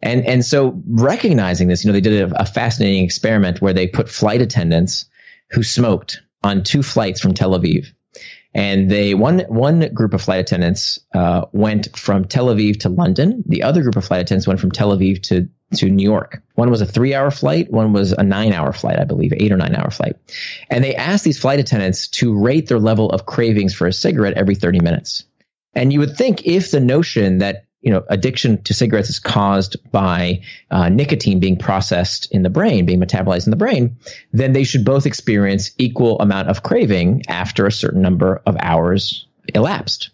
And, 0.00 0.26
and 0.26 0.44
so 0.44 0.82
recognizing 0.88 1.68
this, 1.68 1.84
you 1.84 1.88
know, 1.88 1.92
they 1.92 2.00
did 2.00 2.32
a, 2.32 2.42
a 2.42 2.46
fascinating 2.46 3.04
experiment 3.04 3.60
where 3.60 3.72
they 3.72 3.86
put 3.86 4.08
flight 4.08 4.42
attendants 4.42 5.06
who 5.50 5.62
smoked 5.62 6.20
on 6.42 6.64
two 6.64 6.82
flights 6.82 7.20
from 7.20 7.34
Tel 7.34 7.52
Aviv. 7.58 7.86
And 8.54 8.90
they 8.90 9.14
one 9.14 9.40
one 9.48 9.94
group 9.94 10.12
of 10.12 10.20
flight 10.20 10.40
attendants 10.40 10.98
uh, 11.14 11.46
went 11.52 11.96
from 11.96 12.26
Tel 12.26 12.48
Aviv 12.48 12.80
to 12.80 12.90
London. 12.90 13.42
The 13.46 13.62
other 13.62 13.82
group 13.82 13.96
of 13.96 14.04
flight 14.04 14.20
attendants 14.20 14.46
went 14.46 14.60
from 14.60 14.72
Tel 14.72 14.94
Aviv 14.94 15.22
to 15.24 15.48
to 15.74 15.90
New 15.90 16.04
York. 16.04 16.42
One 16.54 16.70
was 16.70 16.80
a 16.80 16.86
three 16.86 17.14
hour 17.14 17.30
flight. 17.30 17.70
One 17.70 17.92
was 17.92 18.12
a 18.12 18.22
nine 18.22 18.52
hour 18.52 18.72
flight, 18.72 18.98
I 18.98 19.04
believe, 19.04 19.32
eight 19.36 19.52
or 19.52 19.56
nine 19.56 19.74
hour 19.74 19.90
flight. 19.90 20.16
And 20.70 20.82
they 20.82 20.94
asked 20.94 21.24
these 21.24 21.38
flight 21.38 21.60
attendants 21.60 22.08
to 22.08 22.38
rate 22.38 22.68
their 22.68 22.78
level 22.78 23.10
of 23.10 23.26
cravings 23.26 23.74
for 23.74 23.86
a 23.86 23.92
cigarette 23.92 24.34
every 24.34 24.54
30 24.54 24.80
minutes. 24.80 25.24
And 25.74 25.92
you 25.92 26.00
would 26.00 26.16
think 26.16 26.46
if 26.46 26.70
the 26.70 26.80
notion 26.80 27.38
that 27.38 27.64
you 27.82 27.90
know, 27.90 28.04
addiction 28.08 28.62
to 28.62 28.74
cigarettes 28.74 29.10
is 29.10 29.18
caused 29.18 29.76
by 29.90 30.40
uh, 30.70 30.88
nicotine 30.88 31.40
being 31.40 31.58
processed 31.58 32.30
in 32.32 32.42
the 32.42 32.50
brain, 32.50 32.86
being 32.86 33.00
metabolized 33.00 33.46
in 33.46 33.50
the 33.50 33.56
brain, 33.56 33.96
then 34.32 34.52
they 34.52 34.62
should 34.62 34.84
both 34.84 35.04
experience 35.04 35.72
equal 35.78 36.18
amount 36.20 36.48
of 36.48 36.62
craving 36.62 37.22
after 37.28 37.66
a 37.66 37.72
certain 37.72 38.00
number 38.00 38.40
of 38.46 38.56
hours 38.60 39.26
elapsed. 39.52 40.10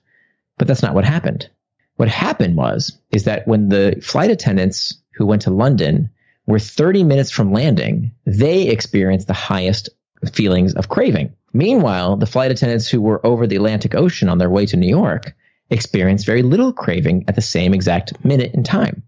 But 0.56 0.66
that's 0.66 0.82
not 0.82 0.94
what 0.94 1.04
happened. 1.04 1.50
What 1.96 2.08
happened 2.08 2.56
was, 2.56 2.98
is 3.10 3.24
that 3.24 3.46
when 3.46 3.68
the 3.68 4.00
flight 4.02 4.30
attendants 4.30 4.94
who 5.18 5.26
went 5.26 5.42
to 5.42 5.50
London 5.50 6.08
were 6.46 6.58
30 6.58 7.04
minutes 7.04 7.30
from 7.30 7.52
landing, 7.52 8.12
they 8.24 8.68
experienced 8.68 9.26
the 9.26 9.34
highest 9.34 9.90
feelings 10.32 10.72
of 10.74 10.88
craving. 10.88 11.34
Meanwhile, 11.52 12.16
the 12.16 12.26
flight 12.26 12.50
attendants 12.50 12.88
who 12.88 13.02
were 13.02 13.24
over 13.26 13.46
the 13.46 13.56
Atlantic 13.56 13.94
Ocean 13.94 14.28
on 14.28 14.38
their 14.38 14.48
way 14.48 14.64
to 14.66 14.76
New 14.76 14.88
York 14.88 15.34
experienced 15.70 16.24
very 16.24 16.42
little 16.42 16.72
craving 16.72 17.24
at 17.28 17.34
the 17.34 17.42
same 17.42 17.74
exact 17.74 18.24
minute 18.24 18.54
in 18.54 18.62
time. 18.62 19.02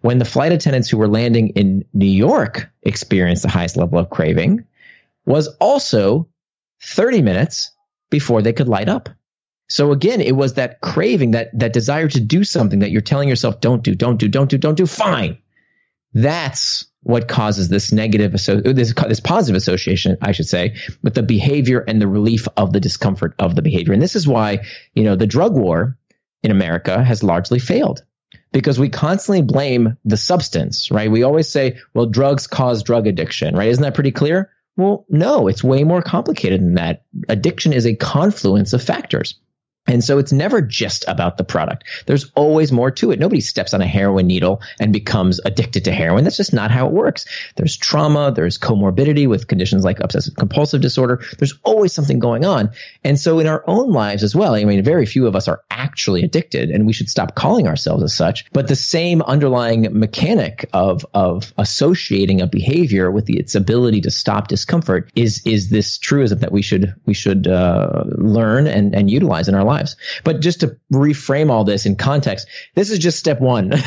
When 0.00 0.18
the 0.18 0.24
flight 0.24 0.52
attendants 0.52 0.90
who 0.90 0.98
were 0.98 1.08
landing 1.08 1.48
in 1.50 1.84
New 1.94 2.06
York 2.06 2.68
experienced 2.82 3.42
the 3.42 3.48
highest 3.48 3.76
level 3.76 3.98
of 3.98 4.10
craving 4.10 4.64
was 5.24 5.48
also 5.60 6.28
30 6.82 7.22
minutes 7.22 7.70
before 8.10 8.42
they 8.42 8.52
could 8.52 8.68
light 8.68 8.88
up. 8.88 9.08
So 9.68 9.92
again, 9.92 10.20
it 10.20 10.36
was 10.36 10.54
that 10.54 10.80
craving, 10.82 11.30
that, 11.30 11.56
that 11.58 11.72
desire 11.72 12.08
to 12.08 12.20
do 12.20 12.44
something 12.44 12.80
that 12.80 12.90
you're 12.90 13.00
telling 13.00 13.28
yourself, 13.28 13.60
don't 13.60 13.82
do, 13.82 13.94
don't 13.94 14.18
do, 14.18 14.28
don't 14.28 14.50
do, 14.50 14.58
don't 14.58 14.74
do, 14.74 14.86
fine. 14.86 15.38
That's 16.14 16.86
what 17.02 17.28
causes 17.28 17.68
this 17.68 17.92
negative, 17.92 18.32
this, 18.32 18.94
this 18.94 19.20
positive 19.20 19.56
association, 19.56 20.16
I 20.22 20.32
should 20.32 20.46
say, 20.46 20.76
with 21.02 21.14
the 21.14 21.22
behavior 21.22 21.80
and 21.80 22.00
the 22.00 22.06
relief 22.06 22.46
of 22.56 22.72
the 22.72 22.80
discomfort 22.80 23.34
of 23.38 23.56
the 23.56 23.62
behavior. 23.62 23.92
And 23.92 24.02
this 24.02 24.14
is 24.14 24.28
why, 24.28 24.64
you 24.94 25.02
know, 25.02 25.16
the 25.16 25.26
drug 25.26 25.54
war 25.56 25.98
in 26.42 26.50
America 26.50 27.02
has 27.02 27.22
largely 27.22 27.58
failed 27.58 28.04
because 28.52 28.78
we 28.78 28.88
constantly 28.88 29.42
blame 29.42 29.96
the 30.04 30.16
substance, 30.16 30.90
right? 30.90 31.10
We 31.10 31.22
always 31.22 31.48
say, 31.48 31.78
well, 31.94 32.06
drugs 32.06 32.46
cause 32.46 32.82
drug 32.82 33.06
addiction, 33.06 33.56
right? 33.56 33.68
Isn't 33.68 33.82
that 33.82 33.94
pretty 33.94 34.12
clear? 34.12 34.50
Well, 34.76 35.04
no, 35.08 35.48
it's 35.48 35.64
way 35.64 35.84
more 35.84 36.02
complicated 36.02 36.60
than 36.60 36.74
that. 36.74 37.04
Addiction 37.28 37.72
is 37.72 37.86
a 37.86 37.94
confluence 37.94 38.72
of 38.72 38.82
factors. 38.82 39.38
And 39.88 40.04
so 40.04 40.18
it's 40.18 40.32
never 40.32 40.62
just 40.62 41.04
about 41.08 41.38
the 41.38 41.44
product. 41.44 41.84
There's 42.06 42.30
always 42.36 42.70
more 42.70 42.90
to 42.92 43.10
it. 43.10 43.18
Nobody 43.18 43.40
steps 43.40 43.74
on 43.74 43.82
a 43.82 43.86
heroin 43.86 44.28
needle 44.28 44.62
and 44.78 44.92
becomes 44.92 45.40
addicted 45.44 45.84
to 45.84 45.92
heroin. 45.92 46.22
That's 46.22 46.36
just 46.36 46.52
not 46.52 46.70
how 46.70 46.86
it 46.86 46.92
works. 46.92 47.26
There's 47.56 47.76
trauma. 47.76 48.30
There's 48.30 48.58
comorbidity 48.58 49.28
with 49.28 49.48
conditions 49.48 49.84
like 49.84 49.98
obsessive 49.98 50.36
compulsive 50.36 50.82
disorder. 50.82 51.20
There's 51.38 51.58
always 51.64 51.92
something 51.92 52.20
going 52.20 52.44
on. 52.44 52.70
And 53.02 53.18
so 53.18 53.40
in 53.40 53.48
our 53.48 53.64
own 53.66 53.90
lives 53.90 54.22
as 54.22 54.36
well, 54.36 54.54
I 54.54 54.64
mean, 54.64 54.84
very 54.84 55.04
few 55.04 55.26
of 55.26 55.34
us 55.34 55.48
are 55.48 55.62
actually 55.70 56.22
addicted 56.22 56.70
and 56.70 56.86
we 56.86 56.92
should 56.92 57.10
stop 57.10 57.34
calling 57.34 57.66
ourselves 57.66 58.04
as 58.04 58.14
such. 58.14 58.50
But 58.52 58.68
the 58.68 58.76
same 58.76 59.20
underlying 59.22 59.88
mechanic 59.98 60.68
of, 60.72 61.04
of 61.12 61.52
associating 61.58 62.40
a 62.40 62.46
behavior 62.46 63.10
with 63.10 63.26
the, 63.26 63.36
its 63.36 63.56
ability 63.56 64.00
to 64.02 64.12
stop 64.12 64.46
discomfort 64.46 65.10
is, 65.16 65.42
is 65.44 65.70
this 65.70 65.98
truism 65.98 66.38
that 66.38 66.52
we 66.52 66.62
should, 66.62 66.94
we 67.04 67.14
should, 67.14 67.48
uh, 67.48 68.04
learn 68.06 68.68
and, 68.68 68.94
and 68.94 69.10
utilize 69.10 69.48
in 69.48 69.56
our 69.56 69.64
lives 69.64 69.72
lives. 69.82 69.96
But 70.24 70.40
just 70.40 70.60
to 70.60 70.76
reframe 70.92 71.50
all 71.50 71.64
this 71.64 71.86
in 71.86 71.96
context, 71.96 72.48
this 72.74 72.90
is 72.90 72.98
just 72.98 73.18
step 73.18 73.40
one. 73.40 73.72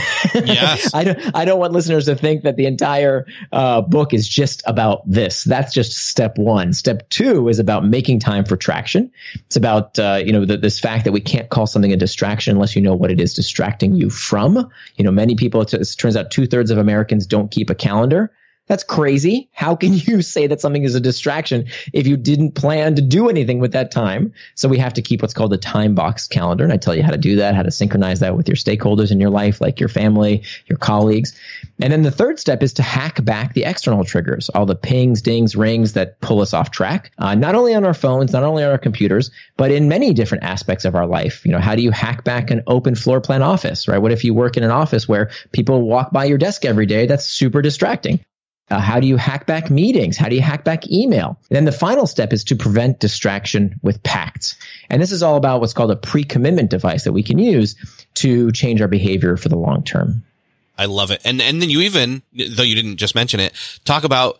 Yes. 0.45 0.93
I 0.93 1.03
don't, 1.03 1.36
I 1.36 1.45
don't 1.45 1.60
want 1.60 1.73
listeners 1.73 2.05
to 2.05 2.15
think 2.15 2.43
that 2.43 2.55
the 2.55 2.65
entire 2.65 3.25
uh, 3.51 3.81
book 3.81 4.13
is 4.13 4.27
just 4.27 4.63
about 4.65 5.01
this. 5.10 5.43
That's 5.43 5.73
just 5.73 5.97
step 5.97 6.38
one. 6.38 6.73
Step 6.73 7.10
two 7.10 7.47
is 7.47 7.60
about 7.60 7.86
making 7.86 8.19
time 8.19 8.43
for 8.43 8.58
traction. 8.58 9.12
It's 9.45 9.55
about, 9.55 9.97
uh, 9.97 10.21
you 10.23 10.34
know, 10.34 10.45
the, 10.45 10.58
this 10.58 10.79
fact 10.79 11.05
that 11.05 11.13
we 11.13 11.21
can't 11.21 11.49
call 11.49 11.67
something 11.67 11.93
a 11.93 11.97
distraction 11.97 12.55
unless 12.55 12.75
you 12.75 12.81
know 12.81 12.95
what 12.95 13.12
it 13.12 13.19
is 13.21 13.34
distracting 13.34 13.95
you 13.95 14.10
from. 14.10 14.69
You 14.97 15.05
know, 15.05 15.12
many 15.12 15.36
people, 15.36 15.62
it 15.62 15.73
turns 15.97 16.15
out 16.15 16.31
two 16.31 16.47
thirds 16.47 16.69
of 16.69 16.77
Americans 16.77 17.25
don't 17.25 17.49
keep 17.49 17.69
a 17.69 17.75
calendar. 17.75 18.31
That's 18.67 18.84
crazy. 18.84 19.49
How 19.54 19.75
can 19.75 19.93
you 19.93 20.21
say 20.21 20.47
that 20.47 20.62
something 20.62 20.84
is 20.84 20.95
a 20.95 20.99
distraction 20.99 21.67
if 21.93 22.08
you 22.08 22.17
didn't 22.17 22.54
plan 22.54 22.95
to 22.95 23.01
do 23.01 23.30
anything 23.30 23.60
with 23.60 23.73
that 23.73 23.91
time? 23.91 24.34
So 24.56 24.67
we 24.67 24.80
have 24.80 24.93
to 24.93 25.01
keep 25.01 25.21
what's 25.21 25.34
called 25.34 25.54
a 25.54 25.58
time 25.58 25.93
box 25.95 26.28
calendar. 26.28 26.63
And 26.63 26.73
I 26.73 26.78
tell 26.78 26.95
you 26.95 27.04
how 27.04 27.12
to 27.12 27.17
do 27.17 27.38
that, 27.38 27.56
how 27.56 27.63
to 27.63 27.71
synchronize 27.71 28.21
that 28.21 28.36
with 28.36 28.47
your 28.47 28.56
stakeholders 28.56 29.12
in 29.12 29.19
your 29.19 29.30
life, 29.30 29.62
like 29.62 29.80
your 29.80 29.89
family, 29.89 30.43
your 30.67 30.78
colleagues. 30.78 31.39
And 31.80 31.91
then 31.91 32.01
the 32.01 32.12
third 32.12 32.39
step 32.39 32.63
is 32.63 32.73
to 32.73 32.84
hack 32.84 33.23
back 33.23 33.54
the 33.54 33.65
external 33.65 34.04
triggers, 34.04 34.49
all 34.49 34.65
the 34.65 34.75
pings, 34.75 35.21
dings, 35.21 35.56
rings 35.56 35.93
that 35.93 36.19
pull 36.21 36.41
us 36.41 36.54
off 36.54 36.71
track, 36.71 37.12
uh, 37.17 37.36
not 37.36 37.56
only 37.56 37.75
on 37.75 37.86
our 37.86 37.93
phones, 37.93 38.34
not 38.34 38.43
only 38.43 38.63
on 38.63 38.71
our 38.71 38.78
computers, 38.78 39.32
but 39.58 39.71
in 39.71 39.88
many 39.88 40.13
different 40.13 40.43
aspects 40.43 40.86
of 40.86 40.95
our 40.95 41.06
life. 41.06 41.45
You 41.45 41.51
know, 41.51 41.60
how 41.60 41.75
do 41.75 41.82
you 41.82 41.91
hack 41.91 42.23
back 42.23 42.49
an 42.49 42.63
open 42.67 42.95
floor 42.95 43.21
plan 43.21 43.41
office, 43.41 43.88
right? 43.88 43.99
What 43.99 44.12
if 44.12 44.23
you 44.23 44.34
work 44.34 44.58
in 44.58 44.63
an 44.63 44.71
office 44.71 45.08
where 45.08 45.30
people 45.51 45.82
walk 45.82 46.12
by 46.12 46.25
your 46.25 46.38
desk 46.38 46.65
every 46.65 46.86
day? 46.86 47.06
That's 47.06 47.25
super 47.25 47.62
distracting. 47.62 48.21
Uh, 48.71 48.80
how 48.80 48.99
do 48.99 49.08
you 49.08 49.15
hack 49.15 49.45
back 49.45 49.69
meetings? 49.69 50.17
How 50.17 50.28
do 50.28 50.36
you 50.36 50.41
hack 50.41 50.63
back 50.63 50.89
email? 50.89 51.38
And 51.49 51.56
then 51.56 51.65
the 51.65 51.71
final 51.71 52.08
step 52.08 52.34
is 52.34 52.43
to 52.45 52.56
prevent 52.56 52.99
distraction 52.99 53.80
with 53.84 54.01
pacts. 54.01 54.56
And 54.89 55.01
this 55.01 55.12
is 55.12 55.21
all 55.21 55.36
about 55.36 55.62
what's 55.62 55.73
called 55.73 55.91
a 55.91 55.95
pre-commitment 55.95 56.71
device 56.71 57.04
that 57.04 57.13
we 57.13 57.21
can 57.21 57.38
use 57.38 57.75
to 58.15 58.51
change 58.51 58.82
our 58.82 58.88
behavior 58.88 59.38
for 59.38 59.49
the 59.49 59.58
long 59.58 59.84
term. 59.84 60.23
I 60.78 60.86
love 60.86 61.12
it. 61.12 61.21
And 61.23 61.41
and 61.41 61.62
then 61.62 61.69
you 61.69 61.82
even, 61.82 62.23
though 62.34 62.63
you 62.63 62.75
didn't 62.75 62.97
just 62.97 63.15
mention 63.15 63.39
it, 63.39 63.54
talk 63.86 64.04
about 64.04 64.39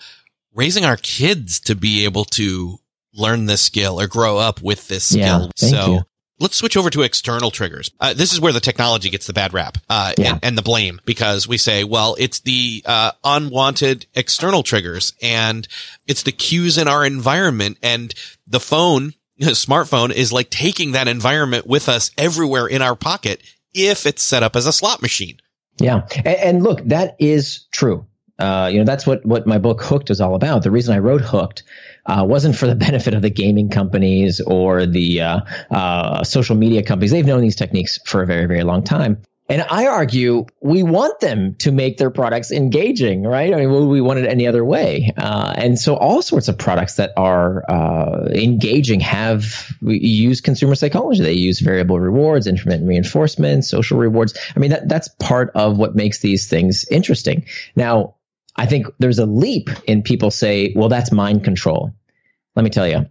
raising 0.54 0.86
our 0.86 0.98
kids 0.98 1.60
to 1.62 1.76
be 1.76 2.06
able 2.06 2.26
to 2.26 2.80
learn 3.14 3.46
this 3.46 3.62
skill 3.62 4.02
or 4.02 4.08
grow 4.08 4.38
up 4.38 4.62
with 4.62 4.88
this 4.88 5.06
skill. 5.06 5.52
Yeah, 5.62 5.70
so 5.70 5.94
you. 5.94 6.02
Let's 6.38 6.58
switch 6.58 6.76
over 6.76 6.90
to 6.90 7.02
external 7.02 7.50
triggers. 7.50 7.92
Uh, 8.00 8.14
this 8.14 8.34
is 8.34 8.42
where 8.42 8.52
the 8.52 8.60
technology 8.60 9.10
gets 9.10 9.26
the 9.26 9.34
bad 9.34 9.54
rap 9.54 9.78
uh, 9.90 10.14
yeah. 10.18 10.32
and, 10.32 10.40
and, 10.44 10.58
the 10.58 10.62
blame 10.62 11.00
because 11.06 11.48
we 11.48 11.58
say, 11.58 11.86
well, 11.86 12.16
it's 12.20 12.42
the 12.42 12.84
uh, 12.86 13.12
unwanted 13.24 14.06
external 14.16 14.62
triggers 14.62 15.14
and 15.22 15.66
it's 16.08 16.24
the 16.24 16.34
cues 16.34 16.78
in 16.78 16.90
our 16.90 17.06
environment 17.06 17.78
and 17.82 18.14
the 18.48 18.60
phone, 18.60 19.14
smartphone 19.42 20.12
is 20.12 20.34
like 20.34 20.50
taking 20.50 20.92
that 20.92 21.08
environment 21.08 21.68
with 21.68 21.88
us 21.88 22.12
everywhere 22.18 22.68
in 22.68 22.82
our 22.82 22.96
pocket 22.96 23.42
if 23.74 24.06
it's 24.06 24.22
set 24.22 24.44
up 24.44 24.58
as 24.58 24.66
a 24.66 24.74
slot 24.74 25.02
machine. 25.02 25.40
Yeah. 25.78 26.06
And, 26.18 26.28
and 26.28 26.64
look, 26.64 26.84
that 26.86 27.16
is 27.18 27.66
true. 27.72 28.06
Uh, 28.38 28.70
you 28.72 28.80
know, 28.80 28.86
that's 28.86 29.08
what, 29.08 29.26
what 29.26 29.48
my 29.48 29.58
book 29.58 29.82
Hooked 29.82 30.10
is 30.10 30.20
all 30.20 30.36
about. 30.36 30.64
The 30.64 30.72
reason 30.72 30.94
I 30.94 31.00
wrote 31.00 31.22
Hooked 31.22 31.64
uh, 32.06 32.26
wasn't 32.28 32.56
for 32.56 32.68
the 32.68 32.76
benefit 32.88 33.14
of 33.14 33.22
the 33.22 33.30
gaming 33.30 33.70
companies 33.70 34.42
or 34.42 34.86
the 34.86 35.22
uh, 35.22 35.40
uh, 35.72 36.24
social 36.24 36.56
media 36.56 36.84
companies. 36.84 37.12
They've 37.12 37.26
known 37.26 37.42
these 37.42 37.56
techniques 37.56 38.00
for 38.06 38.22
a 38.22 38.26
very, 38.26 38.46
very 38.46 38.64
long 38.64 38.84
time. 38.84 39.22
And 39.48 39.64
I 39.70 39.86
argue 39.86 40.48
we 40.62 40.82
want 40.82 41.20
them 41.20 41.54
to 41.60 41.72
make 41.72 41.98
their 41.98 42.10
products 42.10 42.52
engaging, 42.52 43.22
right? 43.24 43.54
I 43.54 43.58
mean, 43.58 43.72
would 43.72 43.86
we 43.86 44.02
want 44.02 44.18
it 44.18 44.26
any 44.26 44.48
other 44.48 44.66
way? 44.66 45.14
Uh, 45.16 45.54
and 45.56 45.78
so 45.78 45.96
all 45.96 46.24
sorts 46.24 46.48
of 46.48 46.58
products 46.58 46.96
that 46.96 47.12
are 47.16 47.64
uh, 47.70 48.26
engaging 48.34 49.02
have 49.02 49.72
use 49.82 50.42
consumer 50.42 50.74
psychology. 50.74 51.22
They 51.22 51.34
use 51.34 51.60
variable 51.60 52.00
rewards, 52.00 52.48
intermittent 52.48 52.88
reinforcement, 52.88 53.66
social 53.66 54.00
rewards. 54.00 54.36
I 54.56 54.60
mean, 54.60 54.72
that, 54.72 54.90
that's 54.90 55.10
part 55.20 55.52
of 55.54 55.78
what 55.78 55.96
makes 55.96 56.20
these 56.20 56.50
things 56.50 56.86
interesting. 56.90 57.46
Now, 57.76 58.16
I 58.56 58.66
think 58.66 58.88
there's 59.00 59.20
a 59.20 59.26
leap 59.26 59.70
in 59.86 60.02
people 60.02 60.32
say, 60.32 60.74
well, 60.76 60.90
that's 60.90 61.12
mind 61.12 61.44
control. 61.44 61.94
Let 62.56 62.64
me 62.64 62.70
tell 62.70 62.88
you, 62.88 63.08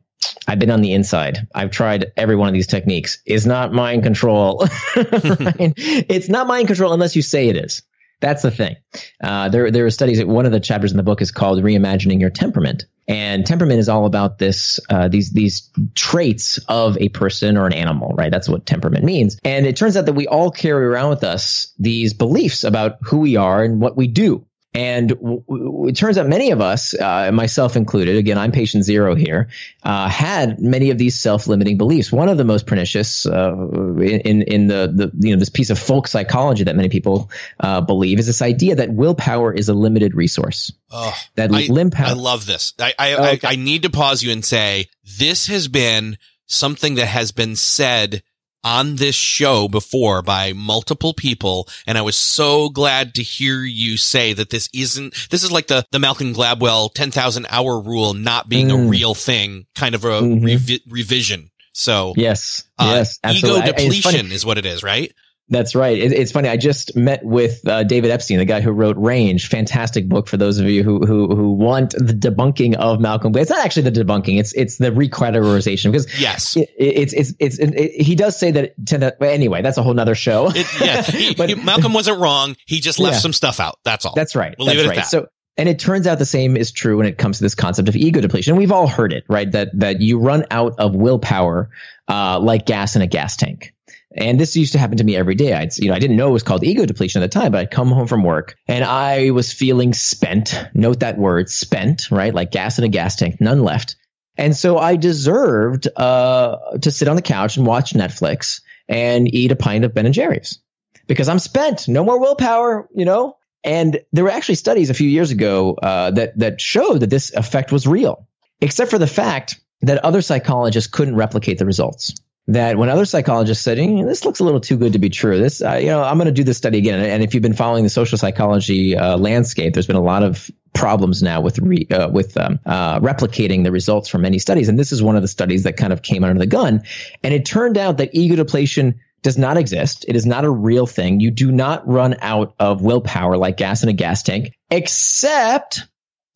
I've 0.49 0.59
been 0.59 0.71
on 0.71 0.81
the 0.81 0.93
inside. 0.93 1.47
I've 1.55 1.71
tried 1.71 2.13
every 2.17 2.37
one 2.37 2.49
of 2.49 2.55
these 2.55 2.67
techniques. 2.67 3.19
It's 3.27 3.47
not 3.47 3.73
mind 3.73 4.03
control. 4.03 4.65
it's 4.97 6.29
not 6.29 6.47
mind 6.47 6.67
control 6.69 6.93
unless 6.93 7.15
you 7.15 7.23
say 7.23 7.49
it 7.49 7.57
is. 7.57 7.83
That's 8.21 8.43
the 8.43 8.51
thing. 8.51 8.77
Uh, 9.23 9.51
there, 9.51 9.71
there 9.71 9.85
are 9.85 9.91
studies. 9.91 10.19
That 10.19 10.29
One 10.29 10.47
of 10.47 10.53
the 10.53 10.61
chapters 10.61 10.93
in 10.93 10.97
the 10.97 11.03
book 11.03 11.21
is 11.21 11.31
called 11.31 11.63
"Reimagining 11.63 12.21
Your 12.21 12.31
Temperament," 12.31 12.87
and 13.07 13.45
temperament 13.45 13.81
is 13.81 13.89
all 13.89 14.07
about 14.07 14.39
this, 14.39 14.81
uh, 14.89 15.09
these, 15.09 15.31
these 15.33 15.71
traits 15.95 16.59
of 16.69 16.97
a 16.99 17.11
person 17.11 17.57
or 17.57 17.67
an 17.67 17.75
animal, 17.75 18.15
right? 18.17 18.31
That's 18.31 18.49
what 18.49 18.65
temperament 18.65 19.05
means. 19.05 19.39
And 19.45 19.67
it 19.67 19.77
turns 19.77 19.97
out 19.97 20.07
that 20.07 20.15
we 20.15 20.27
all 20.27 20.51
carry 20.51 20.87
around 20.87 21.11
with 21.11 21.25
us 21.25 21.73
these 21.79 22.15
beliefs 22.15 22.65
about 22.65 22.97
who 23.03 23.19
we 23.19 23.37
are 23.37 23.63
and 23.63 23.81
what 23.81 23.97
we 23.97 24.07
do. 24.07 24.47
And 24.75 25.11
w- 25.11 25.43
w- 25.49 25.87
it 25.87 25.93
turns 25.97 26.19
out 26.19 26.27
many 26.27 26.51
of 26.51 26.61
us, 26.61 26.95
uh, 26.95 27.31
myself 27.33 27.77
included, 27.77 28.17
again, 28.17 28.37
I'm 28.37 28.51
patient 28.51 28.85
zero 28.85 29.15
here, 29.15 29.49
uh, 29.85 30.09
had 30.09 30.59
many 30.59 30.91
of 30.91 30.99
these 30.99 31.19
self-limiting 31.19 31.79
beliefs. 31.79 32.11
One 32.11 32.29
of 32.29 32.39
the 32.39 32.45
most 32.45 32.67
pernicious 32.67 33.25
uh, 33.25 33.55
in 34.01 34.43
in 34.43 34.67
the, 34.67 34.93
the 34.93 35.13
you 35.27 35.33
know 35.33 35.39
this 35.39 35.49
piece 35.49 35.71
of 35.71 35.79
folk 35.79 36.09
psychology 36.09 36.65
that 36.65 36.75
many 36.75 36.89
people 36.89 37.31
uh, 37.61 37.83
believe 37.83 38.19
is 38.19 38.27
this 38.27 38.43
idea 38.43 38.75
that 38.75 38.93
willpower 38.93 39.53
is 39.53 39.69
a 39.69 39.75
limited 39.75 40.15
resource. 40.15 40.73
Oh, 40.91 41.17
that 41.37 41.53
I, 41.53 41.67
limp- 41.67 42.01
I 42.01 42.15
love 42.15 42.45
this. 42.45 42.75
I 42.81 42.95
I, 42.99 43.13
oh, 43.13 43.25
okay. 43.35 43.47
I 43.47 43.53
I 43.53 43.57
need 43.57 43.83
to 43.83 43.91
pause 43.91 44.25
you 44.25 44.33
and 44.33 44.45
say 44.45 44.89
this 45.19 45.47
has 45.47 45.69
been 45.69 46.19
something 46.47 46.97
that 46.97 47.07
has 47.07 47.31
been 47.31 47.55
said 47.55 48.23
on 48.65 48.97
this 48.97 49.15
show 49.15 49.69
before 49.69 50.23
by 50.23 50.53
multiple 50.53 51.15
people. 51.15 51.69
And 51.87 51.99
I 51.99 52.03
was 52.03 52.17
so 52.17 52.69
glad 52.69 53.15
to 53.15 53.23
hear 53.23 53.63
you 53.63 53.97
say 53.97 54.33
that 54.33 54.51
this 54.51 54.69
isn't, 54.73 55.29
this 55.31 55.45
is 55.45 55.53
like 55.53 55.67
the, 55.67 55.85
the 55.93 55.99
Malcolm 55.99 56.33
Gladwell 56.33 56.93
10,000 56.93 57.47
hour 57.51 57.79
rule 57.79 58.15
not 58.15 58.49
being 58.49 58.69
mm. 58.69 58.87
a 58.87 58.89
real 58.89 59.15
thing, 59.15 59.67
kind 59.75 59.95
of 59.95 60.05
a 60.05 60.21
mm-hmm. 60.21 60.45
revi- 60.45 60.83
revision. 60.89 61.51
So 61.73 62.15
yes, 62.17 62.65
uh, 62.79 62.93
yes, 62.95 63.19
absolutely. 63.23 63.61
ego 63.63 63.73
depletion 63.73 64.33
is 64.33 64.47
what 64.47 64.59
it 64.59 64.67
is, 64.67 64.83
right? 64.83 65.13
That's 65.49 65.75
right. 65.75 65.99
It, 65.99 66.13
it's 66.13 66.33
funny. 66.33 66.49
I 66.49 66.57
just 66.57 66.97
met 66.97 67.23
with 67.23 67.67
uh, 67.69 67.83
David 67.83 68.11
Epstein, 68.11 68.39
the 68.39 68.47
guy 68.47 68.63
who 68.63 68.71
wrote 68.73 68.97
Range. 68.97 69.47
Fantastic 69.47 70.09
book 70.09 70.27
for 70.27 70.39
those 70.39 70.59
of 70.59 70.67
you 70.67 70.83
who 70.83 71.01
who 71.05 71.35
who 71.35 71.53
want 71.53 71.91
the 71.91 72.15
debunking 72.15 72.75
of 72.77 72.99
Malcolm. 72.99 73.37
It's 73.37 73.51
not 73.51 73.65
actually 73.65 73.91
the 73.91 74.05
debunking. 74.05 74.39
It's 74.39 74.55
it's 74.55 74.79
the 74.79 74.91
recategorization 74.91 75.93
because 75.93 76.19
yes, 76.19 76.57
it, 76.57 76.71
it's 76.79 77.13
it's 77.13 77.35
it's 77.39 77.59
it, 77.59 78.03
he 78.03 78.15
does 78.15 78.39
say 78.39 78.53
that. 78.53 78.75
To 78.87 79.17
anyway, 79.23 79.61
that's 79.61 79.77
a 79.77 79.83
whole 79.83 79.95
nother 79.95 80.15
show. 80.15 80.51
yeah, 80.81 81.03
he, 81.03 81.35
but, 81.35 81.51
he, 81.51 81.55
Malcolm 81.57 81.93
wasn't 81.93 82.21
wrong. 82.21 82.57
He 82.67 82.81
just 82.81 82.99
left 82.99 83.17
yeah, 83.17 83.21
some 83.21 83.33
stuff 83.35 83.61
out. 83.61 83.79
That's 83.85 84.07
all. 84.07 84.15
That's 84.15 84.35
right. 84.35 84.55
We'll 84.59 84.69
leave 84.69 84.79
that's 84.79 84.87
it 84.87 84.89
right. 84.89 84.99
at 84.99 85.05
that. 85.05 85.11
So 85.11 85.29
and 85.57 85.69
it 85.69 85.79
turns 85.79 86.07
out 86.07 86.19
the 86.19 86.25
same 86.25 86.57
is 86.57 86.73
true 86.73 86.97
when 86.97 87.07
it 87.07 87.19
comes 87.19 87.39
to 87.39 87.45
this 87.45 87.55
concept 87.55 87.89
of 87.89 87.97
ego 87.97 88.21
depletion. 88.21 88.57
We've 88.57 88.73
all 88.73 88.89
heard 88.89 89.13
it, 89.13 89.25
right? 89.29 89.51
That 89.51 89.69
that 89.79 90.01
you 90.01 90.19
run 90.19 90.47
out 90.51 90.75
of 90.79 90.95
willpower 90.95 91.71
uh, 92.09 92.41
like 92.41 92.67
gas 92.67 92.97
in 92.97 93.03
a 93.03 93.07
gas 93.07 93.37
tank. 93.37 93.74
And 94.17 94.39
this 94.39 94.57
used 94.57 94.73
to 94.73 94.79
happen 94.79 94.99
to 94.99 95.05
me 95.05 95.17
every 95.17 95.35
day. 95.35 95.53
I'd, 95.53 95.77
you 95.77 95.89
know, 95.89 95.95
I 95.95 95.99
didn't 95.99 96.17
know 96.17 96.29
it 96.29 96.33
was 96.33 96.43
called 96.43 96.63
ego 96.63 96.87
depletion 96.87 97.23
at 97.23 97.31
the 97.31 97.41
time, 97.41 97.53
but 97.53 97.61
I'd 97.61 97.71
come 97.71 97.89
home 97.89 98.07
from 98.07 98.23
work 98.23 98.57
and 98.69 98.85
I 98.85 99.31
was 99.31 99.53
feeling 99.53 99.93
spent. 99.93 100.55
Note 100.73 101.01
that 101.01 101.19
word, 101.19 101.49
spent, 101.49 102.11
right? 102.11 102.33
Like 102.33 102.53
gas 102.53 102.79
in 102.79 102.85
a 102.85 102.89
gas 102.89 103.17
tank, 103.17 103.41
none 103.41 103.63
left. 103.63 103.97
And 104.37 104.57
so 104.57 104.79
I 104.79 104.97
deserved, 104.97 105.89
uh, 105.97 106.79
to 106.81 106.91
sit 106.91 107.09
on 107.09 107.17
the 107.17 107.23
couch 107.23 107.57
and 107.57 107.67
watch 107.67 107.93
Netflix 107.93 108.63
and 108.89 109.33
eat 109.33 109.53
a 109.53 109.57
pint 109.57 109.85
of 109.85 109.95
Ben 109.95 110.07
and 110.07 110.15
Jerry's 110.15 110.61
because 111.07 111.29
I'm 111.29 111.39
spent. 111.39 111.89
No 111.89 112.05
more 112.05 112.21
willpower, 112.21 112.89
you 112.95 113.05
know? 113.05 113.37
And 113.65 114.01
there 114.13 114.25
were 114.25 114.31
actually 114.31 114.57
studies 114.57 114.91
a 114.91 114.95
few 114.95 115.09
years 115.09 115.31
ago, 115.31 115.75
uh, 115.75 116.11
that, 116.13 116.39
that 116.39 116.61
showed 116.61 117.01
that 117.01 117.11
this 117.11 117.33
effect 117.33 117.73
was 117.73 117.87
real, 117.87 118.29
except 118.61 118.91
for 118.91 118.99
the 118.99 119.07
fact 119.07 119.61
that 119.83 120.05
other 120.05 120.23
psychologists 120.23 120.91
couldn't 120.91 121.17
replicate 121.17 121.59
the 121.59 121.67
results 121.67 122.15
that 122.47 122.77
when 122.77 122.89
other 122.89 123.05
psychologists 123.05 123.65
said, 123.65 123.79
this 123.79 124.25
looks 124.25 124.41
a 124.41 124.45
little 124.45 124.61
too 124.61 124.77
good 124.77 124.93
to 124.93 124.99
be 124.99 125.09
true, 125.09 125.39
this, 125.39 125.63
uh, 125.63 125.75
you 125.75 125.87
know, 125.87 126.03
I'm 126.03 126.19
going 126.19 126.27
to 126.27 126.33
do 126.33 126.45
this 126.45 126.59
study 126.59 126.79
again. 126.79 127.01
And 127.01 127.23
if 127.23 127.33
you've 127.33 127.43
been 127.43 127.55
following 127.55 127.85
the 127.85 127.91
social 127.91 128.19
psychology 128.19 128.97
uh, 128.97 129.17
landscape, 129.17 129.73
there's 129.73 129.87
been 129.87 129.97
a 129.97 130.03
lot 130.03 130.23
of 130.23 130.51
problems 130.75 131.23
now 131.23 131.41
with 131.41 131.59
re, 131.59 131.87
uh, 131.91 132.11
with 132.11 132.37
um, 132.37 132.59
uh, 132.67 133.01
replicating 133.01 133.65
the 133.65 133.73
results 133.73 134.09
from 134.09 134.23
many 134.23 134.39
studies, 134.39 134.69
and 134.69 134.79
this 134.79 134.93
is 134.93 135.03
one 135.03 135.17
of 135.17 135.23
the 135.23 135.29
studies 135.29 135.63
that 135.63 135.77
kind 135.77 135.93
of 135.93 136.03
came 136.03 136.23
under 136.23 136.39
the 136.39 136.47
gun. 136.47 136.83
And 137.23 137.33
it 137.33 137.47
turned 137.47 137.79
out 137.79 137.97
that 137.99 138.11
ego 138.13 138.37
depletion 138.37 139.01
does 139.23 139.39
not 139.39 139.57
exist. 139.57 140.05
It 140.07 140.17
is 140.17 140.27
not 140.27 140.45
a 140.45 140.51
real 140.51 140.87
thing. 140.87 141.21
You 141.21 141.31
do 141.31 141.51
not 141.51 141.89
run 141.89 142.17
out 142.21 142.55
of 142.59 142.83
willpower 142.83 143.39
like 143.39 143.57
gas 143.57 143.83
in 143.83 143.89
a 143.89 143.95
gas 143.95 144.23
tank, 144.23 144.53
except 144.71 145.87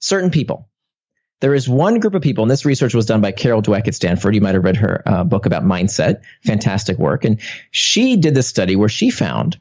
certain 0.00 0.30
people. 0.30 0.70
There 1.40 1.54
is 1.54 1.68
one 1.68 2.00
group 2.00 2.14
of 2.14 2.22
people, 2.22 2.42
and 2.42 2.50
this 2.50 2.64
research 2.64 2.94
was 2.94 3.06
done 3.06 3.20
by 3.20 3.32
Carol 3.32 3.62
Dweck 3.62 3.86
at 3.86 3.94
Stanford. 3.94 4.34
You 4.34 4.40
might 4.40 4.54
have 4.54 4.64
read 4.64 4.76
her 4.76 5.02
uh, 5.06 5.24
book 5.24 5.46
about 5.46 5.62
mindset. 5.62 6.22
Fantastic 6.44 6.98
work. 6.98 7.24
And 7.24 7.40
she 7.70 8.16
did 8.16 8.34
this 8.34 8.48
study 8.48 8.74
where 8.74 8.88
she 8.88 9.10
found 9.10 9.58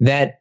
that 0.00 0.40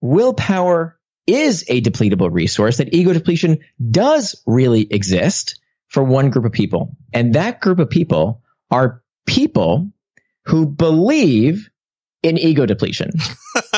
willpower 0.00 0.98
is 1.26 1.64
a 1.68 1.80
depletable 1.80 2.32
resource, 2.32 2.76
that 2.76 2.94
ego 2.94 3.12
depletion 3.12 3.58
does 3.90 4.40
really 4.46 4.86
exist 4.90 5.60
for 5.88 6.04
one 6.04 6.30
group 6.30 6.44
of 6.44 6.52
people. 6.52 6.96
And 7.12 7.34
that 7.34 7.60
group 7.60 7.78
of 7.78 7.90
people 7.90 8.42
are 8.70 9.02
people 9.26 9.90
who 10.44 10.66
believe 10.66 11.70
in 12.22 12.38
ego 12.38 12.66
depletion. 12.66 13.10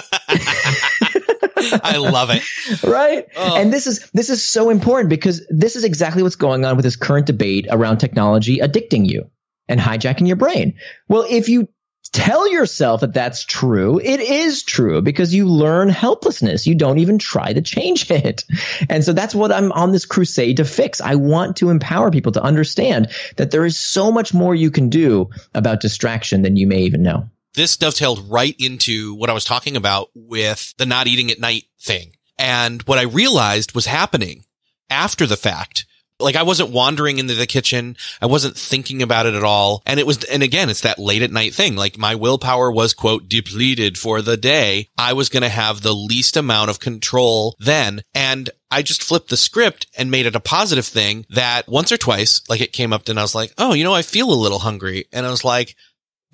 I 1.57 1.97
love 1.97 2.31
it. 2.31 2.43
right? 2.85 3.27
Oh. 3.37 3.57
And 3.57 3.73
this 3.73 3.87
is 3.87 4.11
this 4.11 4.31
is 4.31 4.43
so 4.43 4.71
important 4.71 5.11
because 5.11 5.47
this 5.49 5.77
is 5.77 5.85
exactly 5.85 6.23
what's 6.23 6.37
going 6.37 6.65
on 6.65 6.77
with 6.77 6.85
this 6.85 6.97
current 6.97 7.27
debate 7.27 7.67
around 7.71 7.99
technology 7.99 8.59
addicting 8.59 9.09
you 9.09 9.31
and 9.69 9.81
hijacking 9.81 10.27
your 10.27 10.37
brain. 10.37 10.75
Well, 11.09 11.25
if 11.29 11.49
you 11.49 11.69
tell 12.13 12.51
yourself 12.51 13.01
that 13.01 13.13
that's 13.13 13.45
true, 13.45 13.99
it 13.99 14.21
is 14.21 14.63
true 14.63 15.03
because 15.03 15.35
you 15.35 15.47
learn 15.47 15.89
helplessness. 15.89 16.67
You 16.67 16.75
don't 16.75 16.99
even 16.99 17.19
try 17.19 17.53
to 17.53 17.61
change 17.61 18.11
it. 18.11 18.45
And 18.89 19.05
so 19.05 19.13
that's 19.13 19.35
what 19.35 19.53
I'm 19.53 19.73
on 19.73 19.93
this 19.93 20.07
crusade 20.07 20.59
to 20.59 20.65
fix. 20.65 21.01
I 21.01 21.17
want 21.17 21.57
to 21.57 21.71
empower 21.71 22.11
people 22.11 22.33
to 22.33 22.43
understand 22.43 23.11
that 23.37 23.51
there 23.51 23.65
is 23.65 23.79
so 23.79 24.13
much 24.13 24.33
more 24.33 24.55
you 24.55 24.71
can 24.71 24.89
do 24.89 25.31
about 25.55 25.81
distraction 25.81 26.43
than 26.43 26.57
you 26.57 26.67
may 26.67 26.83
even 26.83 27.03
know 27.03 27.29
this 27.57 27.77
dovetailed 27.77 28.31
right 28.31 28.55
into 28.59 29.15
what 29.15 29.31
I 29.31 29.33
was 29.33 29.45
talking 29.45 29.77
about 29.77 30.11
with 30.15 30.75
the 30.79 30.87
not 30.87 31.09
eating 31.09 31.31
at 31.31 31.41
night 31.41 31.65
thing. 31.81 32.13
And 32.39 32.83
what 32.83 32.99
I 32.99 33.03
realized 33.03 33.75
was 33.75 33.87
happening 33.87 34.45
after 34.89 35.27
the 35.27 35.37
fact. 35.37 35.87
Like 36.19 36.37
I 36.37 36.45
wasn't 36.45 36.71
wandering 36.71 37.19
into 37.19 37.35
the 37.35 37.47
kitchen. 37.47 37.97
I 38.23 38.27
wasn't 38.27 38.57
thinking 38.57 39.03
about 39.03 39.27
it 39.27 39.35
at 39.35 39.45
all. 39.45 39.83
And 39.85 40.01
it 40.01 40.07
was, 40.07 40.25
and 40.25 40.43
again, 40.43 40.71
it's 40.71 40.81
that 40.83 40.99
late 40.99 41.21
at 41.21 41.31
night 41.31 41.55
thing. 41.55 41.77
Like 41.77 41.99
my 41.99 42.15
willpower 42.15 42.71
was 42.73 42.95
quote 42.95 43.29
depleted 43.29 43.99
for 43.99 44.23
the 44.23 44.39
day. 44.39 44.89
I 44.97 45.13
was 45.13 45.29
going 45.29 45.43
to 45.43 45.51
have 45.51 45.83
the 45.83 45.95
least 45.95 46.37
amount 46.39 46.71
of 46.71 46.81
control 46.81 47.55
then. 47.59 48.03
And 48.15 48.49
I 48.71 48.83
just 48.83 49.03
flipped 49.03 49.29
the 49.29 49.37
script 49.37 49.87
and 49.97 50.11
made 50.11 50.25
it 50.25 50.37
a 50.37 50.41
positive 50.41 50.87
thing 50.87 51.27
that 51.31 51.69
once 51.69 51.93
or 51.93 51.99
twice, 51.99 52.41
like 52.49 52.63
it 52.63 52.73
came 52.73 52.95
up 52.95 53.09
and 53.09 53.19
I 53.19 53.23
was 53.23 53.35
like, 53.35 53.53
Oh, 53.59 53.75
you 53.75 53.85
know, 53.85 53.95
I 53.95 54.03
feel 54.03 54.33
a 54.33 54.35
little 54.35 54.61
hungry. 54.61 55.07
And 55.13 55.27
I 55.27 55.31
was 55.31 55.45
like, 55.45 55.77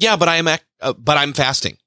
yeah, 0.02 0.16
but 0.16 0.28
I 0.28 0.36
am, 0.36 0.48
uh, 0.48 0.92
but 0.92 1.16
I'm 1.16 1.32
fasting 1.32 1.78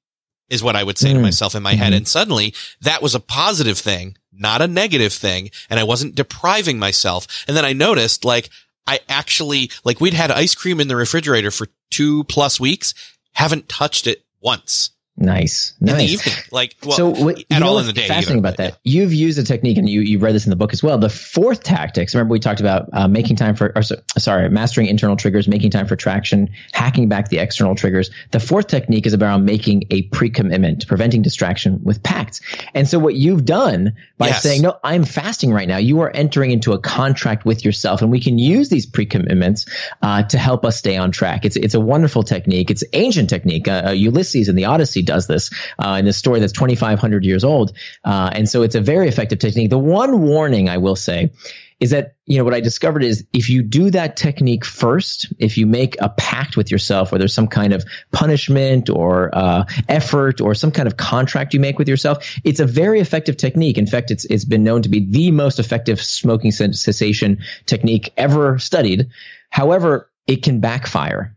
is 0.48 0.62
what 0.62 0.76
I 0.76 0.84
would 0.84 0.98
say 0.98 1.10
mm. 1.10 1.14
to 1.14 1.20
myself 1.20 1.54
in 1.54 1.62
my 1.62 1.72
mm-hmm. 1.72 1.82
head. 1.82 1.92
And 1.92 2.06
suddenly 2.06 2.54
that 2.80 3.02
was 3.02 3.14
a 3.14 3.20
positive 3.20 3.78
thing, 3.78 4.16
not 4.32 4.62
a 4.62 4.68
negative 4.68 5.12
thing. 5.12 5.50
And 5.68 5.80
I 5.80 5.84
wasn't 5.84 6.14
depriving 6.14 6.78
myself. 6.78 7.26
And 7.48 7.56
then 7.56 7.64
I 7.64 7.72
noticed 7.72 8.24
like 8.24 8.50
I 8.86 9.00
actually, 9.08 9.70
like 9.84 10.00
we'd 10.00 10.14
had 10.14 10.30
ice 10.30 10.54
cream 10.54 10.80
in 10.80 10.88
the 10.88 10.96
refrigerator 10.96 11.50
for 11.50 11.66
two 11.90 12.24
plus 12.24 12.60
weeks, 12.60 12.94
haven't 13.32 13.68
touched 13.68 14.06
it 14.06 14.24
once. 14.40 14.90
Nice. 15.18 15.72
In 15.80 15.86
nice. 15.86 15.96
the 15.96 16.04
evening. 16.04 16.34
Like, 16.50 16.76
well, 16.84 16.96
so 16.96 17.08
what, 17.08 17.42
at 17.50 17.62
all 17.62 17.78
in 17.78 17.86
the 17.86 17.92
day. 17.92 18.06
Fascinating 18.06 18.32
either, 18.32 18.38
about 18.38 18.56
that. 18.58 18.78
Yeah. 18.82 19.00
You've 19.00 19.14
used 19.14 19.38
a 19.38 19.42
technique 19.42 19.78
and 19.78 19.88
you, 19.88 20.02
you've 20.02 20.22
read 20.22 20.34
this 20.34 20.44
in 20.44 20.50
the 20.50 20.56
book 20.56 20.74
as 20.74 20.82
well. 20.82 20.98
The 20.98 21.08
fourth 21.08 21.62
tactics, 21.62 22.14
remember 22.14 22.32
we 22.32 22.38
talked 22.38 22.60
about 22.60 22.90
uh, 22.92 23.08
making 23.08 23.36
time 23.36 23.56
for, 23.56 23.72
or, 23.74 23.82
sorry, 23.82 24.50
mastering 24.50 24.88
internal 24.88 25.16
triggers, 25.16 25.48
making 25.48 25.70
time 25.70 25.86
for 25.86 25.96
traction, 25.96 26.50
hacking 26.72 27.08
back 27.08 27.30
the 27.30 27.38
external 27.38 27.74
triggers. 27.74 28.10
The 28.32 28.40
fourth 28.40 28.66
technique 28.66 29.06
is 29.06 29.14
about 29.14 29.40
making 29.40 29.84
a 29.90 30.02
pre-commitment, 30.02 30.86
preventing 30.86 31.22
distraction 31.22 31.80
with 31.82 32.02
pacts. 32.02 32.42
And 32.74 32.86
so 32.86 32.98
what 32.98 33.14
you've 33.14 33.46
done 33.46 33.96
by 34.18 34.28
yes. 34.28 34.42
saying, 34.42 34.62
no, 34.62 34.78
I'm 34.84 35.04
fasting 35.04 35.50
right 35.50 35.68
now, 35.68 35.78
you 35.78 36.00
are 36.00 36.10
entering 36.10 36.50
into 36.50 36.72
a 36.72 36.78
contract 36.78 37.46
with 37.46 37.64
yourself 37.64 38.02
and 38.02 38.10
we 38.10 38.20
can 38.20 38.38
use 38.38 38.68
these 38.68 38.84
pre-commitments 38.84 39.64
uh, 40.02 40.24
to 40.24 40.36
help 40.36 40.66
us 40.66 40.76
stay 40.76 40.98
on 40.98 41.10
track. 41.10 41.46
It's, 41.46 41.56
it's 41.56 41.74
a 41.74 41.80
wonderful 41.80 42.22
technique. 42.22 42.70
It's 42.70 42.84
ancient 42.92 43.30
technique. 43.30 43.66
Uh, 43.66 43.84
uh 43.86 43.90
Ulysses 43.92 44.48
in 44.48 44.56
the 44.56 44.66
Odyssey 44.66 45.05
does 45.06 45.26
this 45.26 45.50
uh, 45.78 45.96
in 45.98 46.04
this 46.04 46.16
story 46.16 46.40
that's 46.40 46.52
2,500 46.52 47.24
years 47.24 47.44
old. 47.44 47.72
Uh, 48.04 48.30
and 48.32 48.48
so 48.48 48.62
it's 48.62 48.74
a 48.74 48.80
very 48.80 49.08
effective 49.08 49.38
technique. 49.38 49.70
The 49.70 49.78
one 49.78 50.22
warning 50.22 50.68
I 50.68 50.76
will 50.76 50.96
say 50.96 51.30
is 51.78 51.90
that, 51.90 52.14
you 52.24 52.38
know, 52.38 52.44
what 52.44 52.54
I 52.54 52.60
discovered 52.60 53.04
is 53.04 53.26
if 53.34 53.50
you 53.50 53.62
do 53.62 53.90
that 53.90 54.16
technique 54.16 54.64
first, 54.64 55.32
if 55.38 55.58
you 55.58 55.66
make 55.66 55.94
a 56.00 56.08
pact 56.08 56.56
with 56.56 56.70
yourself 56.70 57.12
where 57.12 57.18
there's 57.18 57.34
some 57.34 57.48
kind 57.48 57.74
of 57.74 57.84
punishment 58.12 58.88
or 58.88 59.30
uh, 59.34 59.64
effort 59.88 60.40
or 60.40 60.54
some 60.54 60.70
kind 60.70 60.86
of 60.86 60.96
contract 60.96 61.52
you 61.52 61.60
make 61.60 61.78
with 61.78 61.88
yourself, 61.88 62.38
it's 62.44 62.60
a 62.60 62.66
very 62.66 62.98
effective 63.00 63.36
technique. 63.36 63.76
In 63.76 63.86
fact, 63.86 64.10
it's, 64.10 64.24
it's 64.26 64.46
been 64.46 64.64
known 64.64 64.80
to 64.82 64.88
be 64.88 65.04
the 65.04 65.30
most 65.30 65.58
effective 65.58 66.00
smoking 66.00 66.50
cessation 66.50 67.38
technique 67.66 68.10
ever 68.16 68.58
studied. 68.58 69.10
However, 69.50 70.10
it 70.26 70.42
can 70.42 70.60
backfire 70.60 71.35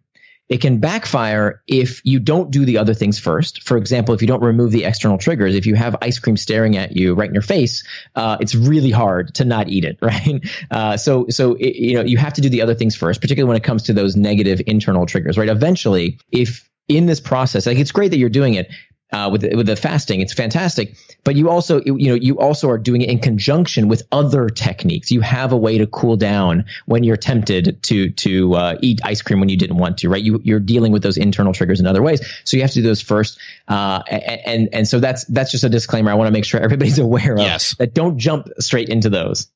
it 0.49 0.61
can 0.61 0.79
backfire 0.79 1.61
if 1.67 2.01
you 2.03 2.19
don't 2.19 2.49
do 2.49 2.65
the 2.65 2.79
other 2.79 2.95
things 2.95 3.19
first. 3.19 3.63
For 3.63 3.77
example, 3.77 4.15
if 4.15 4.21
you 4.21 4.27
don't 4.27 4.41
remove 4.41 4.71
the 4.71 4.83
external 4.83 5.19
triggers, 5.19 5.53
if 5.53 5.67
you 5.67 5.75
have 5.75 5.95
ice 6.01 6.17
cream 6.17 6.35
staring 6.35 6.75
at 6.75 6.95
you 6.95 7.13
right 7.13 7.29
in 7.29 7.35
your 7.35 7.43
face, 7.43 7.83
uh, 8.15 8.37
it's 8.41 8.55
really 8.55 8.89
hard 8.89 9.35
to 9.35 9.45
not 9.45 9.69
eat 9.69 9.85
it, 9.85 9.99
right? 10.01 10.43
Uh, 10.71 10.97
so, 10.97 11.27
so 11.29 11.53
it, 11.53 11.75
you 11.75 11.93
know, 11.93 12.01
you 12.01 12.17
have 12.17 12.33
to 12.33 12.41
do 12.41 12.49
the 12.49 12.61
other 12.63 12.73
things 12.73 12.95
first, 12.95 13.21
particularly 13.21 13.47
when 13.47 13.57
it 13.57 13.63
comes 13.63 13.83
to 13.83 13.93
those 13.93 14.15
negative 14.15 14.59
internal 14.65 15.05
triggers, 15.05 15.37
right? 15.37 15.49
Eventually, 15.49 16.19
if 16.31 16.67
in 16.87 17.05
this 17.05 17.19
process, 17.19 17.67
like 17.67 17.77
it's 17.77 17.91
great 17.91 18.09
that 18.09 18.17
you're 18.17 18.29
doing 18.29 18.55
it, 18.55 18.71
uh, 19.11 19.29
with 19.31 19.43
with 19.55 19.65
the 19.65 19.75
fasting. 19.75 20.21
It's 20.21 20.33
fantastic, 20.33 20.95
but 21.23 21.35
you 21.35 21.49
also 21.49 21.81
you 21.81 22.09
know 22.09 22.15
you 22.15 22.37
also 22.39 22.69
are 22.69 22.77
doing 22.77 23.01
it 23.01 23.09
in 23.09 23.19
conjunction 23.19 23.87
with 23.87 24.03
other 24.11 24.49
techniques. 24.49 25.11
You 25.11 25.21
have 25.21 25.51
a 25.51 25.57
way 25.57 25.77
to 25.77 25.87
cool 25.87 26.15
down 26.15 26.65
when 26.85 27.03
you're 27.03 27.17
tempted 27.17 27.81
to 27.83 28.09
to 28.11 28.53
uh, 28.55 28.77
eat 28.81 29.01
ice 29.03 29.21
cream 29.21 29.39
when 29.39 29.49
you 29.49 29.57
didn't 29.57 29.77
want 29.77 29.97
to, 29.99 30.09
right? 30.09 30.23
You 30.23 30.39
you're 30.43 30.59
dealing 30.59 30.91
with 30.91 31.03
those 31.03 31.17
internal 31.17 31.53
triggers 31.53 31.79
in 31.79 31.87
other 31.87 32.01
ways, 32.01 32.21
so 32.43 32.57
you 32.57 32.63
have 32.63 32.71
to 32.71 32.81
do 32.81 32.83
those 32.83 33.01
first. 33.01 33.39
Uh, 33.67 34.03
and 34.09 34.69
and 34.73 34.87
so 34.87 34.99
that's 34.99 35.25
that's 35.25 35.51
just 35.51 35.63
a 35.63 35.69
disclaimer. 35.69 36.11
I 36.11 36.15
want 36.15 36.27
to 36.27 36.31
make 36.31 36.45
sure 36.45 36.59
everybody's 36.59 36.99
aware 37.09 37.33
of 37.33 37.39
yes. 37.39 37.75
that. 37.75 37.93
Don't 37.93 38.17
jump 38.17 38.47
straight 38.59 38.89
into 38.89 39.09
those. 39.09 39.47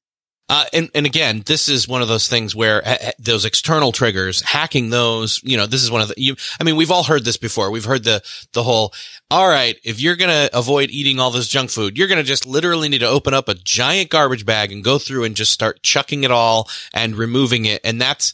Uh, 0.50 0.66
and, 0.74 0.92
and 0.94 1.06
again, 1.06 1.42
this 1.46 1.70
is 1.70 1.88
one 1.88 2.02
of 2.02 2.10
those 2.10 2.28
things 2.28 2.54
where 2.54 2.86
uh, 2.86 3.12
those 3.18 3.46
external 3.46 3.94
triggers, 3.94 4.42
hacking 4.42 4.90
those, 4.90 5.40
you 5.42 5.56
know, 5.56 5.66
this 5.66 5.82
is 5.82 5.90
one 5.90 6.02
of 6.02 6.10
the, 6.10 6.16
you, 6.18 6.36
I 6.60 6.66
mean, 6.66 6.76
we've 6.76 6.92
all 6.92 7.04
heard 7.04 7.24
this 7.24 7.38
before. 7.38 7.72
We've 7.72 7.86
heard 7.86 8.04
the, 8.04 8.22
the 8.52 8.62
whole, 8.62 8.94
all 9.32 9.48
right, 9.48 9.80
if 9.86 10.02
you're 10.02 10.18
going 10.18 10.30
to 10.30 10.56
avoid 10.56 10.92
eating 10.92 11.18
all 11.18 11.32
this 11.32 11.48
junk 11.48 11.70
food, 11.70 11.98
you're 11.98 12.10
going 12.10 12.18
to 12.18 12.26
just 12.26 12.46
literally 12.46 12.90
need 12.90 13.00
to 13.00 13.08
open 13.08 13.34
up 13.34 13.48
a 13.48 13.54
giant 13.56 14.10
garbage 14.10 14.46
bag 14.46 14.74
and 14.74 14.84
go 14.84 15.00
through 15.00 15.24
and 15.24 15.36
just 15.36 15.52
start 15.52 15.82
chucking 15.82 16.26
it 16.26 16.32
all 16.32 16.70
and 16.94 17.16
removing 17.16 17.64
it. 17.66 17.80
And 17.86 18.02
that's, 18.02 18.34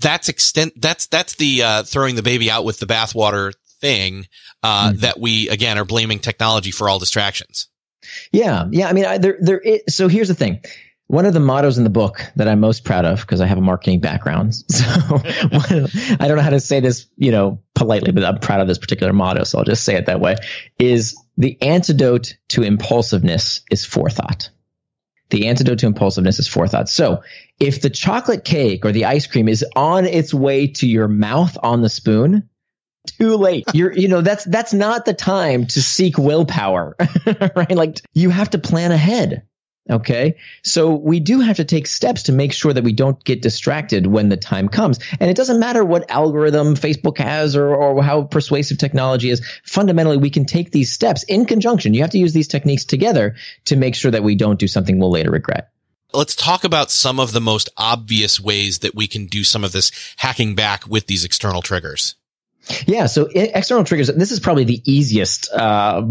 that's 0.00 0.28
extent, 0.28 0.72
that's, 0.76 1.06
that's 1.06 1.36
the, 1.36 1.62
uh, 1.62 1.82
throwing 1.84 2.16
the 2.16 2.22
baby 2.22 2.50
out 2.50 2.64
with 2.64 2.80
the 2.80 2.86
bathwater 2.86 3.54
thing, 3.80 4.26
uh, 4.64 4.88
mm-hmm. 4.90 4.98
that 4.98 5.20
we, 5.20 5.48
again, 5.50 5.78
are 5.78 5.84
blaming 5.84 6.18
technology 6.18 6.72
for 6.72 6.88
all 6.88 6.98
distractions. 6.98 7.68
Yeah. 8.32 8.66
Yeah. 8.72 8.88
I 8.88 8.92
mean, 8.92 9.04
I, 9.06 9.18
there, 9.18 9.38
there 9.40 9.60
is, 9.60 9.82
so 9.88 10.08
here's 10.08 10.28
the 10.28 10.34
thing 10.34 10.60
one 11.08 11.24
of 11.24 11.32
the 11.32 11.40
mottos 11.40 11.78
in 11.78 11.84
the 11.84 11.90
book 11.90 12.20
that 12.36 12.48
I'm 12.48 12.60
most 12.60 12.84
proud 12.84 13.06
of, 13.06 13.22
because 13.22 13.40
I 13.40 13.46
have 13.46 13.58
a 13.58 13.62
marketing 13.62 14.00
background. 14.00 14.54
So 14.68 14.84
I 16.20 16.28
don't 16.28 16.36
know 16.36 16.42
how 16.42 16.50
to 16.50 16.60
say 16.60 16.80
this, 16.80 17.06
you 17.16 17.32
know, 17.32 17.60
politely, 17.74 18.12
but 18.12 18.24
I'm 18.24 18.38
proud 18.38 18.60
of 18.60 18.68
this 18.68 18.78
particular 18.78 19.12
motto. 19.12 19.44
So 19.44 19.58
I'll 19.58 19.64
just 19.64 19.84
say 19.84 19.96
it 19.96 20.06
that 20.06 20.20
way 20.20 20.36
is 20.78 21.16
the 21.36 21.60
antidote 21.62 22.36
to 22.48 22.62
impulsiveness 22.62 23.62
is 23.70 23.84
forethought. 23.84 24.50
The 25.30 25.48
antidote 25.48 25.78
to 25.80 25.86
impulsiveness 25.86 26.38
is 26.38 26.48
forethought. 26.48 26.88
So 26.88 27.22
if 27.58 27.80
the 27.80 27.90
chocolate 27.90 28.44
cake 28.44 28.84
or 28.84 28.92
the 28.92 29.06
ice 29.06 29.26
cream 29.26 29.48
is 29.48 29.64
on 29.74 30.04
its 30.06 30.32
way 30.32 30.68
to 30.68 30.86
your 30.86 31.08
mouth 31.08 31.56
on 31.62 31.82
the 31.82 31.90
spoon, 31.90 32.48
too 33.06 33.36
late. 33.36 33.64
You're, 33.74 33.92
you 33.92 34.08
know, 34.08 34.20
that's, 34.20 34.44
that's 34.44 34.74
not 34.74 35.04
the 35.04 35.14
time 35.14 35.66
to 35.68 35.82
seek 35.82 36.18
willpower, 36.18 36.96
right? 37.56 37.74
Like 37.74 38.00
you 38.14 38.30
have 38.30 38.50
to 38.50 38.58
plan 38.58 38.92
ahead. 38.92 39.44
Okay. 39.90 40.36
So 40.62 40.94
we 40.94 41.18
do 41.20 41.40
have 41.40 41.56
to 41.56 41.64
take 41.64 41.86
steps 41.86 42.24
to 42.24 42.32
make 42.32 42.52
sure 42.52 42.72
that 42.72 42.84
we 42.84 42.92
don't 42.92 43.22
get 43.24 43.40
distracted 43.40 44.06
when 44.06 44.28
the 44.28 44.36
time 44.36 44.68
comes. 44.68 44.98
And 45.18 45.30
it 45.30 45.36
doesn't 45.36 45.58
matter 45.58 45.82
what 45.84 46.10
algorithm 46.10 46.74
Facebook 46.74 47.18
has 47.18 47.56
or, 47.56 47.74
or 47.74 48.02
how 48.02 48.24
persuasive 48.24 48.76
technology 48.76 49.30
is. 49.30 49.44
Fundamentally, 49.64 50.18
we 50.18 50.30
can 50.30 50.44
take 50.44 50.70
these 50.70 50.92
steps 50.92 51.22
in 51.22 51.46
conjunction. 51.46 51.94
You 51.94 52.02
have 52.02 52.10
to 52.10 52.18
use 52.18 52.34
these 52.34 52.48
techniques 52.48 52.84
together 52.84 53.36
to 53.66 53.76
make 53.76 53.94
sure 53.94 54.10
that 54.10 54.22
we 54.22 54.34
don't 54.34 54.58
do 54.58 54.68
something 54.68 54.98
we'll 54.98 55.10
later 55.10 55.30
regret. 55.30 55.70
Let's 56.12 56.34
talk 56.34 56.64
about 56.64 56.90
some 56.90 57.20
of 57.20 57.32
the 57.32 57.40
most 57.40 57.68
obvious 57.76 58.40
ways 58.40 58.78
that 58.78 58.94
we 58.94 59.06
can 59.06 59.26
do 59.26 59.44
some 59.44 59.62
of 59.62 59.72
this 59.72 59.92
hacking 60.16 60.54
back 60.54 60.86
with 60.86 61.06
these 61.06 61.24
external 61.24 61.60
triggers. 61.60 62.14
Yeah. 62.86 63.06
So 63.06 63.28
external 63.34 63.84
triggers, 63.84 64.08
this 64.08 64.32
is 64.32 64.40
probably 64.40 64.64
the 64.64 64.82
easiest 64.84 65.50
uh, 65.52 66.02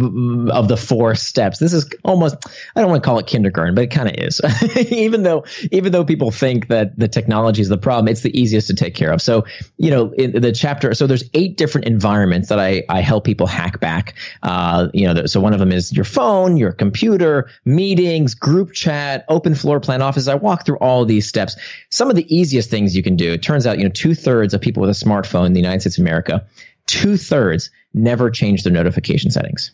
of 0.51 0.67
the 0.67 0.77
four 0.77 1.15
steps. 1.15 1.59
This 1.59 1.73
is 1.73 1.89
almost, 2.03 2.35
I 2.75 2.81
don't 2.81 2.89
want 2.89 3.03
to 3.03 3.07
call 3.07 3.19
it 3.19 3.27
kindergarten, 3.27 3.75
but 3.75 3.83
it 3.83 3.91
kind 3.91 4.09
of 4.09 4.15
is. 4.17 4.41
even 4.91 5.23
though, 5.23 5.45
even 5.71 5.91
though 5.91 6.03
people 6.03 6.31
think 6.31 6.67
that 6.67 6.97
the 6.97 7.07
technology 7.07 7.61
is 7.61 7.69
the 7.69 7.77
problem, 7.77 8.07
it's 8.07 8.21
the 8.21 8.37
easiest 8.39 8.67
to 8.67 8.75
take 8.75 8.95
care 8.95 9.11
of. 9.11 9.21
So, 9.21 9.45
you 9.77 9.91
know, 9.91 10.11
in 10.13 10.41
the 10.41 10.51
chapter, 10.51 10.93
so 10.93 11.07
there's 11.07 11.29
eight 11.33 11.57
different 11.57 11.87
environments 11.87 12.49
that 12.49 12.59
I, 12.59 12.83
I 12.89 13.01
help 13.01 13.23
people 13.23 13.47
hack 13.47 13.79
back. 13.79 14.15
Uh, 14.43 14.87
you 14.93 15.11
know, 15.11 15.25
so 15.25 15.39
one 15.39 15.53
of 15.53 15.59
them 15.59 15.71
is 15.71 15.93
your 15.93 16.05
phone, 16.05 16.57
your 16.57 16.71
computer, 16.71 17.49
meetings, 17.65 18.33
group 18.33 18.73
chat, 18.73 19.25
open 19.29 19.55
floor 19.55 19.79
plan 19.79 20.01
office. 20.01 20.27
I 20.27 20.35
walk 20.35 20.65
through 20.65 20.77
all 20.77 21.05
these 21.05 21.27
steps. 21.27 21.55
Some 21.89 22.09
of 22.09 22.15
the 22.15 22.35
easiest 22.35 22.69
things 22.69 22.95
you 22.95 23.03
can 23.03 23.15
do. 23.15 23.33
It 23.33 23.43
turns 23.43 23.67
out, 23.67 23.77
you 23.77 23.83
know, 23.83 23.91
two 23.91 24.15
thirds 24.15 24.53
of 24.53 24.61
people 24.61 24.81
with 24.81 24.89
a 24.89 25.05
smartphone 25.05 25.45
in 25.45 25.53
the 25.53 25.59
United 25.59 25.81
States 25.81 25.97
of 25.97 26.01
America 26.01 26.46
two 26.87 27.17
thirds 27.17 27.69
never 27.93 28.31
change 28.31 28.63
their 28.63 28.73
notification 28.73 29.31
settings. 29.31 29.71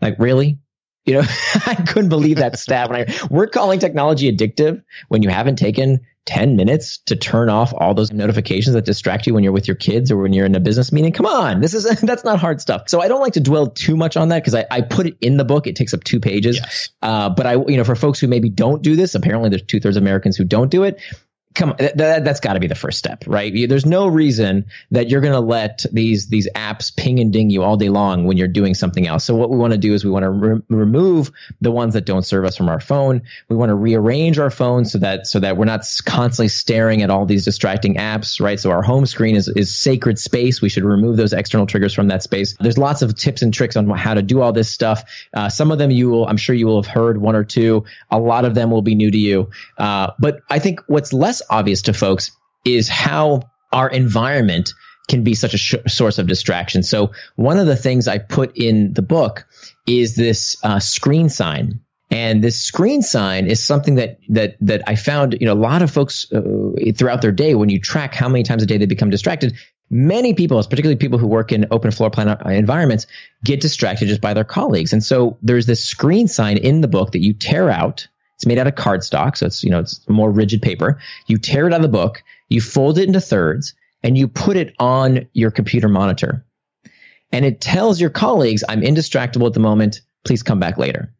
Like, 0.00 0.18
really? 0.18 0.58
You 1.04 1.14
know, 1.14 1.22
I 1.66 1.74
couldn't 1.74 2.08
believe 2.08 2.38
that 2.38 2.58
stat. 2.58 2.88
When 2.88 3.02
I, 3.02 3.14
we're 3.30 3.46
calling 3.46 3.78
technology 3.78 4.34
addictive 4.34 4.82
when 5.08 5.22
you 5.22 5.28
haven't 5.28 5.56
taken 5.56 6.00
10 6.26 6.56
minutes 6.56 6.98
to 6.98 7.16
turn 7.16 7.50
off 7.50 7.74
all 7.76 7.92
those 7.92 8.10
notifications 8.10 8.72
that 8.72 8.86
distract 8.86 9.26
you 9.26 9.34
when 9.34 9.44
you're 9.44 9.52
with 9.52 9.68
your 9.68 9.74
kids 9.74 10.10
or 10.10 10.16
when 10.16 10.32
you're 10.32 10.46
in 10.46 10.54
a 10.54 10.60
business 10.60 10.90
meeting. 10.90 11.12
Come 11.12 11.26
on. 11.26 11.60
This 11.60 11.74
is, 11.74 11.84
that's 12.02 12.24
not 12.24 12.38
hard 12.38 12.60
stuff. 12.62 12.88
So 12.88 13.02
I 13.02 13.08
don't 13.08 13.20
like 13.20 13.34
to 13.34 13.40
dwell 13.40 13.66
too 13.66 13.96
much 13.96 14.16
on 14.16 14.28
that 14.28 14.42
because 14.42 14.54
I, 14.54 14.64
I 14.70 14.80
put 14.80 15.06
it 15.06 15.16
in 15.20 15.36
the 15.36 15.44
book. 15.44 15.66
It 15.66 15.76
takes 15.76 15.92
up 15.92 16.02
two 16.02 16.20
pages. 16.20 16.56
Yes. 16.56 16.90
Uh, 17.02 17.28
but 17.28 17.46
I, 17.46 17.52
you 17.54 17.76
know, 17.76 17.84
for 17.84 17.94
folks 17.94 18.18
who 18.18 18.28
maybe 18.28 18.48
don't 18.48 18.80
do 18.80 18.96
this, 18.96 19.14
apparently 19.14 19.50
there's 19.50 19.62
two 19.62 19.80
thirds 19.80 19.96
of 19.96 20.02
Americans 20.02 20.36
who 20.36 20.44
don't 20.44 20.70
do 20.70 20.84
it 20.84 21.00
come 21.54 21.70
on, 21.70 21.76
that, 21.78 22.26
has 22.26 22.40
got 22.40 22.54
to 22.54 22.60
be 22.60 22.66
the 22.66 22.74
first 22.74 22.98
step, 22.98 23.24
right? 23.26 23.52
There's 23.68 23.86
no 23.86 24.08
reason 24.08 24.66
that 24.90 25.08
you're 25.08 25.20
going 25.20 25.34
to 25.34 25.40
let 25.40 25.84
these 25.92 26.28
these 26.28 26.48
apps 26.54 26.94
ping 26.94 27.20
and 27.20 27.32
ding 27.32 27.50
you 27.50 27.62
all 27.62 27.76
day 27.76 27.88
long 27.88 28.24
when 28.26 28.36
you're 28.36 28.48
doing 28.48 28.74
something 28.74 29.06
else. 29.06 29.24
So 29.24 29.34
what 29.34 29.50
we 29.50 29.56
want 29.56 29.72
to 29.72 29.78
do 29.78 29.94
is 29.94 30.04
we 30.04 30.10
want 30.10 30.24
to 30.24 30.30
re- 30.30 30.62
remove 30.68 31.30
the 31.60 31.70
ones 31.70 31.94
that 31.94 32.04
don't 32.04 32.24
serve 32.24 32.44
us 32.44 32.56
from 32.56 32.68
our 32.68 32.80
phone. 32.80 33.22
We 33.48 33.56
want 33.56 33.70
to 33.70 33.74
rearrange 33.74 34.38
our 34.38 34.50
phone 34.50 34.84
so 34.84 34.98
that 34.98 35.26
so 35.26 35.40
that 35.40 35.56
we're 35.56 35.64
not 35.64 35.84
constantly 36.04 36.48
staring 36.48 37.02
at 37.02 37.10
all 37.10 37.24
these 37.24 37.44
distracting 37.44 37.96
apps, 37.96 38.40
right? 38.40 38.58
So 38.58 38.70
our 38.70 38.82
home 38.82 39.06
screen 39.06 39.36
is 39.36 39.48
is 39.48 39.74
sacred 39.74 40.18
space. 40.18 40.60
We 40.60 40.68
should 40.68 40.84
remove 40.84 41.16
those 41.16 41.32
external 41.32 41.66
triggers 41.66 41.94
from 41.94 42.08
that 42.08 42.22
space. 42.22 42.56
There's 42.58 42.78
lots 42.78 43.02
of 43.02 43.14
tips 43.16 43.42
and 43.42 43.54
tricks 43.54 43.76
on 43.76 43.88
how 43.90 44.14
to 44.14 44.22
do 44.22 44.40
all 44.40 44.52
this 44.52 44.70
stuff. 44.70 45.04
Uh, 45.32 45.48
some 45.48 45.70
of 45.70 45.78
them 45.78 45.90
you 45.90 46.10
will, 46.10 46.26
I'm 46.26 46.36
sure 46.36 46.54
you 46.54 46.66
will 46.66 46.82
have 46.82 46.90
heard 46.90 47.18
one 47.18 47.36
or 47.36 47.44
two. 47.44 47.84
A 48.10 48.18
lot 48.18 48.44
of 48.44 48.54
them 48.54 48.70
will 48.70 48.82
be 48.82 48.94
new 48.94 49.10
to 49.10 49.18
you. 49.18 49.50
Uh, 49.78 50.10
but 50.18 50.40
I 50.50 50.58
think 50.58 50.80
what's 50.86 51.12
less 51.12 51.42
obvious 51.50 51.82
to 51.82 51.92
folks 51.92 52.30
is 52.64 52.88
how 52.88 53.42
our 53.72 53.88
environment 53.90 54.72
can 55.08 55.22
be 55.22 55.34
such 55.34 55.54
a 55.54 55.58
sh- 55.58 55.74
source 55.86 56.18
of 56.18 56.26
distraction. 56.26 56.82
So 56.82 57.12
one 57.36 57.58
of 57.58 57.66
the 57.66 57.76
things 57.76 58.08
I 58.08 58.18
put 58.18 58.56
in 58.56 58.92
the 58.94 59.02
book 59.02 59.46
is 59.86 60.16
this 60.16 60.56
uh, 60.62 60.80
screen 60.80 61.28
sign. 61.28 61.80
And 62.10 62.44
this 62.44 62.60
screen 62.60 63.02
sign 63.02 63.46
is 63.46 63.62
something 63.62 63.96
that 63.96 64.18
that 64.28 64.56
that 64.60 64.82
I 64.86 64.94
found, 64.94 65.36
you 65.40 65.46
know, 65.46 65.52
a 65.52 65.54
lot 65.54 65.82
of 65.82 65.90
folks 65.90 66.30
uh, 66.32 66.40
throughout 66.96 67.22
their 67.22 67.32
day 67.32 67.54
when 67.54 67.70
you 67.70 67.80
track 67.80 68.14
how 68.14 68.28
many 68.28 68.44
times 68.44 68.62
a 68.62 68.66
day 68.66 68.78
they 68.78 68.86
become 68.86 69.10
distracted, 69.10 69.54
many 69.90 70.32
people, 70.32 70.62
particularly 70.62 70.96
people 70.96 71.18
who 71.18 71.26
work 71.26 71.50
in 71.50 71.66
open 71.70 71.90
floor 71.90 72.10
plan 72.10 72.28
uh, 72.28 72.38
environments, 72.46 73.06
get 73.42 73.60
distracted 73.60 74.06
just 74.06 74.20
by 74.20 74.32
their 74.32 74.44
colleagues. 74.44 74.92
And 74.92 75.02
so 75.02 75.36
there's 75.42 75.66
this 75.66 75.82
screen 75.82 76.28
sign 76.28 76.56
in 76.56 76.82
the 76.82 76.88
book 76.88 77.12
that 77.12 77.20
you 77.20 77.32
tear 77.32 77.68
out 77.70 78.06
it's 78.36 78.46
made 78.46 78.58
out 78.58 78.66
of 78.66 78.74
cardstock, 78.74 79.36
so 79.36 79.46
it's 79.46 79.62
you 79.62 79.70
know 79.70 79.80
it's 79.80 80.00
more 80.08 80.30
rigid 80.30 80.62
paper. 80.62 80.98
You 81.26 81.38
tear 81.38 81.66
it 81.66 81.72
out 81.72 81.80
of 81.80 81.82
the 81.82 81.88
book, 81.88 82.22
you 82.48 82.60
fold 82.60 82.98
it 82.98 83.06
into 83.06 83.20
thirds, 83.20 83.74
and 84.02 84.18
you 84.18 84.28
put 84.28 84.56
it 84.56 84.74
on 84.78 85.26
your 85.32 85.50
computer 85.50 85.88
monitor. 85.88 86.44
And 87.32 87.44
it 87.44 87.60
tells 87.60 88.00
your 88.00 88.10
colleagues, 88.10 88.64
"I'm 88.68 88.82
indistractable 88.82 89.46
at 89.46 89.54
the 89.54 89.60
moment. 89.60 90.00
Please 90.24 90.42
come 90.42 90.60
back 90.60 90.78
later." 90.78 91.12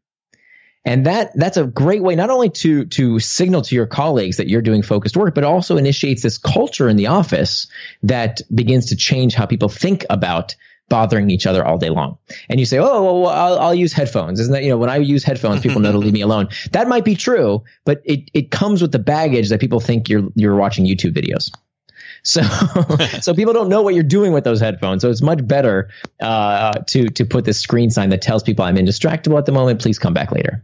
And 0.84 1.06
that 1.06 1.30
that's 1.34 1.56
a 1.56 1.64
great 1.64 2.02
way 2.02 2.14
not 2.14 2.30
only 2.30 2.50
to 2.50 2.84
to 2.86 3.18
signal 3.18 3.62
to 3.62 3.74
your 3.74 3.86
colleagues 3.86 4.36
that 4.36 4.48
you're 4.48 4.60
doing 4.60 4.82
focused 4.82 5.16
work, 5.16 5.34
but 5.34 5.44
also 5.44 5.76
initiates 5.78 6.22
this 6.22 6.36
culture 6.36 6.88
in 6.88 6.96
the 6.96 7.06
office 7.06 7.68
that 8.02 8.42
begins 8.54 8.86
to 8.86 8.96
change 8.96 9.34
how 9.34 9.46
people 9.46 9.68
think 9.68 10.04
about 10.10 10.54
bothering 10.94 11.28
each 11.28 11.44
other 11.44 11.66
all 11.66 11.76
day 11.76 11.90
long. 11.90 12.16
And 12.48 12.60
you 12.60 12.66
say, 12.66 12.78
oh, 12.78 13.22
well, 13.22 13.26
I'll, 13.26 13.58
I'll, 13.58 13.74
use 13.74 13.92
headphones. 13.92 14.38
Isn't 14.38 14.52
that, 14.52 14.62
you 14.62 14.68
know, 14.68 14.78
when 14.78 14.90
I 14.90 14.98
use 14.98 15.24
headphones, 15.24 15.60
people 15.60 15.80
know 15.80 15.90
to 15.90 15.98
leave 15.98 16.12
me 16.12 16.20
alone. 16.20 16.50
That 16.70 16.86
might 16.86 17.04
be 17.04 17.16
true, 17.16 17.64
but 17.84 18.00
it, 18.04 18.30
it 18.32 18.52
comes 18.52 18.80
with 18.80 18.92
the 18.92 19.00
baggage 19.00 19.48
that 19.48 19.58
people 19.58 19.80
think 19.80 20.08
you're, 20.08 20.28
you're 20.36 20.54
watching 20.54 20.86
YouTube 20.86 21.12
videos. 21.12 21.50
So, 22.22 22.42
so 23.20 23.34
people 23.34 23.52
don't 23.52 23.68
know 23.68 23.82
what 23.82 23.94
you're 23.94 24.04
doing 24.04 24.32
with 24.32 24.44
those 24.44 24.60
headphones. 24.60 25.02
So 25.02 25.10
it's 25.10 25.20
much 25.20 25.44
better, 25.44 25.90
uh, 26.22 26.74
to, 26.86 27.08
to 27.08 27.24
put 27.24 27.44
this 27.44 27.58
screen 27.58 27.90
sign 27.90 28.10
that 28.10 28.22
tells 28.22 28.44
people 28.44 28.64
I'm 28.64 28.76
indistractable 28.76 29.36
at 29.36 29.46
the 29.46 29.52
moment. 29.52 29.82
Please 29.82 29.98
come 29.98 30.14
back 30.14 30.30
later. 30.30 30.62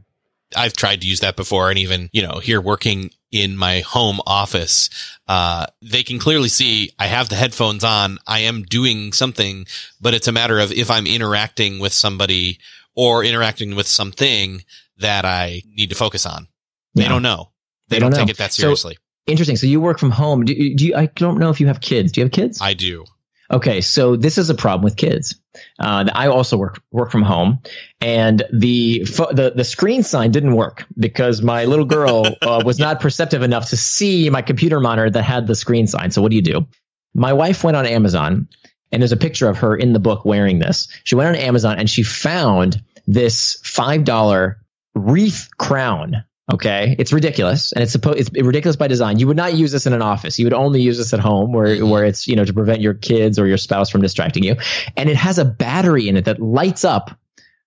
I've 0.57 0.75
tried 0.75 1.01
to 1.03 1.07
use 1.07 1.21
that 1.21 1.37
before 1.37 1.71
and 1.71 1.79
even, 1.79 2.09
you 2.13 2.23
know, 2.23 2.39
here 2.39 2.61
working 2.61 3.11
in 3.31 3.57
my 3.57 3.81
home 3.81 4.21
office, 4.27 4.91
uh, 5.29 5.67
they 5.83 6.03
can 6.03 6.19
clearly 6.19 6.49
see 6.49 6.91
I 6.99 7.07
have 7.07 7.29
the 7.29 7.37
headphones 7.37 7.85
on. 7.85 8.19
I 8.27 8.41
am 8.41 8.63
doing 8.63 9.13
something, 9.13 9.67
but 10.01 10.15
it's 10.15 10.29
a 10.29 10.33
matter 10.33 10.59
of 10.59 10.73
if 10.73 10.91
I'm 10.91 11.07
interacting 11.07 11.79
with 11.79 11.93
somebody 11.93 12.59
or 12.95 13.25
interacting 13.25 13.77
with 13.77 13.87
something 13.87 14.65
that 14.99 15.25
I 15.25 15.63
need 15.67 15.91
to 15.91 15.97
focus 15.97 16.27
on. 16.27 16.49
They 16.95 17.03
yeah. 17.03 17.09
don't 17.09 17.23
know. 17.23 17.53
They, 17.89 17.97
they 17.97 18.01
don't, 18.01 18.11
don't 18.11 18.21
take 18.21 18.31
it 18.31 18.39
that 18.39 18.53
seriously. 18.53 18.95
So, 18.95 19.33
interesting. 19.33 19.57
So 19.57 19.67
you 19.67 19.81
work 19.81 19.99
from 19.99 20.11
home. 20.11 20.45
Do, 20.45 20.55
do 20.75 20.87
you, 20.87 20.97
I 20.97 21.07
don't 21.07 21.39
know 21.39 21.51
if 21.51 21.61
you 21.61 21.69
have 21.69 21.81
kids. 21.81 22.13
Do 22.13 22.21
you 22.21 22.25
have 22.25 22.33
kids? 22.33 22.61
I 22.61 22.75
do. 22.75 23.05
Okay, 23.51 23.81
so 23.81 24.15
this 24.15 24.39
is 24.39 24.49
a 24.49 24.55
problem 24.55 24.85
with 24.85 24.97
kids. 24.97 25.41
Uh, 25.79 26.09
I 26.15 26.29
also 26.29 26.57
work 26.57 26.81
work 26.93 27.11
from 27.11 27.23
home, 27.23 27.61
and 28.01 28.45
the 28.53 29.01
the 29.01 29.53
the 29.57 29.65
screen 29.65 30.05
sign 30.05 30.31
didn't 30.31 30.55
work 30.55 30.87
because 30.97 31.43
my 31.43 31.65
little 31.65 31.85
girl 31.85 32.27
uh, 32.43 32.63
was 32.65 32.79
not 32.79 33.01
perceptive 33.01 33.43
enough 33.43 33.71
to 33.71 33.77
see 33.77 34.31
my 34.31 34.43
computer 34.43 34.79
monitor 34.79 35.11
that 35.11 35.23
had 35.23 35.49
the 35.49 35.57
screen 35.57 35.89
sign. 35.89 36.13
So 36.13 36.23
what 36.23 36.31
do 36.31 36.37
you 36.37 36.43
do? 36.43 36.67
My 37.13 37.33
wife 37.33 37.65
went 37.65 37.77
on 37.77 37.87
Amazon, 37.87 38.49
and 38.93 39.03
there's 39.03 39.11
a 39.11 39.17
picture 39.17 39.49
of 39.49 39.59
her 39.59 39.77
in 39.77 39.95
the 39.95 39.99
book 39.99 40.25
wearing 40.25 40.61
this. 40.61 40.87
She 41.03 41.17
went 41.17 41.31
on 41.31 41.35
Amazon 41.35 41.77
and 41.77 41.91
she 41.91 42.05
found 42.05 42.81
this 43.09 43.59
five 43.65 44.05
dollar 44.05 44.61
wreath 44.95 45.49
crown 45.59 46.25
Okay, 46.53 46.97
it's 46.99 47.13
ridiculous, 47.13 47.73
and 47.73 47.83
it's 47.83 47.93
supposed 47.93 48.19
it's 48.19 48.31
ridiculous 48.31 48.77
by 48.77 48.89
design. 48.89 49.19
You 49.19 49.27
would 49.29 49.37
not 49.37 49.55
use 49.55 49.73
this 49.73 49.87
in 49.87 49.93
an 49.93 50.03
office. 50.03 50.39
You 50.39 50.47
would 50.47 50.53
only 50.53 50.81
use 50.81 50.99
this 50.99 51.15
at 51.15 51.21
home, 51.21 51.53
where 51.53 51.69
mm-hmm. 51.69 51.89
where 51.89 52.05
it's 52.05 52.27
you 52.27 52.37
know 52.37 52.45
to 52.45 52.53
prevent 52.53 52.81
your 52.81 52.95
kids 52.95 53.39
or 53.39 53.47
your 53.47 53.57
spouse 53.57 53.91
from 53.91 54.03
distracting 54.03 54.43
you. 54.43 54.57
And 54.97 55.09
it 55.09 55.17
has 55.17 55.39
a 55.39 55.45
battery 55.45 56.09
in 56.09 56.17
it 56.17 56.25
that 56.25 56.41
lights 56.41 56.85
up 56.85 57.17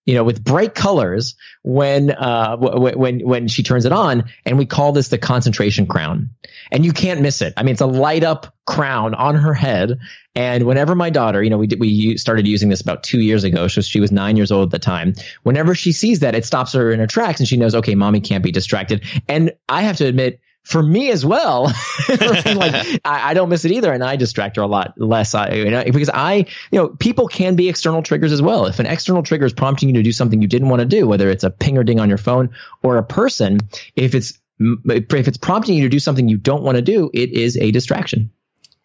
you 0.06 0.14
know, 0.14 0.24
with 0.24 0.44
bright 0.44 0.76
colors 0.76 1.36
when, 1.62 2.12
uh, 2.12 2.58
w- 2.58 2.98
when, 2.98 3.20
when 3.22 3.48
she 3.48 3.64
turns 3.64 3.86
it 3.86 3.92
on. 3.92 4.26
And 4.46 4.58
we 4.58 4.66
call 4.66 4.92
this 4.92 5.08
the 5.08 5.18
concentration 5.18 5.88
crown. 5.88 6.30
And 6.72 6.84
you 6.86 6.92
can't 6.92 7.22
miss 7.22 7.42
it. 7.42 7.54
I 7.56 7.64
mean, 7.64 7.74
it's 7.74 7.82
a 7.82 7.86
light 7.86 8.24
up 8.24 8.54
crown 8.66 9.14
on 9.14 9.36
her 9.36 9.54
head. 9.54 9.98
And 10.36 10.66
whenever 10.66 10.96
my 10.96 11.10
daughter, 11.10 11.44
you 11.44 11.50
know, 11.50 11.58
we 11.58 11.68
did, 11.68 11.80
we 11.80 12.18
started 12.18 12.48
using 12.48 12.70
this 12.70 12.82
about 12.82 13.04
two 13.04 13.22
years 13.22 13.44
ago. 13.44 13.68
So 13.68 13.82
she 13.82 14.00
was 14.00 14.12
nine 14.12 14.36
years 14.36 14.52
old 14.52 14.68
at 14.68 14.72
the 14.72 14.80
time. 14.80 15.14
Whenever 15.44 15.76
she 15.76 15.92
sees 15.92 16.20
that, 16.20 16.36
it 16.36 16.46
stops 16.46 16.74
her 16.74 16.92
in 16.92 17.00
her 17.00 17.08
tracks 17.08 17.40
and 17.40 17.48
she 17.48 17.58
knows, 17.58 17.76
okay, 17.76 17.96
mommy 17.96 18.20
can't 18.20 18.44
be 18.44 18.52
distracted. 18.52 19.04
And 19.28 19.54
I 19.70 19.84
have 19.84 19.98
to 19.98 20.06
admit, 20.06 20.40
for 20.64 20.82
me 20.82 21.12
as 21.12 21.26
well, 21.26 21.64
like 22.10 23.02
I, 23.04 23.32
I, 23.32 23.34
don't 23.34 23.50
miss 23.50 23.66
it 23.66 23.72
either, 23.72 23.92
and 23.92 24.04
I 24.04 24.16
distract 24.16 24.56
her 24.56 24.62
a 24.62 24.68
lot 24.68 24.94
less. 24.98 25.36
I, 25.36 25.54
you 25.54 25.70
know, 25.70 25.84
because 25.84 26.10
I, 26.10 26.46
you 26.72 26.80
know, 26.80 26.90
people 26.90 27.28
can 27.28 27.56
be 27.56 27.68
external 27.68 28.02
triggers 28.02 28.32
as 28.32 28.42
well. 28.42 28.66
If 28.66 28.80
an 28.80 28.86
external 28.86 29.24
trigger 29.24 29.46
is 29.46 29.54
prompting 29.54 29.90
you 29.90 29.96
to 29.96 30.04
do 30.04 30.14
something 30.14 30.42
you 30.42 30.48
didn't 30.48 30.70
want 30.70 30.80
to 30.80 30.86
do, 30.86 31.06
whether 31.06 31.30
it's 31.30 31.44
a 31.44 31.50
ping 31.50 31.78
or 31.78 31.84
ding 31.84 32.00
on 32.00 32.08
your 32.08 32.18
phone 32.18 32.50
or 32.82 32.98
a 32.98 33.04
person, 33.04 33.60
if 33.96 34.16
it's 34.16 34.40
if 34.60 35.28
it's 35.28 35.38
prompting 35.38 35.76
you 35.76 35.84
to 35.84 35.90
do 35.90 36.00
something 36.00 36.30
you 36.30 36.38
don't 36.38 36.64
want 36.64 36.78
to 36.78 36.82
do, 36.82 37.12
it 37.14 37.32
is 37.32 37.58
a 37.58 37.72
distraction. 37.72 38.32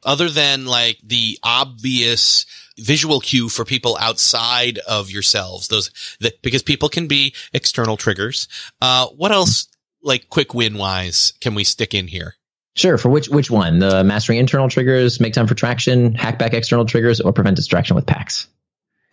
Other 0.05 0.29
than 0.29 0.67
like 0.67 0.99
the 1.05 1.39
obvious 1.43 2.47
visual 2.77 3.21
cue 3.21 3.49
for 3.49 3.65
people 3.65 3.97
outside 4.01 4.79
of 4.79 5.11
yourselves, 5.11 5.69
those 5.69 5.91
that 6.21 6.41
because 6.43 6.63
people 6.63 6.89
can 6.89 7.07
be 7.07 7.35
external 7.53 7.97
triggers. 7.97 8.49
Uh, 8.81 9.07
what 9.09 9.33
else 9.33 9.69
like 10.09 10.29
quick 10.29 10.55
win 10.55 10.77
wise 10.77 11.33
can 11.41 11.55
we 11.55 11.65
stick 11.65 11.95
in 11.95 12.09
here? 12.09 12.35
Sure. 12.77 12.97
For 12.97 13.09
which 13.09 13.29
which 13.29 13.51
one? 13.51 13.81
The 13.81 14.05
mastering 14.05 14.39
internal 14.39 14.69
triggers, 14.69 15.21
make 15.21 15.33
time 15.33 15.47
for 15.47 15.55
traction, 15.55 16.15
hack 16.15 16.39
back 16.39 16.55
external 16.55 16.85
triggers, 16.85 17.21
or 17.21 17.33
prevent 17.33 17.57
distraction 17.57 17.97
with 17.97 18.07
pacts? 18.07 18.47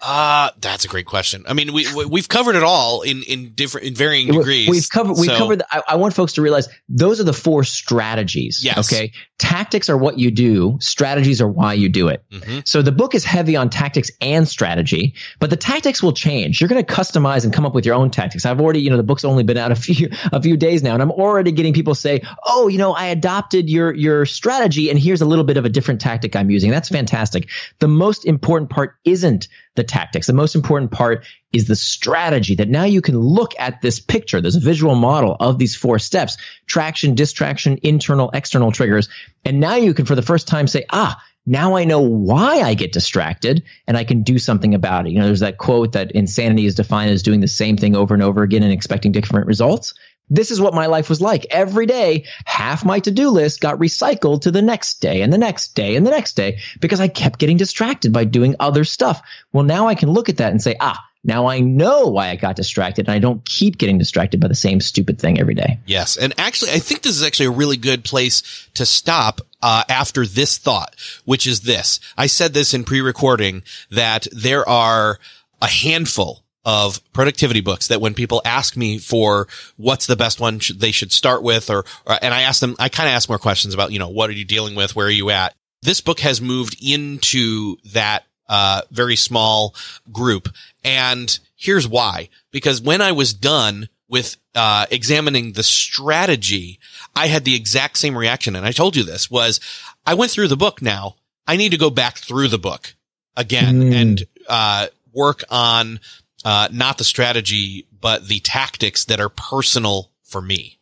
Uh, 0.01 0.51
that's 0.59 0.83
a 0.83 0.87
great 0.87 1.05
question. 1.05 1.45
I 1.47 1.53
mean, 1.53 1.71
we, 1.73 1.87
we 2.05 2.19
have 2.19 2.27
covered 2.27 2.55
it 2.55 2.63
all 2.63 3.01
in 3.01 3.23
in 3.23 3.53
different 3.53 3.87
in 3.87 3.95
varying 3.95 4.27
degrees. 4.27 4.69
We've 4.69 4.89
covered 4.89 5.13
we've 5.13 5.31
so, 5.31 5.37
covered. 5.37 5.59
The, 5.59 5.67
I, 5.71 5.81
I, 5.87 5.95
want 5.95 6.13
folks 6.13 6.33
to 6.33 6.41
realize 6.41 6.67
those 6.89 7.21
are 7.21 7.23
the 7.23 7.33
four 7.33 7.63
strategies. 7.63 8.63
Yes. 8.63 8.91
Okay. 8.91 9.13
Tactics 9.39 9.89
are 9.89 9.97
what 9.97 10.19
you 10.19 10.31
do. 10.31 10.77
Strategies 10.81 11.41
are 11.41 11.47
why 11.47 11.73
you 11.73 11.87
do 11.87 12.09
it. 12.09 12.23
Mm-hmm. 12.29 12.59
So 12.65 12.81
the 12.81 12.91
book 12.91 13.15
is 13.15 13.23
heavy 13.23 13.55
on 13.55 13.69
tactics 13.69 14.11
and 14.19 14.47
strategy, 14.47 15.15
but 15.39 15.49
the 15.49 15.57
tactics 15.57 16.03
will 16.03 16.13
change. 16.13 16.59
You're 16.59 16.67
going 16.67 16.83
to 16.83 16.93
customize 16.93 17.45
and 17.45 17.53
come 17.53 17.65
up 17.65 17.73
with 17.73 17.85
your 17.85 17.95
own 17.95 18.11
tactics. 18.11 18.45
I've 18.45 18.59
already, 18.59 18.81
you 18.81 18.89
know, 18.89 18.97
the 18.97 19.03
book's 19.03 19.25
only 19.25 19.43
been 19.43 19.57
out 19.57 19.71
a 19.71 19.75
few 19.85 20.09
a 20.33 20.41
few 20.41 20.57
days 20.57 20.83
now, 20.83 20.93
and 20.93 21.01
I'm 21.01 21.11
already 21.11 21.53
getting 21.53 21.73
people 21.73 21.95
say, 21.95 22.21
"Oh, 22.45 22.67
you 22.67 22.77
know, 22.77 22.93
I 22.93 23.05
adopted 23.05 23.69
your 23.69 23.93
your 23.95 24.25
strategy, 24.25 24.89
and 24.89 24.99
here's 24.99 25.21
a 25.21 25.25
little 25.25 25.45
bit 25.45 25.55
of 25.55 25.63
a 25.63 25.69
different 25.69 26.01
tactic 26.01 26.35
I'm 26.35 26.51
using." 26.51 26.69
That's 26.69 26.89
fantastic. 26.89 27.49
The 27.79 27.87
most 27.87 28.25
important 28.25 28.69
part 28.69 28.97
isn't 29.05 29.47
the 29.75 29.83
tactics. 29.83 30.27
The 30.27 30.33
most 30.33 30.55
important 30.55 30.91
part 30.91 31.25
is 31.53 31.67
the 31.67 31.75
strategy 31.75 32.55
that 32.55 32.69
now 32.69 32.83
you 32.83 33.01
can 33.01 33.17
look 33.17 33.53
at 33.59 33.81
this 33.81 33.99
picture. 33.99 34.41
There's 34.41 34.55
a 34.55 34.61
visual 34.61 34.95
model 34.95 35.37
of 35.39 35.57
these 35.57 35.75
four 35.75 35.99
steps, 35.99 36.37
traction, 36.65 37.15
distraction, 37.15 37.79
internal, 37.83 38.29
external 38.33 38.71
triggers. 38.71 39.09
And 39.43 39.59
now 39.59 39.75
you 39.75 39.93
can, 39.93 40.05
for 40.05 40.15
the 40.15 40.21
first 40.21 40.47
time 40.47 40.67
say, 40.67 40.85
ah, 40.89 41.21
now 41.45 41.75
I 41.75 41.83
know 41.83 42.01
why 42.01 42.61
I 42.61 42.73
get 42.73 42.91
distracted 42.91 43.63
and 43.87 43.95
I 43.95 44.03
can 44.03 44.23
do 44.23 44.39
something 44.39 44.73
about 44.73 45.05
it. 45.05 45.11
You 45.11 45.19
know, 45.19 45.25
there's 45.25 45.41
that 45.41 45.59
quote 45.59 45.91
that 45.91 46.11
insanity 46.11 46.65
is 46.65 46.75
defined 46.75 47.11
as 47.11 47.21
doing 47.21 47.41
the 47.41 47.47
same 47.47 47.77
thing 47.77 47.95
over 47.95 48.13
and 48.13 48.23
over 48.23 48.41
again 48.41 48.63
and 48.63 48.73
expecting 48.73 49.11
different 49.11 49.45
results. 49.45 49.93
This 50.29 50.51
is 50.51 50.59
what 50.59 50.73
my 50.73 50.87
life 50.87 51.09
was 51.09 51.21
like. 51.21 51.45
Every 51.49 51.85
day, 51.85 52.25
half 52.45 52.83
my 52.83 52.99
to-do 52.99 53.29
list 53.29 53.61
got 53.61 53.79
recycled 53.79 54.41
to 54.41 54.51
the 54.51 54.61
next 54.61 55.01
day 55.01 55.21
and 55.21 55.31
the 55.31 55.37
next 55.37 55.75
day 55.75 55.95
and 55.95 56.05
the 56.05 56.11
next 56.11 56.33
day 56.33 56.59
because 56.79 56.99
I 56.99 57.07
kept 57.07 57.39
getting 57.39 57.57
distracted 57.57 58.11
by 58.11 58.25
doing 58.25 58.55
other 58.59 58.83
stuff. 58.83 59.21
Well, 59.53 59.63
now 59.63 59.87
I 59.87 59.95
can 59.95 60.09
look 60.09 60.29
at 60.29 60.37
that 60.37 60.51
and 60.51 60.61
say, 60.61 60.75
ah, 60.79 60.99
now 61.23 61.47
I 61.47 61.59
know 61.59 62.07
why 62.07 62.29
I 62.29 62.35
got 62.35 62.55
distracted 62.55 63.07
and 63.07 63.15
I 63.15 63.19
don't 63.19 63.43
keep 63.45 63.77
getting 63.77 63.97
distracted 63.97 64.39
by 64.39 64.47
the 64.47 64.55
same 64.55 64.79
stupid 64.79 65.19
thing 65.19 65.39
every 65.39 65.55
day. 65.55 65.79
Yes. 65.85 66.17
And 66.17 66.33
actually, 66.39 66.71
I 66.71 66.79
think 66.79 67.01
this 67.01 67.15
is 67.15 67.23
actually 67.23 67.47
a 67.47 67.51
really 67.51 67.77
good 67.77 68.03
place 68.03 68.69
to 68.75 68.85
stop 68.85 69.41
uh, 69.61 69.83
after 69.89 70.25
this 70.25 70.59
thought, 70.59 70.95
which 71.25 71.47
is 71.47 71.61
this. 71.61 71.99
I 72.15 72.27
said 72.27 72.53
this 72.53 72.75
in 72.75 72.83
pre-recording 72.83 73.63
that 73.89 74.27
there 74.31 74.67
are 74.69 75.19
a 75.61 75.67
handful 75.67 76.44
of 76.65 76.99
productivity 77.13 77.61
books 77.61 77.87
that 77.87 78.01
when 78.01 78.15
people 78.15 78.41
ask 78.43 78.75
me 78.75 78.97
for 78.97 79.47
what's 79.77 80.07
the 80.07 80.15
best 80.15 80.39
one 80.39 80.59
they 80.75 80.91
should 80.91 81.11
start 81.11 81.43
with 81.43 81.69
or, 81.69 81.85
or 82.05 82.17
and 82.21 82.33
I 82.33 82.41
ask 82.41 82.59
them, 82.59 82.75
I 82.79 82.89
kind 82.89 83.07
of 83.07 83.13
ask 83.13 83.29
more 83.29 83.37
questions 83.37 83.73
about, 83.73 83.91
you 83.91 83.99
know, 83.99 84.09
what 84.09 84.29
are 84.29 84.33
you 84.33 84.45
dealing 84.45 84.75
with? 84.75 84.95
Where 84.95 85.07
are 85.07 85.11
you 85.11 85.29
at? 85.29 85.53
This 85.83 86.01
book 86.01 86.19
has 86.21 86.41
moved 86.41 86.75
into 86.83 87.77
that 87.93 88.25
uh, 88.49 88.81
very 88.91 89.15
small 89.15 89.75
group. 90.11 90.49
And 90.83 91.37
here's 91.55 91.87
why. 91.87 92.29
Because 92.51 92.81
when 92.81 93.01
I 93.01 93.11
was 93.11 93.33
done 93.33 93.87
with 94.07 94.37
uh, 94.55 94.87
examining 94.89 95.53
the 95.53 95.63
strategy, 95.63 96.79
I 97.15 97.27
had 97.27 97.45
the 97.45 97.55
exact 97.55 97.97
same 97.97 98.17
reaction. 98.17 98.55
And 98.55 98.65
I 98.65 98.71
told 98.71 98.95
you 98.95 99.03
this 99.03 99.29
was 99.29 99.59
I 100.05 100.15
went 100.15 100.31
through 100.31 100.47
the 100.47 100.57
book 100.57 100.81
now. 100.81 101.15
I 101.47 101.57
need 101.57 101.71
to 101.71 101.77
go 101.77 101.91
back 101.91 102.17
through 102.17 102.47
the 102.47 102.57
book 102.57 102.95
again 103.37 103.83
mm. 103.83 103.93
and 103.93 104.23
uh, 104.47 104.87
work 105.13 105.43
on 105.49 105.99
uh, 106.45 106.69
not 106.71 106.97
the 106.97 107.03
strategy, 107.03 107.87
but 107.99 108.27
the 108.27 108.39
tactics 108.39 109.05
that 109.05 109.19
are 109.19 109.29
personal 109.29 110.11
for 110.23 110.41
me. 110.41 110.79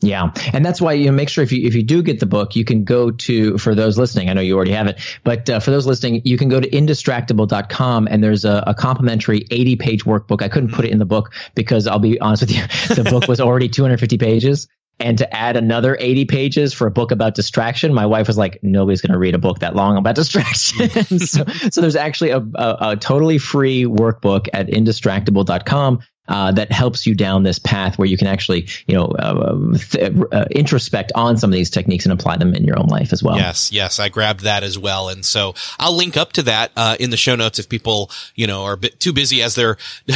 Yeah. 0.00 0.30
And 0.52 0.64
that's 0.64 0.80
why 0.80 0.92
you 0.92 1.10
make 1.10 1.28
sure 1.28 1.42
if 1.42 1.50
you, 1.50 1.66
if 1.66 1.74
you 1.74 1.82
do 1.82 2.02
get 2.02 2.20
the 2.20 2.26
book, 2.26 2.54
you 2.54 2.64
can 2.64 2.84
go 2.84 3.10
to, 3.10 3.58
for 3.58 3.74
those 3.74 3.98
listening, 3.98 4.30
I 4.30 4.32
know 4.32 4.40
you 4.40 4.54
already 4.54 4.70
have 4.70 4.86
it, 4.86 5.00
but 5.24 5.50
uh, 5.50 5.58
for 5.58 5.72
those 5.72 5.86
listening, 5.86 6.22
you 6.24 6.38
can 6.38 6.48
go 6.48 6.60
to 6.60 6.70
indistractable.com 6.70 8.06
and 8.08 8.22
there's 8.22 8.44
a, 8.44 8.62
a 8.68 8.74
complimentary 8.74 9.44
80 9.50 9.74
page 9.76 10.04
workbook. 10.04 10.40
I 10.40 10.48
couldn't 10.48 10.72
put 10.72 10.84
it 10.84 10.92
in 10.92 10.98
the 10.98 11.04
book 11.04 11.32
because 11.56 11.88
I'll 11.88 11.98
be 11.98 12.20
honest 12.20 12.42
with 12.42 12.52
you, 12.52 12.62
the 12.94 13.08
book 13.10 13.26
was 13.26 13.40
already 13.40 13.68
250 13.68 14.18
pages 14.18 14.68
and 15.00 15.18
to 15.18 15.34
add 15.34 15.56
another 15.56 15.96
80 16.00 16.24
pages 16.24 16.72
for 16.72 16.86
a 16.86 16.90
book 16.90 17.10
about 17.10 17.34
distraction 17.34 17.94
my 17.94 18.06
wife 18.06 18.26
was 18.26 18.38
like 18.38 18.58
nobody's 18.62 19.00
going 19.00 19.12
to 19.12 19.18
read 19.18 19.34
a 19.34 19.38
book 19.38 19.60
that 19.60 19.74
long 19.74 19.96
about 19.96 20.14
distraction 20.14 20.88
so, 21.18 21.44
so 21.70 21.80
there's 21.80 21.96
actually 21.96 22.30
a, 22.30 22.38
a, 22.38 22.76
a, 22.80 22.96
totally 22.96 23.38
free 23.38 23.84
workbook 23.84 24.48
at 24.52 24.66
indistractable.com 24.68 26.00
uh, 26.28 26.52
that 26.52 26.70
helps 26.70 27.06
you 27.06 27.14
down 27.14 27.42
this 27.42 27.58
path 27.58 27.98
where 27.98 28.06
you 28.06 28.16
can 28.16 28.26
actually, 28.26 28.66
you 28.86 28.94
know, 28.94 29.06
uh, 29.06 29.76
th- 29.78 30.12
uh, 30.32 30.44
introspect 30.50 31.10
on 31.14 31.36
some 31.36 31.50
of 31.50 31.54
these 31.54 31.70
techniques 31.70 32.04
and 32.04 32.12
apply 32.12 32.36
them 32.36 32.54
in 32.54 32.64
your 32.64 32.78
own 32.78 32.86
life 32.86 33.12
as 33.12 33.22
well. 33.22 33.36
Yes, 33.36 33.72
yes, 33.72 33.98
I 33.98 34.08
grabbed 34.08 34.40
that 34.40 34.62
as 34.62 34.78
well, 34.78 35.08
and 35.08 35.24
so 35.24 35.54
I'll 35.78 35.96
link 35.96 36.16
up 36.16 36.32
to 36.34 36.42
that 36.42 36.72
uh, 36.76 36.96
in 37.00 37.10
the 37.10 37.16
show 37.16 37.34
notes 37.34 37.58
if 37.58 37.68
people, 37.68 38.10
you 38.34 38.46
know, 38.46 38.64
are 38.64 38.76
too 38.76 39.12
busy 39.12 39.42
as 39.42 39.54
they're 39.54 39.76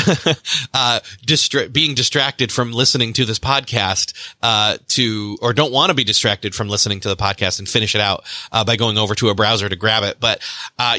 uh, 0.74 1.00
distra- 1.26 1.72
being 1.72 1.94
distracted 1.94 2.52
from 2.52 2.72
listening 2.72 3.12
to 3.14 3.24
this 3.24 3.38
podcast 3.38 4.12
uh, 4.42 4.76
to, 4.88 5.38
or 5.40 5.52
don't 5.52 5.72
want 5.72 5.90
to 5.90 5.94
be 5.94 6.04
distracted 6.04 6.54
from 6.54 6.68
listening 6.68 7.00
to 7.00 7.08
the 7.08 7.16
podcast 7.16 7.58
and 7.58 7.68
finish 7.68 7.94
it 7.94 8.00
out 8.00 8.24
by 8.66 8.76
going 8.76 8.98
over 8.98 9.14
to 9.14 9.28
a 9.30 9.34
browser 9.34 9.68
to 9.68 9.76
grab 9.76 10.02
it. 10.02 10.18
But 10.20 10.42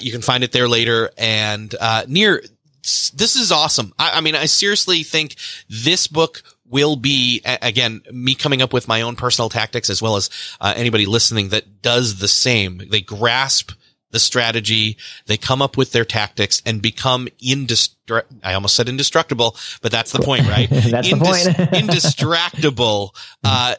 you 0.02 0.12
can 0.12 0.22
find 0.22 0.44
it 0.44 0.52
there 0.52 0.68
later, 0.68 1.12
and 1.18 1.74
Nir 2.08 2.42
this 2.84 3.36
is 3.36 3.52
awesome. 3.52 3.94
I, 3.98 4.18
I, 4.18 4.22
mean, 4.22 4.36
I 4.36 4.46
seriously 4.46 5.04
think 5.04 5.36
this 5.70 6.08
book 6.08 6.44
will 6.70 6.96
be 6.96 7.42
again 7.46 8.02
me 8.12 8.36
coming 8.36 8.62
up 8.62 8.74
with 8.74 8.88
my 8.88 9.02
own 9.02 9.16
personal 9.16 9.50
tactics 9.50 9.90
as 9.90 10.02
well 10.02 10.16
as 10.16 10.30
uh, 10.60 10.74
anybody 10.76 11.06
listening 11.06 11.50
that 11.50 11.82
does 11.82 12.20
the 12.20 12.28
same. 12.28 12.82
They 12.90 13.02
grasp 13.02 13.72
the 14.12 14.20
strategy, 14.20 14.98
they 15.26 15.38
come 15.38 15.62
up 15.62 15.76
with 15.76 15.92
their 15.92 16.06
tactics 16.06 16.62
and 16.66 16.82
become 16.82 17.28
indestructible. 17.42 18.40
I 18.44 18.54
almost 18.54 18.76
said 18.76 18.88
indestructible, 18.88 19.58
but 19.82 19.92
that's 19.92 20.12
the 20.12 20.20
point, 20.20 20.48
right? 20.48 20.70
that's 20.72 21.08
Indis- 21.10 21.46
the 21.46 21.54
point. 21.56 21.72
indistractable. 21.90 23.10
Uh, 23.44 23.76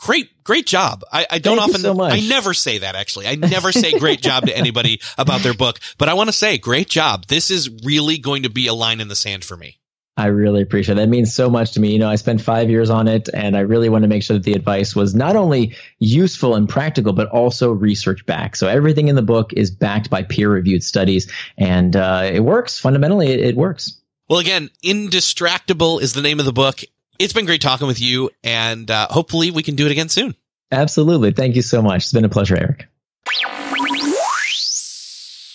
great, 0.00 0.42
great 0.42 0.66
job. 0.66 1.04
I, 1.12 1.26
I 1.30 1.38
don't 1.38 1.58
Thank 1.58 1.70
often, 1.70 1.82
so 1.82 2.02
I 2.02 2.20
never 2.20 2.54
say 2.54 2.78
that 2.78 2.96
actually. 2.96 3.26
I 3.26 3.34
never 3.36 3.70
say 3.70 3.98
great 3.98 4.20
job 4.20 4.46
to 4.46 4.56
anybody 4.56 5.00
about 5.18 5.42
their 5.42 5.54
book, 5.54 5.78
but 5.98 6.08
I 6.08 6.14
want 6.14 6.28
to 6.28 6.32
say 6.32 6.58
great 6.58 6.88
job. 6.88 7.26
This 7.26 7.50
is 7.50 7.70
really 7.84 8.18
going 8.18 8.42
to 8.42 8.50
be 8.50 8.66
a 8.66 8.74
line 8.74 9.00
in 9.00 9.08
the 9.08 9.16
sand 9.16 9.44
for 9.44 9.56
me. 9.56 9.76
I 10.16 10.26
really 10.26 10.60
appreciate 10.60 10.98
it. 10.98 11.00
That 11.00 11.08
means 11.08 11.32
so 11.32 11.48
much 11.48 11.72
to 11.72 11.80
me. 11.80 11.92
You 11.92 11.98
know, 11.98 12.10
I 12.10 12.16
spent 12.16 12.42
five 12.42 12.68
years 12.68 12.90
on 12.90 13.08
it 13.08 13.30
and 13.32 13.56
I 13.56 13.60
really 13.60 13.88
want 13.88 14.02
to 14.02 14.08
make 14.08 14.22
sure 14.22 14.36
that 14.36 14.42
the 14.42 14.52
advice 14.52 14.94
was 14.94 15.14
not 15.14 15.34
only 15.34 15.76
useful 15.98 16.56
and 16.56 16.68
practical, 16.68 17.12
but 17.12 17.28
also 17.28 17.70
research 17.70 18.26
backed. 18.26 18.58
So 18.58 18.68
everything 18.68 19.08
in 19.08 19.16
the 19.16 19.22
book 19.22 19.52
is 19.54 19.70
backed 19.70 20.10
by 20.10 20.24
peer 20.24 20.50
reviewed 20.50 20.82
studies 20.82 21.32
and 21.56 21.96
uh, 21.96 22.28
it 22.30 22.40
works. 22.40 22.78
Fundamentally, 22.78 23.28
it, 23.28 23.40
it 23.40 23.56
works. 23.56 23.98
Well, 24.28 24.40
again, 24.40 24.70
Indistractable 24.84 26.02
is 26.02 26.12
the 26.12 26.22
name 26.22 26.38
of 26.38 26.44
the 26.44 26.52
book 26.52 26.82
it's 27.20 27.34
been 27.34 27.44
great 27.44 27.60
talking 27.60 27.86
with 27.86 28.00
you, 28.00 28.30
and 28.42 28.90
uh, 28.90 29.06
hopefully 29.08 29.50
we 29.50 29.62
can 29.62 29.76
do 29.76 29.86
it 29.86 29.92
again 29.92 30.08
soon. 30.08 30.34
Absolutely. 30.72 31.32
Thank 31.32 31.54
you 31.54 31.62
so 31.62 31.82
much. 31.82 32.04
It's 32.04 32.12
been 32.12 32.24
a 32.24 32.28
pleasure, 32.28 32.56
Erik. 32.56 32.86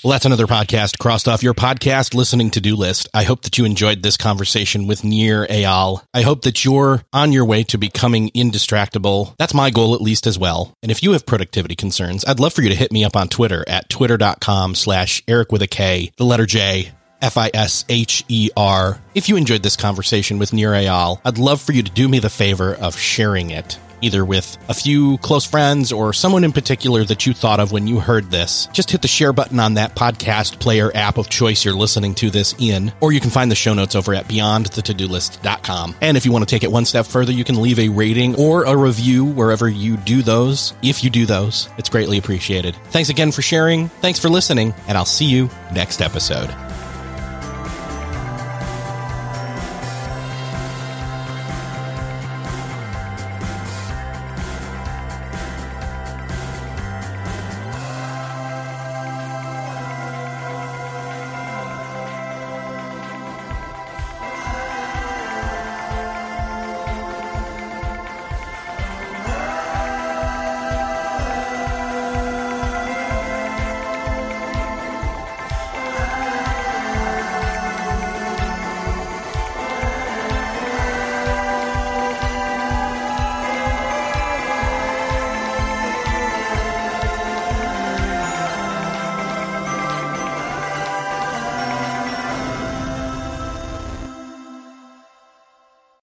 Well, 0.04 0.12
that's 0.12 0.26
another 0.26 0.46
podcast 0.46 1.00
crossed 1.00 1.28
off 1.28 1.42
your 1.42 1.56
podcast 1.56 2.14
listening 2.14 2.52
to 2.52 2.62
do 2.62 2.76
list. 2.76 3.10
I 3.12 3.24
hope 3.24 3.42
that 3.42 3.58
you 3.58 3.66
enjoyed 3.66 4.04
this 4.04 4.18
conversation 4.18 4.86
with 4.86 5.04
Nir 5.04 5.48
Eyal. 5.48 6.04
I 6.14 6.22
hope 6.22 6.44
that 6.44 6.64
you're 6.64 7.02
on 7.12 7.32
your 7.32 7.46
way 7.46 7.64
to 7.64 7.80
becoming 7.80 8.30
indistractable. 8.30 9.36
That's 9.40 9.56
my 9.56 9.72
goal, 9.72 9.96
at 9.96 10.02
least 10.02 10.28
as 10.28 10.38
well. 10.38 10.76
And 10.84 10.92
if 10.92 11.02
you 11.02 11.14
have 11.14 11.26
productivity 11.26 11.76
concerns, 11.76 12.24
I'd 12.26 12.40
love 12.40 12.54
for 12.54 12.62
you 12.62 12.70
to 12.70 12.76
hit 12.76 12.92
me 12.92 13.04
up 13.04 13.16
on 13.16 13.30
Twitter 13.30 13.66
at 13.68 13.90
twitter.com 13.90 14.76
slash 14.76 15.24
Erik 15.28 15.52
with 15.52 15.64
a 15.64 15.68
K, 15.68 16.12
the 16.18 16.26
letter 16.26 16.46
J, 16.46 16.92
F 17.26 17.38
I 17.38 17.50
S 17.54 17.86
H 17.90 18.24
E 18.28 18.52
R. 18.56 19.02
If 19.16 19.28
you 19.28 19.36
enjoyed 19.36 19.64
this 19.64 19.76
conversation 19.76 20.38
with 20.38 20.54
Nir 20.54 20.74
Eyal, 20.74 21.20
I'd 21.26 21.40
love 21.40 21.60
for 21.60 21.72
you 21.72 21.82
to 21.82 21.92
do 21.92 22.08
me 22.08 22.20
the 22.20 22.30
favor 22.30 22.76
of 22.76 22.96
sharing 22.96 23.50
it 23.50 23.80
either 24.02 24.24
with 24.24 24.58
a 24.70 24.74
few 24.74 25.18
close 25.20 25.46
friends 25.46 25.92
or 25.92 26.14
someone 26.14 26.44
in 26.44 26.52
particular 26.52 27.04
that 27.06 27.26
you 27.26 27.34
thought 27.34 27.60
of 27.60 27.72
when 27.72 27.88
you 27.88 28.00
heard 28.00 28.30
this, 28.30 28.68
just 28.72 28.92
hit 28.92 29.02
the 29.02 29.08
share 29.08 29.34
button 29.34 29.60
on 29.60 29.74
that 29.74 29.96
podcast 29.96 30.60
player 30.60 30.92
app 30.94 31.18
of 31.18 31.30
choice 31.30 31.66
you're 31.66 31.74
listening 31.74 32.14
to 32.14 32.30
this 32.30 32.54
in, 32.60 32.94
or 33.02 33.12
you 33.12 33.20
can 33.20 33.32
find 33.32 33.50
the 33.50 33.56
show 33.56 33.74
notes 33.74 33.96
over 33.96 34.14
at 34.14 34.28
beyondthetodolist.com. 34.28 35.96
And 36.02 36.18
if 36.18 36.26
you 36.26 36.32
want 36.32 36.48
to 36.48 36.54
take 36.54 36.64
it 36.64 36.72
one 36.72 36.86
step 36.86 37.08
further, 37.08 37.32
you 37.32 37.44
can 37.44 37.60
leave 37.62 37.80
a 37.80 37.90
rating 37.90 38.36
or 38.36 38.66
a 38.66 38.78
review 38.78 39.26
wherever 39.26 39.68
you 39.68 39.98
do 39.98 40.22
those. 40.22 40.74
If 40.84 41.04
you 41.04 41.10
do 41.10 41.26
those, 41.26 41.70
it's 41.78 41.90
greatly 41.90 42.18
appreciated. 42.18 42.76
Thanks 42.92 43.10
again 43.10 43.32
for 43.32 43.42
sharing. 43.42 43.88
Thanks 43.88 44.20
for 44.20 44.30
listening, 44.30 44.74
and 44.88 44.98
I'll 44.98 45.06
see 45.06 45.26
you 45.26 45.50
next 45.74 46.02
episode. 46.02 46.54